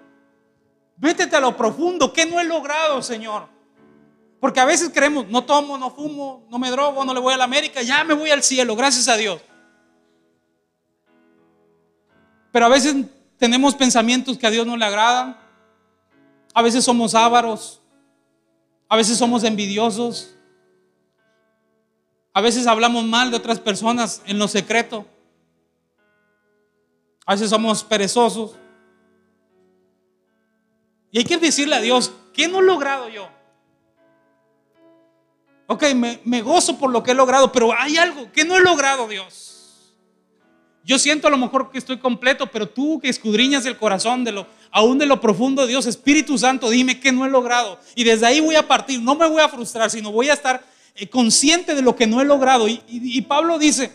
Métete 0.99 1.35
a 1.35 1.41
lo 1.41 1.57
profundo, 1.57 2.13
¿qué 2.13 2.27
no 2.27 2.39
he 2.39 2.45
logrado, 2.45 3.01
Señor? 3.01 3.49
Porque 4.41 4.61
a 4.61 4.65
veces 4.65 4.91
creemos, 4.93 5.27
no 5.29 5.45
tomo, 5.45 5.79
no 5.79 5.91
fumo, 5.91 6.47
no 6.51 6.59
me 6.59 6.71
drogo, 6.71 7.05
no 7.05 7.15
le 7.15 7.21
voy 7.21 7.35
a 7.35 7.37
la 7.39 7.45
América, 7.45 7.83
ya 7.83 8.05
me 8.05 8.15
voy 8.15 8.31
al 8.31 8.43
cielo, 8.43 8.77
gracias 8.77 9.09
a 9.09 9.17
Dios. 9.17 9.41
Pero 12.53 12.67
a 12.67 12.71
veces 12.71 12.95
tenemos 13.39 13.75
pensamientos 13.75 14.39
que 14.39 14.47
a 14.47 14.51
Dios 14.51 14.67
no 14.67 14.77
le 14.77 14.85
agradan. 14.85 15.37
A 16.55 16.63
veces 16.63 16.85
somos 16.85 17.15
ávaros. 17.15 17.83
A 18.89 18.97
veces 18.97 19.19
somos 19.19 19.45
envidiosos. 19.45 20.35
A 22.33 22.41
veces 22.41 22.67
hablamos 22.67 23.05
mal 23.05 23.31
de 23.31 23.37
otras 23.37 23.61
personas 23.61 24.23
en 24.27 24.39
lo 24.39 24.49
secreto. 24.49 25.07
A 27.27 27.35
veces 27.35 27.51
somos 27.51 27.85
perezosos. 27.85 28.57
Y 31.11 31.19
hay 31.19 31.25
que 31.25 31.37
decirle 31.37 31.77
a 31.77 31.81
Dios, 31.81 32.13
¿qué 32.33 32.49
no 32.49 32.61
he 32.61 32.63
logrado 32.63 33.09
yo? 33.09 33.29
Ok, 35.67 35.85
me, 35.95 36.43
gozo 36.43 36.79
por 36.79 36.91
lo 36.91 37.03
que 37.03 37.11
he 37.11 37.15
logrado, 37.15 37.51
pero 37.51 37.73
hay 37.77 37.97
algo 37.97 38.31
que 38.33 38.45
no 38.45 38.57
he 38.57 38.61
logrado, 38.61 39.09
Dios. 39.09 39.93
Yo 40.85 40.99
siento 40.99 41.27
a 41.27 41.31
lo 41.31 41.37
mejor 41.37 41.71
que 41.73 41.79
estoy 41.79 41.99
completo, 41.99 42.47
pero 42.47 42.69
tú 42.69 43.01
que 43.01 43.09
escudriñas 43.09 43.67
el 43.67 43.77
corazón 43.77 44.23
de 44.23 44.31
lo, 44.31 44.47
aún 44.71 44.99
de 44.99 45.07
lo 45.07 45.21
profundo 45.21 45.63
de 45.63 45.69
Dios, 45.69 45.87
Espíritu 45.87 46.39
Santo, 46.39 46.71
dime 46.71 47.01
que 47.01 47.11
no 47.11 47.27
he 47.27 47.31
logrado. 47.31 47.81
Y 47.97 48.05
desde 48.05 48.27
ahí 48.27 48.41
voy 48.41 48.55
a 48.55 48.69
partir, 48.69 49.03
no 49.03 49.17
me 49.17 49.29
voy 49.29 49.43
a 49.43 49.49
frustrar, 49.49 49.91
sino 49.91 50.13
voy 50.13 50.29
a 50.29 50.35
estar 50.35 50.65
eh, 50.95 51.09
consciente 51.09 51.75
de 51.75 51.83
lo 51.83 51.97
que 51.97 52.07
no 52.07 52.21
he 52.21 52.25
logrado. 52.25 52.69
Y, 52.69 52.81
y 52.87 53.21
Pablo 53.23 53.59
dice, 53.59 53.93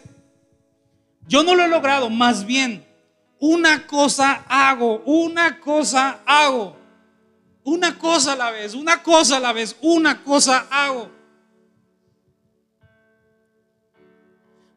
yo 1.28 1.44
no 1.44 1.56
lo 1.56 1.64
he 1.64 1.70
logrado, 1.70 2.10
más 2.10 2.46
bien, 2.46 2.86
una 3.40 3.88
cosa 3.88 4.44
hago, 4.50 5.02
una 5.06 5.60
cosa 5.62 6.20
hago. 6.26 6.82
Una 7.64 7.98
cosa 7.98 8.34
a 8.34 8.36
la 8.36 8.52
vez, 8.52 8.74
una 8.74 9.04
cosa 9.04 9.38
a 9.38 9.40
la 9.40 9.54
vez, 9.54 9.76
una 9.82 10.24
cosa 10.24 10.66
hago. 10.70 11.21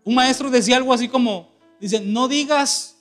Un 0.05 0.14
maestro 0.14 0.50
decía 0.50 0.76
algo 0.76 0.92
así 0.92 1.09
como, 1.09 1.55
Dice, 1.84 2.00
no 2.00 2.28
digas, 2.28 2.96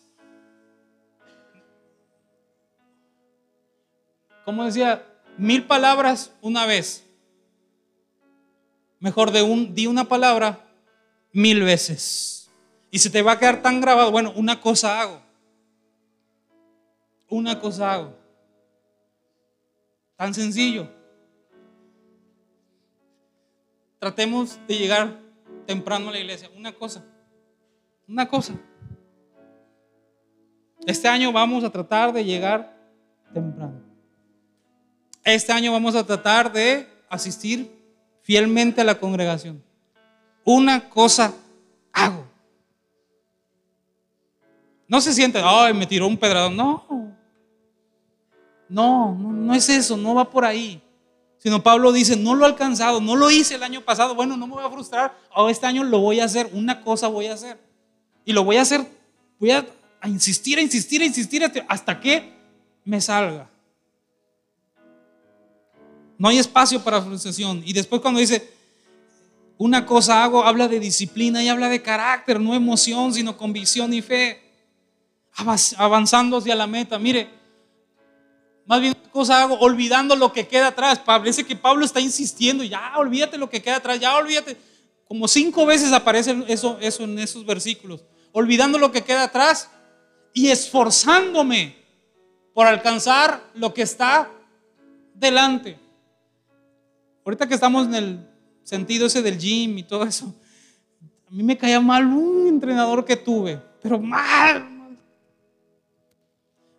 como 4.44 4.66
decía, 4.66 5.08
mil 5.38 5.66
palabras 5.66 6.34
una 6.42 6.66
vez. 6.66 7.06
Mejor 9.00 9.32
de 9.32 9.42
un, 9.42 9.74
di 9.74 9.88
una 9.88 10.04
palabra 10.04 10.66
mil 11.32 11.64
veces. 11.64 12.50
Y 12.92 13.00
se 13.00 13.10
te 13.10 13.22
va 13.22 13.32
a 13.32 13.40
quedar 13.40 13.62
tan 13.62 13.80
grabado. 13.80 14.12
Bueno, 14.12 14.34
una 14.36 14.60
cosa 14.60 15.00
hago. 15.00 15.22
Una 17.30 17.58
cosa 17.58 17.94
hago. 17.94 18.14
Tan 20.18 20.34
sencillo. 20.34 20.90
Tratemos 24.00 24.60
de 24.68 24.78
llegar 24.78 25.23
temprano 25.66 26.10
a 26.10 26.12
la 26.12 26.20
iglesia. 26.20 26.50
Una 26.56 26.72
cosa. 26.72 27.04
Una 28.08 28.28
cosa. 28.28 28.54
Este 30.86 31.08
año 31.08 31.32
vamos 31.32 31.64
a 31.64 31.70
tratar 31.70 32.12
de 32.12 32.26
llegar 32.26 32.78
temprano. 33.34 33.82
Este 35.24 35.52
año 35.54 35.72
vamos 35.72 35.96
a 35.96 36.06
tratar 36.06 36.52
de 36.52 36.88
asistir 37.10 37.72
fielmente 38.22 38.82
a 38.82 38.84
la 38.84 39.00
congregación. 39.00 39.64
Una 40.44 40.90
cosa 40.90 41.34
hago. 41.94 42.26
No 44.88 45.00
se 45.00 45.14
siente, 45.14 45.42
ay, 45.42 45.74
me 45.74 45.88
tiró 45.88 46.08
un 46.08 46.18
pedradón. 46.18 46.58
No. 46.58 46.86
No, 48.68 49.16
no, 49.16 49.32
no 49.32 49.54
es 49.54 49.70
eso, 49.70 49.96
no 49.96 50.16
va 50.16 50.30
por 50.30 50.44
ahí. 50.44 50.83
Sino 51.44 51.62
Pablo 51.62 51.92
dice, 51.92 52.16
no 52.16 52.36
lo 52.36 52.46
he 52.46 52.48
alcanzado, 52.48 53.02
no 53.02 53.18
lo 53.18 53.30
hice 53.30 53.56
el 53.56 53.64
año 53.64 53.82
pasado, 53.82 54.16
bueno, 54.16 54.38
no 54.38 54.48
me 54.48 54.54
voy 54.54 54.64
a 54.64 54.70
frustrar, 54.70 55.14
oh, 55.36 55.50
este 55.50 55.66
año 55.66 55.84
lo 55.84 56.00
voy 56.00 56.22
a 56.22 56.26
hacer, 56.26 56.50
una 56.54 56.82
cosa 56.82 57.10
voy 57.10 57.28
a 57.28 57.34
hacer. 57.34 57.60
Y 58.24 58.32
lo 58.32 58.46
voy 58.46 58.56
a 58.56 58.62
hacer, 58.62 58.88
voy 59.40 59.52
a, 59.52 59.68
insistir, 60.06 60.58
a 60.58 60.62
insistir, 60.62 61.02
a 61.02 61.06
insistir 61.06 61.44
hasta 61.68 62.00
que 62.00 62.32
me 62.86 63.02
salga. 63.02 63.50
No 66.18 66.30
hay 66.30 66.38
espacio 66.38 66.82
para 66.82 67.02
frustración. 67.02 67.62
Y 67.66 67.74
después 67.74 68.02
cuando 68.02 68.22
dice, 68.22 68.50
una 69.58 69.86
cosa 69.86 70.24
hago, 70.24 70.46
habla 70.46 70.70
de 70.70 70.80
disciplina 70.80 71.44
y 71.44 71.50
habla 71.50 71.68
de 71.68 71.82
carácter, 71.82 72.40
no 72.40 72.56
emoción, 72.56 73.14
sino 73.14 73.36
convicción 73.36 73.94
y 73.94 74.02
fe. 74.02 74.42
Avanzando 75.78 76.38
hacia 76.38 76.56
la 76.56 76.68
meta. 76.68 76.98
Mire, 76.98 77.28
más 78.66 78.80
bien, 78.80 78.96
cosa 79.12 79.42
hago? 79.42 79.60
Olvidando 79.60 80.16
lo 80.16 80.32
que 80.32 80.48
queda 80.48 80.68
atrás. 80.68 81.00
Parece 81.00 81.44
que 81.44 81.56
Pablo 81.56 81.86
está 81.86 82.00
insistiendo, 82.00 82.64
ya 82.64 82.94
olvídate 82.98 83.38
lo 83.38 83.50
que 83.50 83.62
queda 83.62 83.78
atrás, 83.78 84.00
ya 84.00 84.16
olvídate. 84.16 84.58
Como 85.08 85.28
cinco 85.28 85.66
veces 85.66 85.92
aparece 85.92 86.44
eso, 86.48 86.78
eso 86.80 87.04
en 87.04 87.20
esos 87.20 87.46
versículos. 87.46 88.04
Olvidando 88.32 88.78
lo 88.78 88.92
que 88.92 89.04
queda 89.04 89.24
atrás 89.24 89.70
y 90.34 90.50
esforzándome 90.50 91.76
por 92.54 92.68
alcanzar 92.68 93.44
lo 93.54 93.74
que 93.74 93.82
está 93.82 94.32
delante. 95.14 95.78
Ahorita 97.26 97.48
que 97.48 97.54
estamos 97.54 97.88
en 97.88 97.96
el 97.96 98.28
sentido 98.64 99.08
ese 99.08 99.22
del 99.22 99.38
gym 99.38 99.78
y 99.78 99.84
todo 99.84 100.04
eso, 100.04 100.34
a 101.28 101.32
mí 101.32 101.44
me 101.44 101.58
caía 101.58 101.80
mal 101.80 102.06
un 102.06 102.48
entrenador 102.48 103.04
que 103.04 103.16
tuve, 103.16 103.62
pero 103.82 104.00
mal. 104.00 104.70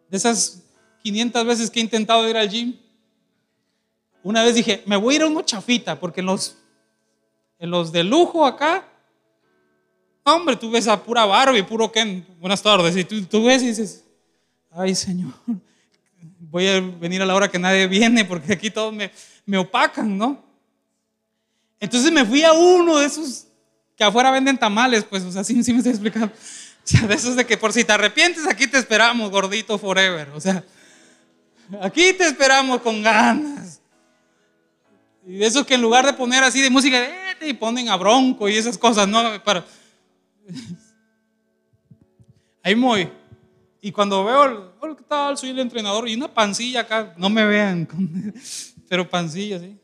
De 0.09 0.17
esas 0.17 0.64
500 1.05 1.45
veces 1.45 1.71
que 1.71 1.81
he 1.81 1.83
intentado 1.83 2.27
ir 2.29 2.37
al 2.37 2.49
gym. 2.49 2.75
Una 4.23 4.43
vez 4.43 4.55
dije, 4.55 4.83
me 4.87 4.97
voy 4.97 5.15
a 5.15 5.17
ir 5.17 5.23
a 5.23 5.27
uno 5.27 5.43
chafita, 5.43 6.01
porque 6.01 6.21
en 6.21 6.27
los, 6.27 6.57
los 7.59 7.93
de 7.93 8.03
lujo 8.03 8.47
acá, 8.47 8.89
hombre, 10.23 10.57
tú 10.57 10.71
ves 10.71 10.89
a 10.89 11.03
pura 11.03 11.27
Barbie, 11.27 11.63
puro 11.63 11.93
Ken, 11.93 12.27
buenas 12.41 12.63
tardes, 12.63 12.97
y 12.97 13.05
tú, 13.05 13.45
ves 13.45 13.63
y 13.63 13.67
dices, 13.67 14.03
ay 14.71 14.95
Señor, 14.95 15.35
voy 16.39 16.69
a 16.69 16.81
venir 16.81 17.21
a 17.21 17.27
la 17.27 17.35
hora 17.35 17.51
que 17.51 17.59
nadie 17.59 17.87
viene, 17.87 18.25
porque 18.25 18.55
aquí 18.55 18.71
todos 18.71 18.95
me, 18.95 19.11
me 19.45 19.59
opacan, 19.59 20.17
¿no? 20.17 20.43
Entonces 21.79 22.11
me 22.11 22.25
fui 22.25 22.43
a 22.45 22.55
uno 22.55 22.97
de 22.97 23.05
esos 23.05 23.47
que 23.95 24.05
afuera 24.05 24.31
venden 24.31 24.57
tamales, 24.57 25.05
pues, 25.05 25.23
o 25.25 25.31
sea, 25.31 25.45
sí, 25.45 25.63
sí 25.63 25.73
me 25.73 25.81
estoy 25.81 25.93
explicando. 25.93 26.33
O 26.85 26.87
sea, 26.87 27.07
de 27.07 27.15
esos 27.15 27.35
de 27.35 27.47
que 27.47 27.57
por 27.57 27.73
si 27.73 27.83
te 27.83 27.95
arrepientes, 27.95 28.47
aquí 28.47 28.67
te 28.67 28.77
esperamos, 28.77 29.31
gordito 29.31 29.79
forever. 29.79 30.29
O 30.35 30.41
sea, 30.41 30.63
Aquí 31.81 32.13
te 32.13 32.27
esperamos 32.27 32.81
con 32.81 33.03
ganas. 33.03 33.81
Y 35.27 35.37
de 35.37 35.47
eso 35.47 35.65
que 35.65 35.75
en 35.75 35.83
lugar 35.83 36.05
de 36.05 36.13
poner 36.13 36.45
así 36.45 36.61
de 36.61 36.71
música, 36.71 36.99
y 37.41 37.53
ponen 37.55 37.89
a 37.89 37.97
bronco 37.97 38.49
y 38.49 38.57
esas 38.57 38.79
cosas, 38.79 39.09
¿no? 39.09 39.21
Ahí 42.63 42.75
voy. 42.75 43.11
Y 43.81 43.93
cuando 43.93 44.25
veo, 44.25 44.73
hola, 44.81 44.97
¿qué 44.97 45.05
tal? 45.05 45.37
Soy 45.37 45.51
el 45.51 45.59
entrenador. 45.59 46.09
Y 46.09 46.15
una 46.15 46.33
pancilla 46.33 46.81
acá, 46.81 47.13
no 47.19 47.29
me 47.29 47.45
vean, 47.45 47.87
pero 48.89 49.09
pancilla, 49.09 49.59
¿sí? 49.59 49.79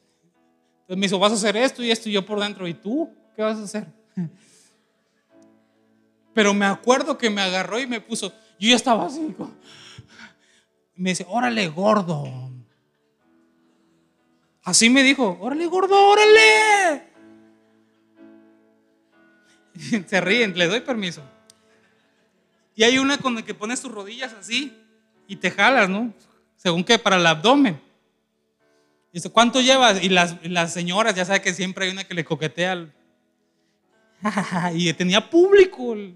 Entonces 0.82 0.96
me 0.96 1.06
dijo, 1.06 1.18
vas 1.18 1.32
a 1.32 1.34
hacer 1.34 1.56
esto 1.56 1.84
y 1.84 1.90
esto 1.90 2.08
y 2.08 2.12
yo 2.12 2.24
por 2.24 2.40
dentro. 2.40 2.66
¿Y 2.66 2.74
tú 2.74 3.10
qué 3.36 3.42
vas 3.42 3.58
a 3.58 3.64
hacer? 3.64 3.86
Pero 6.32 6.54
me 6.54 6.64
acuerdo 6.64 7.18
que 7.18 7.28
me 7.28 7.42
agarró 7.42 7.78
y 7.78 7.86
me 7.86 8.00
puso, 8.00 8.32
yo 8.58 8.70
ya 8.70 8.76
estaba 8.76 9.06
así, 9.06 9.34
me 10.94 11.10
dice, 11.10 11.26
órale, 11.28 11.68
gordo. 11.68 12.50
Así 14.62 14.90
me 14.90 15.02
dijo, 15.02 15.38
órale, 15.40 15.66
gordo, 15.66 16.08
órale. 16.08 17.10
Se 20.06 20.20
ríen, 20.20 20.56
le 20.56 20.66
doy 20.66 20.80
permiso. 20.80 21.22
Y 22.74 22.84
hay 22.84 22.98
una 22.98 23.18
con 23.18 23.34
la 23.34 23.42
que 23.42 23.54
pones 23.54 23.80
tus 23.80 23.92
rodillas 23.92 24.32
así 24.32 24.76
y 25.26 25.36
te 25.36 25.50
jalas, 25.50 25.88
¿no? 25.88 26.12
Según 26.56 26.84
que 26.84 26.98
para 26.98 27.16
el 27.16 27.26
abdomen. 27.26 27.80
Dice, 29.12 29.30
¿cuánto 29.30 29.60
llevas? 29.60 30.02
Y 30.02 30.08
las, 30.08 30.36
las 30.44 30.72
señoras, 30.72 31.14
ya 31.14 31.24
saben 31.24 31.42
que 31.42 31.52
siempre 31.52 31.86
hay 31.86 31.92
una 31.92 32.04
que 32.04 32.14
le 32.14 32.24
coquetea 32.24 32.72
al... 32.72 32.92
y 34.74 34.92
tenía 34.92 35.28
público 35.28 35.94
el 35.94 36.14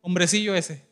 hombrecillo 0.00 0.54
ese. 0.54 0.85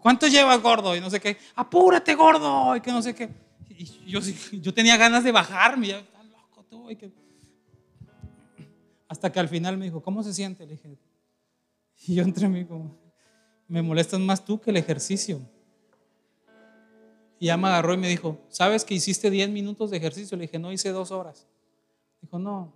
¿Cuánto 0.00 0.26
llevas, 0.26 0.60
gordo? 0.60 0.96
Y 0.96 1.00
no 1.00 1.10
sé 1.10 1.20
qué. 1.20 1.36
Apúrate, 1.54 2.14
gordo. 2.14 2.74
Y 2.76 2.80
que 2.80 2.90
no 2.90 3.00
sé 3.00 3.14
qué. 3.14 3.28
Y 3.68 3.84
yo, 4.06 4.20
yo 4.52 4.74
tenía 4.74 4.96
ganas 4.96 5.22
de 5.22 5.32
bajarme. 5.32 5.88
Ya, 5.88 5.98
loco 6.30 6.64
tú. 6.68 6.88
Hasta 9.08 9.30
que 9.30 9.40
al 9.40 9.48
final 9.48 9.78
me 9.78 9.86
dijo, 9.86 10.02
¿cómo 10.02 10.22
se 10.22 10.34
siente? 10.34 10.66
Le 10.66 10.72
dije, 10.72 10.98
y 12.06 12.14
yo 12.16 12.22
entre 12.22 12.48
mí 12.48 12.64
como, 12.64 12.96
me 13.66 13.82
molestas 13.82 14.20
más 14.20 14.44
tú 14.44 14.60
que 14.60 14.70
el 14.70 14.76
ejercicio. 14.76 15.40
Y 17.38 17.46
ya 17.46 17.56
me 17.56 17.68
agarró 17.68 17.94
y 17.94 17.98
me 17.98 18.08
dijo, 18.08 18.38
¿sabes 18.48 18.84
que 18.84 18.94
hiciste 18.94 19.30
10 19.30 19.50
minutos 19.50 19.90
de 19.90 19.96
ejercicio? 19.96 20.36
Le 20.36 20.42
dije, 20.42 20.58
no, 20.58 20.72
hice 20.72 20.90
dos 20.90 21.12
horas. 21.12 21.46
Dijo, 22.20 22.38
no, 22.38 22.72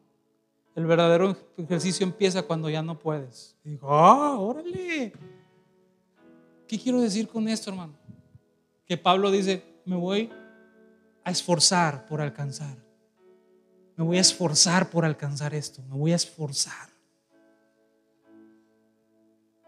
el 0.76 0.86
verdadero 0.86 1.36
ejercicio 1.56 2.06
empieza 2.06 2.42
cuando 2.42 2.70
ya 2.70 2.82
no 2.82 2.98
puedes. 2.98 3.56
dijo, 3.64 3.92
ah, 3.92 4.38
órale. 4.38 5.12
¿Qué 6.72 6.78
quiero 6.78 7.02
decir 7.02 7.28
con 7.28 7.50
esto, 7.50 7.68
hermano? 7.68 7.92
Que 8.86 8.96
Pablo 8.96 9.30
dice, 9.30 9.62
me 9.84 9.94
voy 9.94 10.30
a 11.22 11.30
esforzar 11.30 12.06
por 12.06 12.22
alcanzar. 12.22 12.78
Me 13.94 14.02
voy 14.02 14.16
a 14.16 14.22
esforzar 14.22 14.88
por 14.88 15.04
alcanzar 15.04 15.52
esto. 15.52 15.82
Me 15.82 15.98
voy 15.98 16.12
a 16.12 16.16
esforzar. 16.16 16.88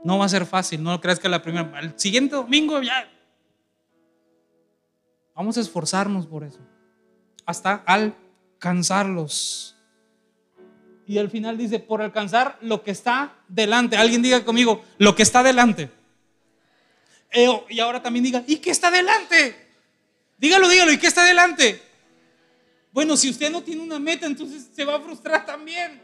No 0.02 0.16
va 0.16 0.24
a 0.24 0.30
ser 0.30 0.46
fácil, 0.46 0.82
no 0.82 0.98
creas 0.98 1.18
que 1.18 1.28
la 1.28 1.42
primera, 1.42 1.78
el 1.80 1.92
siguiente 2.00 2.36
domingo 2.36 2.80
ya. 2.80 3.06
Vamos 5.34 5.58
a 5.58 5.60
esforzarnos 5.60 6.26
por 6.26 6.42
eso. 6.42 6.60
Hasta 7.44 7.84
alcanzarlos. 7.84 9.76
Y 11.06 11.18
al 11.18 11.28
final 11.28 11.58
dice, 11.58 11.80
por 11.80 12.00
alcanzar 12.00 12.56
lo 12.62 12.82
que 12.82 12.92
está 12.92 13.34
delante. 13.46 13.98
Alguien 13.98 14.22
diga 14.22 14.42
conmigo, 14.42 14.82
lo 14.96 15.14
que 15.14 15.22
está 15.22 15.42
delante. 15.42 15.90
Eh, 17.36 17.48
y 17.68 17.80
ahora 17.80 18.00
también 18.00 18.24
diga, 18.24 18.44
¿y 18.46 18.56
qué 18.56 18.70
está 18.70 18.92
delante? 18.92 19.56
Dígalo, 20.38 20.68
dígalo, 20.68 20.92
¿y 20.92 20.98
qué 20.98 21.08
está 21.08 21.24
delante? 21.24 21.82
Bueno, 22.92 23.16
si 23.16 23.28
usted 23.28 23.50
no 23.50 23.60
tiene 23.60 23.82
una 23.82 23.98
meta, 23.98 24.24
entonces 24.24 24.68
se 24.72 24.84
va 24.84 24.94
a 24.94 25.00
frustrar 25.00 25.44
también. 25.44 26.00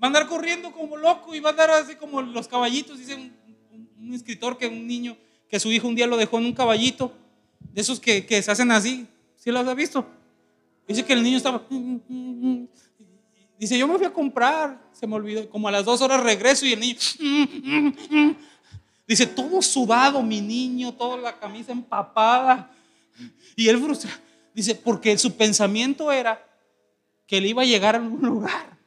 Va 0.00 0.06
a 0.06 0.06
andar 0.06 0.28
corriendo 0.28 0.70
como 0.70 0.96
loco 0.96 1.34
y 1.34 1.40
va 1.40 1.48
a 1.48 1.52
andar 1.52 1.70
así 1.72 1.96
como 1.96 2.22
los 2.22 2.46
caballitos. 2.46 2.98
Dice 2.98 3.16
un, 3.16 4.14
escritor 4.14 4.56
que 4.56 4.68
un 4.68 4.86
niño, 4.86 5.16
que 5.48 5.58
su 5.58 5.72
hijo 5.72 5.88
un 5.88 5.96
día 5.96 6.06
lo 6.06 6.16
dejó 6.16 6.38
en 6.38 6.46
un 6.46 6.52
caballito, 6.52 7.12
de 7.58 7.80
esos 7.80 7.98
que, 7.98 8.24
se 8.42 8.50
hacen 8.50 8.70
así. 8.70 9.08
¿Sí 9.36 9.50
los 9.50 9.66
ha 9.66 9.74
visto? 9.74 10.06
Dice 10.86 11.04
que 11.04 11.14
el 11.14 11.22
niño 11.22 11.36
estaba... 11.36 11.66
Dice, 13.58 13.76
yo 13.76 13.88
me 13.88 13.96
fui 13.96 14.06
a 14.06 14.12
comprar, 14.12 14.80
se 14.92 15.06
me 15.08 15.16
olvidó, 15.16 15.50
como 15.50 15.66
a 15.66 15.72
las 15.72 15.84
dos 15.84 16.00
horas 16.00 16.22
regreso 16.22 16.64
y 16.64 16.74
el 16.74 16.80
niño... 16.80 16.96
Dice, 19.12 19.26
todo 19.26 19.60
sudado 19.60 20.22
mi 20.22 20.40
niño, 20.40 20.94
toda 20.94 21.18
la 21.18 21.38
camisa 21.38 21.70
empapada. 21.70 22.70
Y 23.54 23.68
él. 23.68 23.78
Dice, 24.54 24.74
porque 24.74 25.18
su 25.18 25.36
pensamiento 25.36 26.10
era 26.10 26.42
que 27.26 27.36
él 27.36 27.44
iba 27.44 27.60
a 27.60 27.66
llegar 27.66 27.94
a 27.94 27.98
algún 27.98 28.22
lugar. 28.22 28.78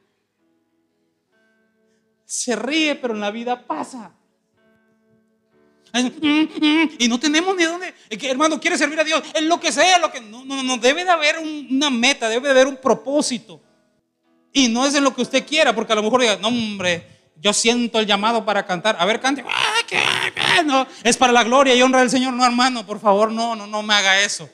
Se 2.24 2.56
ríe, 2.56 2.96
pero 2.96 3.14
en 3.14 3.20
la 3.20 3.30
vida 3.30 3.68
pasa. 3.68 4.12
Y 6.98 7.06
no 7.06 7.20
tenemos 7.20 7.54
ni 7.54 7.62
dónde. 7.62 7.94
hermano, 8.10 8.60
quiere 8.60 8.76
servir 8.76 8.98
a 8.98 9.04
Dios. 9.04 9.22
Es 9.32 9.42
lo 9.42 9.60
que 9.60 9.70
sea, 9.70 10.00
lo 10.00 10.10
que. 10.10 10.20
No, 10.20 10.44
no, 10.44 10.60
no. 10.64 10.76
Debe 10.76 11.04
de 11.04 11.10
haber 11.10 11.36
una 11.38 11.88
meta, 11.88 12.28
debe 12.28 12.48
de 12.48 12.50
haber 12.50 12.66
un 12.66 12.78
propósito. 12.78 13.60
Y 14.52 14.66
no 14.66 14.84
es 14.86 14.96
en 14.96 15.04
lo 15.04 15.14
que 15.14 15.22
usted 15.22 15.46
quiera, 15.46 15.72
porque 15.72 15.92
a 15.92 15.96
lo 15.96 16.02
mejor 16.02 16.20
diga, 16.20 16.36
no, 16.38 16.48
hombre, 16.48 17.16
yo 17.40 17.52
siento 17.52 17.98
el 18.00 18.06
llamado 18.06 18.44
para 18.44 18.66
cantar. 18.66 18.96
A 18.98 19.04
ver, 19.04 19.20
cante. 19.20 19.44
¡Ah, 19.46 19.75
es 21.02 21.16
para 21.16 21.32
la 21.32 21.44
gloria 21.44 21.74
y 21.74 21.82
honra 21.82 22.00
del 22.00 22.10
Señor. 22.10 22.34
No, 22.34 22.44
hermano, 22.44 22.86
por 22.86 23.00
favor, 23.00 23.30
no, 23.30 23.54
no, 23.56 23.66
no 23.66 23.82
me 23.82 23.94
haga 23.94 24.20
eso. 24.20 24.48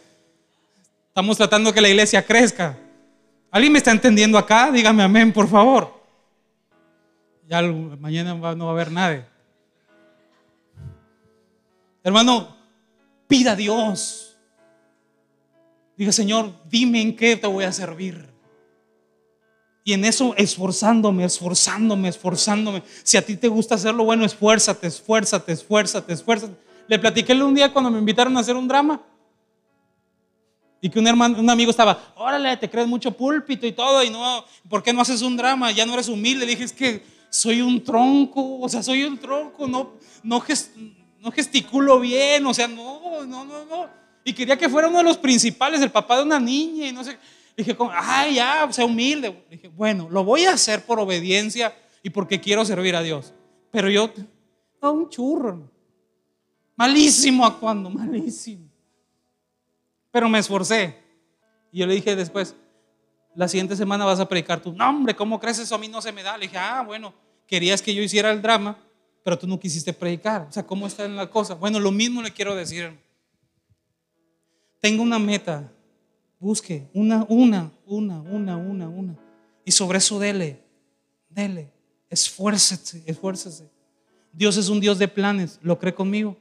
Estamos 1.08 1.36
tratando 1.36 1.72
que 1.72 1.80
la 1.80 1.88
iglesia 1.88 2.24
crezca. 2.24 2.78
¿Alguien 3.50 3.72
me 3.72 3.78
está 3.78 3.90
entendiendo 3.90 4.38
acá? 4.38 4.70
Dígame 4.70 5.02
amén, 5.02 5.32
por 5.32 5.48
favor. 5.48 6.02
Ya 7.48 7.60
mañana 7.62 8.34
no 8.34 8.64
va 8.64 8.70
a 8.70 8.74
haber 8.74 8.90
nadie. 8.90 9.24
Hermano, 12.02 12.56
pida 13.28 13.52
a 13.52 13.56
Dios. 13.56 14.36
Diga, 15.96 16.12
Señor, 16.12 16.52
dime 16.68 17.00
en 17.00 17.14
qué 17.14 17.36
te 17.36 17.46
voy 17.46 17.64
a 17.64 17.72
servir. 17.72 18.31
Y 19.84 19.92
en 19.94 20.04
eso 20.04 20.34
esforzándome, 20.36 21.24
esforzándome, 21.24 22.08
esforzándome. 22.08 22.82
Si 23.02 23.16
a 23.16 23.26
ti 23.26 23.36
te 23.36 23.48
gusta 23.48 23.74
hacerlo, 23.74 24.04
bueno, 24.04 24.24
esfuérzate, 24.24 24.86
esfuérzate, 24.86 25.52
esfuérzate, 25.52 26.12
esfuérzate. 26.12 26.54
Le 26.86 26.98
platiqué 26.98 27.32
un 27.32 27.54
día 27.54 27.72
cuando 27.72 27.90
me 27.90 27.98
invitaron 27.98 28.36
a 28.36 28.40
hacer 28.40 28.54
un 28.54 28.68
drama. 28.68 29.00
Y 30.80 30.90
que 30.90 30.98
un 30.98 31.06
hermano, 31.06 31.38
un 31.38 31.48
amigo 31.48 31.70
estaba, 31.70 32.12
órale, 32.16 32.56
te 32.56 32.68
crees 32.68 32.88
mucho 32.88 33.12
púlpito 33.12 33.66
y 33.66 33.72
todo, 33.72 34.02
y 34.02 34.10
no, 34.10 34.44
¿por 34.68 34.82
qué 34.82 34.92
no 34.92 35.00
haces 35.00 35.22
un 35.22 35.36
drama? 35.36 35.70
Ya 35.70 35.86
no 35.86 35.94
eres 35.94 36.08
humilde. 36.08 36.44
Le 36.44 36.52
dije, 36.52 36.64
es 36.64 36.72
que 36.72 37.04
soy 37.30 37.60
un 37.60 37.82
tronco, 37.82 38.60
o 38.60 38.68
sea, 38.68 38.82
soy 38.82 39.04
un 39.04 39.16
tronco, 39.18 39.66
no, 39.68 39.92
no, 40.22 40.42
no 41.20 41.32
gesticulo 41.32 42.00
bien, 42.00 42.44
o 42.46 42.52
sea, 42.52 42.66
no, 42.66 43.24
no, 43.24 43.44
no, 43.44 43.64
no. 43.64 43.88
Y 44.24 44.32
quería 44.32 44.58
que 44.58 44.68
fuera 44.68 44.88
uno 44.88 44.98
de 44.98 45.04
los 45.04 45.16
principales, 45.16 45.80
el 45.80 45.90
papá 45.90 46.16
de 46.16 46.24
una 46.24 46.38
niña, 46.38 46.88
y 46.88 46.92
no 46.92 47.02
sé. 47.02 47.16
Dije, 47.57 47.76
ay, 47.92 48.36
ya, 48.36 48.70
sea 48.72 48.84
humilde. 48.84 49.44
Dije, 49.50 49.68
bueno, 49.68 50.09
lo 50.11 50.24
voy 50.24 50.44
a 50.44 50.55
hacer 50.55 50.84
por 50.84 50.98
obediencia 50.98 51.74
y 52.03 52.11
porque 52.11 52.40
quiero 52.40 52.64
servir 52.64 52.96
a 52.96 53.03
Dios. 53.03 53.34
Pero 53.70 53.90
yo, 53.90 54.11
no, 54.80 54.92
un 54.92 55.09
churro. 55.09 55.70
Malísimo 56.76 57.44
actuando, 57.44 57.90
malísimo. 57.90 58.68
Pero 60.11 60.28
me 60.28 60.38
esforcé. 60.38 60.96
Y 61.70 61.78
yo 61.80 61.86
le 61.86 61.94
dije 61.94 62.16
después, 62.16 62.55
la 63.34 63.48
siguiente 63.48 63.76
semana 63.76 64.05
vas 64.05 64.20
a 64.20 64.28
predicar 64.28 64.61
tú. 64.61 64.72
No, 64.72 64.88
hombre, 64.88 65.14
¿cómo 65.14 65.38
crees 65.38 65.59
eso? 65.59 65.74
A 65.74 65.78
mí 65.78 65.88
no 65.88 66.03
se 66.03 66.12
me 66.12 66.22
da. 66.22 66.36
Le 66.36 66.46
dije, 66.46 66.59
ah, 66.59 66.82
bueno, 66.86 67.14
querías 67.46 67.80
que 67.80 67.94
yo 67.94 68.03
hiciera 68.03 68.30
el 68.30 68.42
drama, 68.42 68.76
pero 69.22 69.38
tú 69.38 69.46
no 69.46 69.59
quisiste 69.59 69.92
predicar. 69.92 70.46
O 70.48 70.53
sea, 70.53 70.66
¿cómo 70.66 70.86
está 70.86 71.05
en 71.05 71.16
la 71.16 71.28
cosa? 71.30 71.55
Bueno, 71.55 71.78
lo 71.80 71.90
mismo 71.90 72.22
le 72.22 72.32
quiero 72.32 72.55
decir. 72.55 72.98
Tengo 74.80 75.03
una 75.03 75.18
meta 75.18 75.70
Busque 76.43 76.90
una, 76.93 77.24
una, 77.28 77.70
una, 77.86 78.20
una, 78.20 78.57
una, 78.57 78.88
una. 78.88 79.16
Y 79.64 79.70
sobre 79.70 79.99
eso 79.99 80.18
dele, 80.18 80.61
dele. 81.28 81.72
Esfuércese, 82.11 83.01
esfuércese. 83.07 83.70
Dios 84.32 84.57
es 84.57 84.68
un 84.68 84.80
Dios 84.80 84.99
de 84.99 85.07
planes. 85.07 85.61
¿Lo 85.62 85.78
cree 85.78 85.95
conmigo? 85.95 86.36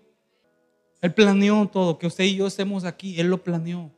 Él 1.02 1.14
planeó 1.14 1.70
todo. 1.72 2.00
Que 2.00 2.08
usted 2.08 2.24
y 2.24 2.38
yo 2.38 2.48
estemos 2.48 2.84
aquí, 2.84 3.20
Él 3.20 3.28
lo 3.28 3.44
planeó. 3.44 3.92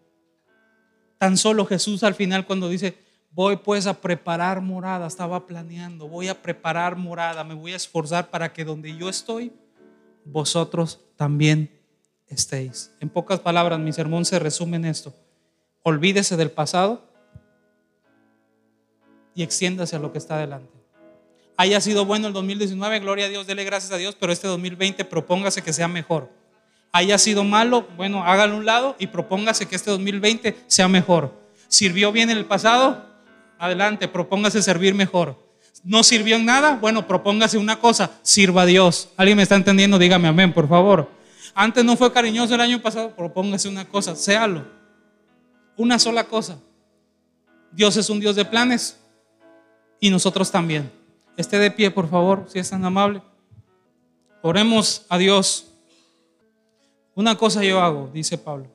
Tan 1.20 1.38
solo 1.38 1.66
Jesús 1.66 2.04
al 2.04 2.16
final 2.16 2.46
cuando 2.46 2.68
dice, 2.68 2.98
voy 3.32 3.56
pues 3.56 3.88
a 3.88 3.94
preparar 3.94 4.60
morada, 4.60 5.08
estaba 5.08 5.48
planeando, 5.48 6.10
voy 6.10 6.28
a 6.28 6.42
preparar 6.42 6.98
morada, 6.98 7.46
me 7.46 7.54
voy 7.54 7.72
a 7.72 7.78
esforzar 7.78 8.30
para 8.30 8.52
que 8.52 8.66
donde 8.66 8.94
yo 8.98 9.08
estoy, 9.08 9.54
vosotros 10.26 11.00
también 11.16 11.72
estéis. 12.28 12.92
En 13.00 13.08
pocas 13.08 13.40
palabras, 13.40 13.80
mi 13.80 13.94
sermón 13.94 14.26
se 14.26 14.38
resume 14.38 14.76
en 14.76 14.84
esto 14.84 15.16
olvídese 15.84 16.38
del 16.38 16.50
pasado 16.50 17.04
y 19.36 19.44
extiéndase 19.44 19.96
a 19.96 20.00
lo 20.00 20.12
que 20.12 20.18
está 20.18 20.36
adelante. 20.36 20.72
Haya 21.58 21.80
sido 21.82 22.06
bueno 22.06 22.28
el 22.28 22.34
2019, 22.34 23.00
gloria 23.00 23.26
a 23.26 23.30
Dios, 23.30 23.46
dele 23.46 23.64
gracias 23.64 23.92
a 23.92 23.98
Dios, 23.98 24.16
pero 24.20 24.34
este 24.34 24.48
2020 24.48 25.06
propóngase 25.06 25.62
que 25.62 25.74
sea 25.74 25.88
mejor. 25.88 26.32
Haya 26.92 27.18
sido 27.18 27.44
malo, 27.44 27.88
bueno, 27.96 28.24
hágalo 28.24 28.58
un 28.58 28.66
lado 28.66 28.96
y 28.98 29.08
propóngase 29.08 29.68
que 29.68 29.76
este 29.76 29.92
2020 29.92 30.56
sea 30.68 30.88
mejor. 30.88 31.34
¿Sirvió 31.68 32.12
bien 32.12 32.30
en 32.30 32.38
el 32.38 32.46
pasado? 32.46 33.06
Adelante, 33.60 34.08
propóngase 34.08 34.62
servir 34.62 34.94
mejor. 34.94 35.38
¿No 35.84 36.04
sirvió 36.04 36.38
en 36.38 36.46
nada? 36.46 36.78
Bueno, 36.80 37.08
propóngase 37.08 37.58
una 37.58 37.80
cosa, 37.80 38.12
sirva 38.22 38.62
a 38.62 38.66
Dios. 38.66 39.10
¿Alguien 39.18 39.38
me 39.38 39.44
está 39.44 39.56
entendiendo? 39.56 40.00
Dígame 40.00 40.28
amén, 40.28 40.54
por 40.54 40.68
favor. 40.68 41.10
Antes 41.56 41.84
no 41.84 41.98
fue 41.98 42.12
cariñoso 42.14 42.56
el 42.56 42.62
año 42.62 42.82
pasado, 42.82 43.16
propóngase 43.16 43.68
una 43.68 43.86
cosa, 43.86 44.16
séalo 44.16 44.83
una 45.78 46.00
sola 46.00 46.26
cosa. 46.26 46.60
Dios 47.72 47.98
es 47.98 48.10
un 48.10 48.20
Dios 48.20 48.36
de 48.36 48.46
planes 48.46 49.00
y 50.00 50.10
nosotros 50.10 50.52
también. 50.52 50.92
Esté 51.38 51.58
de 51.58 51.72
pie, 51.72 51.90
por 51.90 52.10
favor, 52.10 52.46
si 52.48 52.60
es 52.60 52.70
tan 52.70 52.86
amable. 52.86 53.22
Oremos 54.42 55.06
a 55.10 55.18
Dios. 55.18 55.68
Una 57.16 57.36
cosa 57.38 57.64
yo 57.64 57.82
hago, 57.82 58.10
dice 58.14 58.38
Pablo, 58.38 58.68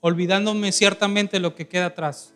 olvidándome 0.00 0.70
ciertamente 0.70 1.40
lo 1.40 1.54
que 1.54 1.66
queda 1.66 1.86
atrás, 1.86 2.32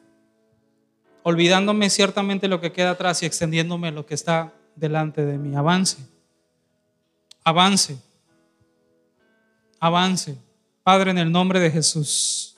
olvidándome 1.22 1.90
ciertamente 1.90 2.48
lo 2.48 2.60
que 2.60 2.72
queda 2.72 2.90
atrás 2.92 3.22
y 3.22 3.26
extendiéndome 3.26 3.92
lo 3.92 4.06
que 4.06 4.14
está 4.14 4.52
delante 4.74 5.24
de 5.24 5.38
mí. 5.38 5.54
Avance, 5.54 5.98
avance, 7.44 7.98
avance. 9.78 10.36
Padre, 10.82 11.12
en 11.12 11.18
el 11.18 11.30
nombre 11.30 11.60
de 11.60 11.70
Jesús. 11.70 12.51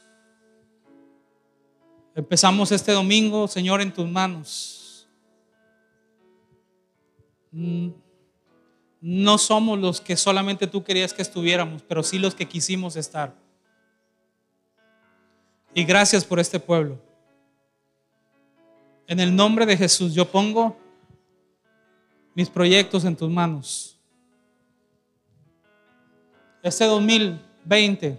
Empezamos 2.14 2.70
este 2.70 2.92
domingo, 2.92 3.48
Señor, 3.48 3.80
en 3.80 3.92
tus 3.92 4.08
manos. 4.08 5.08
Mm, 7.50 7.88
no 9.00 9.36
somos 9.36 9.78
los 9.78 10.00
que 10.00 10.16
solamente 10.16 10.66
tú 10.68 10.84
querías 10.84 11.12
que 11.12 11.22
estuviéramos, 11.22 11.82
pero 11.82 12.02
sí 12.04 12.18
los 12.18 12.34
que 12.34 12.46
quisimos 12.46 12.94
estar. 12.94 13.34
Y 15.74 15.84
gracias 15.84 16.24
por 16.24 16.38
este 16.38 16.60
pueblo. 16.60 17.00
En 19.08 19.18
el 19.18 19.34
nombre 19.34 19.66
de 19.66 19.76
Jesús 19.76 20.14
yo 20.14 20.24
pongo 20.24 20.76
mis 22.34 22.48
proyectos 22.48 23.04
en 23.04 23.16
tus 23.16 23.28
manos. 23.28 23.98
Este 26.62 26.84
2020, 26.84 28.18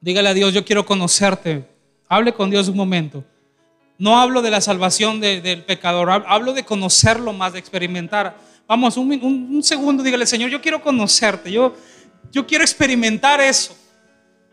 dígale 0.00 0.28
a 0.30 0.34
Dios, 0.34 0.52
yo 0.54 0.64
quiero 0.64 0.84
conocerte 0.84 1.75
Hable 2.08 2.32
con 2.32 2.50
Dios 2.50 2.68
un 2.68 2.76
momento. 2.76 3.24
No 3.98 4.18
hablo 4.18 4.42
de 4.42 4.50
la 4.50 4.60
salvación 4.60 5.20
del 5.20 5.64
pecador, 5.64 6.10
hablo 6.26 6.52
de 6.52 6.64
conocerlo 6.64 7.32
más, 7.32 7.54
de 7.54 7.58
experimentar. 7.58 8.36
Vamos, 8.68 8.96
un, 8.96 9.62
segundo, 9.62 10.02
dígale, 10.02 10.26
Señor, 10.26 10.50
yo 10.50 10.60
quiero 10.60 10.82
conocerte, 10.82 11.50
yo, 11.50 11.74
yo 12.30 12.46
quiero 12.46 12.62
experimentar 12.62 13.40
eso. 13.40 13.76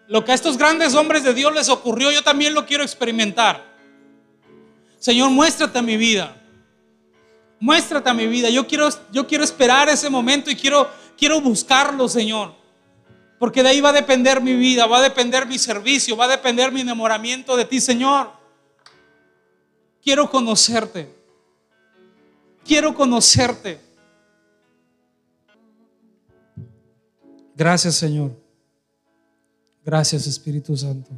Lo 0.07 0.23
que 0.23 0.31
a 0.31 0.35
estos 0.35 0.57
grandes 0.57 0.93
hombres 0.95 1.23
de 1.23 1.33
Dios 1.33 1.53
les 1.53 1.67
ocurrió, 1.69 2.11
yo 2.11 2.23
también 2.23 2.53
lo 2.53 2.65
quiero 2.65 2.83
experimentar. 2.83 3.63
Señor, 4.99 5.29
muéstrate 5.29 5.77
a 5.79 5.81
mi 5.81 5.97
vida. 5.97 6.35
Muéstrate 7.59 8.09
a 8.09 8.13
mi 8.13 8.27
vida. 8.27 8.49
Yo 8.49 8.65
quiero, 8.67 8.87
yo 9.11 9.27
quiero 9.27 9.43
esperar 9.43 9.89
ese 9.89 10.09
momento 10.09 10.49
y 10.49 10.55
quiero, 10.55 10.89
quiero 11.17 11.41
buscarlo, 11.41 12.07
Señor. 12.07 12.62
Porque 13.43 13.61
de 13.61 13.67
ahí 13.67 13.81
va 13.81 13.89
a 13.89 13.91
depender 13.91 14.41
mi 14.41 14.55
vida, 14.55 14.87
va 14.87 14.99
a 14.99 15.01
depender 15.01 15.45
mi 15.45 15.59
servicio, 15.59 16.15
va 16.15 16.23
a 16.23 16.27
depender 16.29 16.71
mi 16.71 16.79
enamoramiento 16.79 17.57
de 17.57 17.65
ti, 17.65 17.81
Señor. 17.81 18.31
Quiero 20.01 20.29
conocerte. 20.29 21.13
Quiero 22.63 22.95
conocerte. 22.95 23.81
Gracias, 27.53 27.95
Señor. 27.95 28.31
Gracias, 29.83 30.25
Espíritu 30.25 30.77
Santo. 30.77 31.11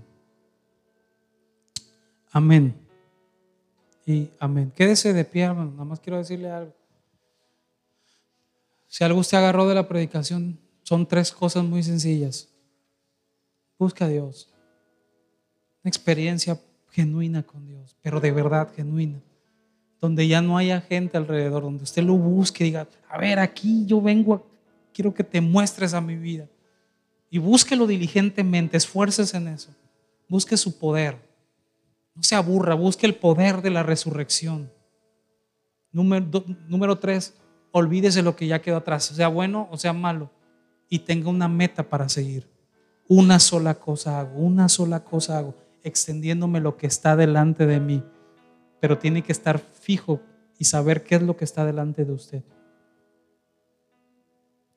Amén. 2.31 2.73
Y 4.03 4.31
amén. 4.39 4.73
Quédese 4.75 5.13
de 5.13 5.25
pie, 5.25 5.43
hermano. 5.43 5.69
Nada 5.73 5.85
más 5.85 5.99
quiero 5.99 6.17
decirle 6.17 6.49
algo. 6.49 6.73
Si 8.87 9.03
algo 9.03 9.19
usted 9.19 9.37
agarró 9.37 9.67
de 9.67 9.75
la 9.75 9.87
predicación, 9.87 10.64
son 10.85 11.07
tres 11.07 11.31
cosas 11.31 11.63
muy 11.63 11.81
sencillas. 11.81 12.47
Busca 13.79 14.05
a 14.05 14.07
Dios. 14.07 14.47
Una 15.83 15.89
experiencia 15.89 16.61
genuina 16.91 17.41
con 17.41 17.65
Dios, 17.65 17.97
pero 18.03 18.19
de 18.19 18.31
verdad 18.31 18.71
genuina. 18.75 19.19
Donde 19.99 20.27
ya 20.27 20.41
no 20.41 20.59
haya 20.59 20.81
gente 20.81 21.17
alrededor, 21.17 21.63
donde 21.63 21.83
usted 21.83 22.03
lo 22.03 22.13
busque 22.13 22.63
y 22.63 22.67
diga, 22.67 22.87
a 23.09 23.17
ver, 23.17 23.39
aquí 23.39 23.87
yo 23.87 23.99
vengo, 23.99 24.45
quiero 24.93 25.11
que 25.11 25.23
te 25.23 25.41
muestres 25.41 25.95
a 25.95 26.01
mi 26.01 26.17
vida. 26.17 26.47
Y 27.31 27.39
búsquelo 27.39 27.87
diligentemente, 27.87 28.77
esfuerces 28.77 29.33
en 29.33 29.47
eso. 29.47 29.73
Busque 30.29 30.55
su 30.55 30.77
poder. 30.77 31.17
No 32.13 32.21
se 32.21 32.35
aburra, 32.35 32.75
busque 32.75 33.07
el 33.07 33.15
poder 33.15 33.63
de 33.63 33.71
la 33.71 33.81
resurrección. 33.81 34.71
Número, 35.91 36.45
número 36.67 36.99
tres, 36.99 37.33
olvídese 37.71 38.21
lo 38.21 38.35
que 38.35 38.45
ya 38.45 38.61
quedó 38.61 38.77
atrás, 38.77 39.05
sea 39.05 39.29
bueno 39.29 39.67
o 39.71 39.77
sea 39.79 39.91
malo 39.91 40.29
y 40.89 40.99
tenga 40.99 41.29
una 41.29 41.47
meta 41.47 41.83
para 41.83 42.09
seguir. 42.09 42.47
Una 43.07 43.39
sola 43.39 43.75
cosa 43.75 44.19
hago, 44.19 44.39
una 44.39 44.67
sola 44.69 45.03
cosa 45.03 45.37
hago, 45.37 45.55
extendiéndome 45.83 46.59
lo 46.59 46.77
que 46.77 46.87
está 46.87 47.15
delante 47.15 47.65
de 47.65 47.79
mí. 47.79 48.03
Pero 48.79 48.97
tiene 48.97 49.21
que 49.21 49.31
estar 49.31 49.59
fijo 49.59 50.21
y 50.57 50.65
saber 50.65 51.03
qué 51.03 51.15
es 51.15 51.21
lo 51.21 51.35
que 51.37 51.45
está 51.45 51.65
delante 51.65 52.05
de 52.05 52.11
usted. 52.11 52.43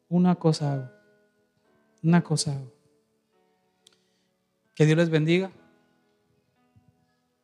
Una 0.08 0.34
cosa 0.34 0.74
hago, 0.74 0.90
una 2.02 2.22
cosa 2.22 2.52
hago. 2.52 2.72
Que 4.74 4.86
Dios 4.86 4.96
les 4.96 5.10
bendiga. 5.10 5.50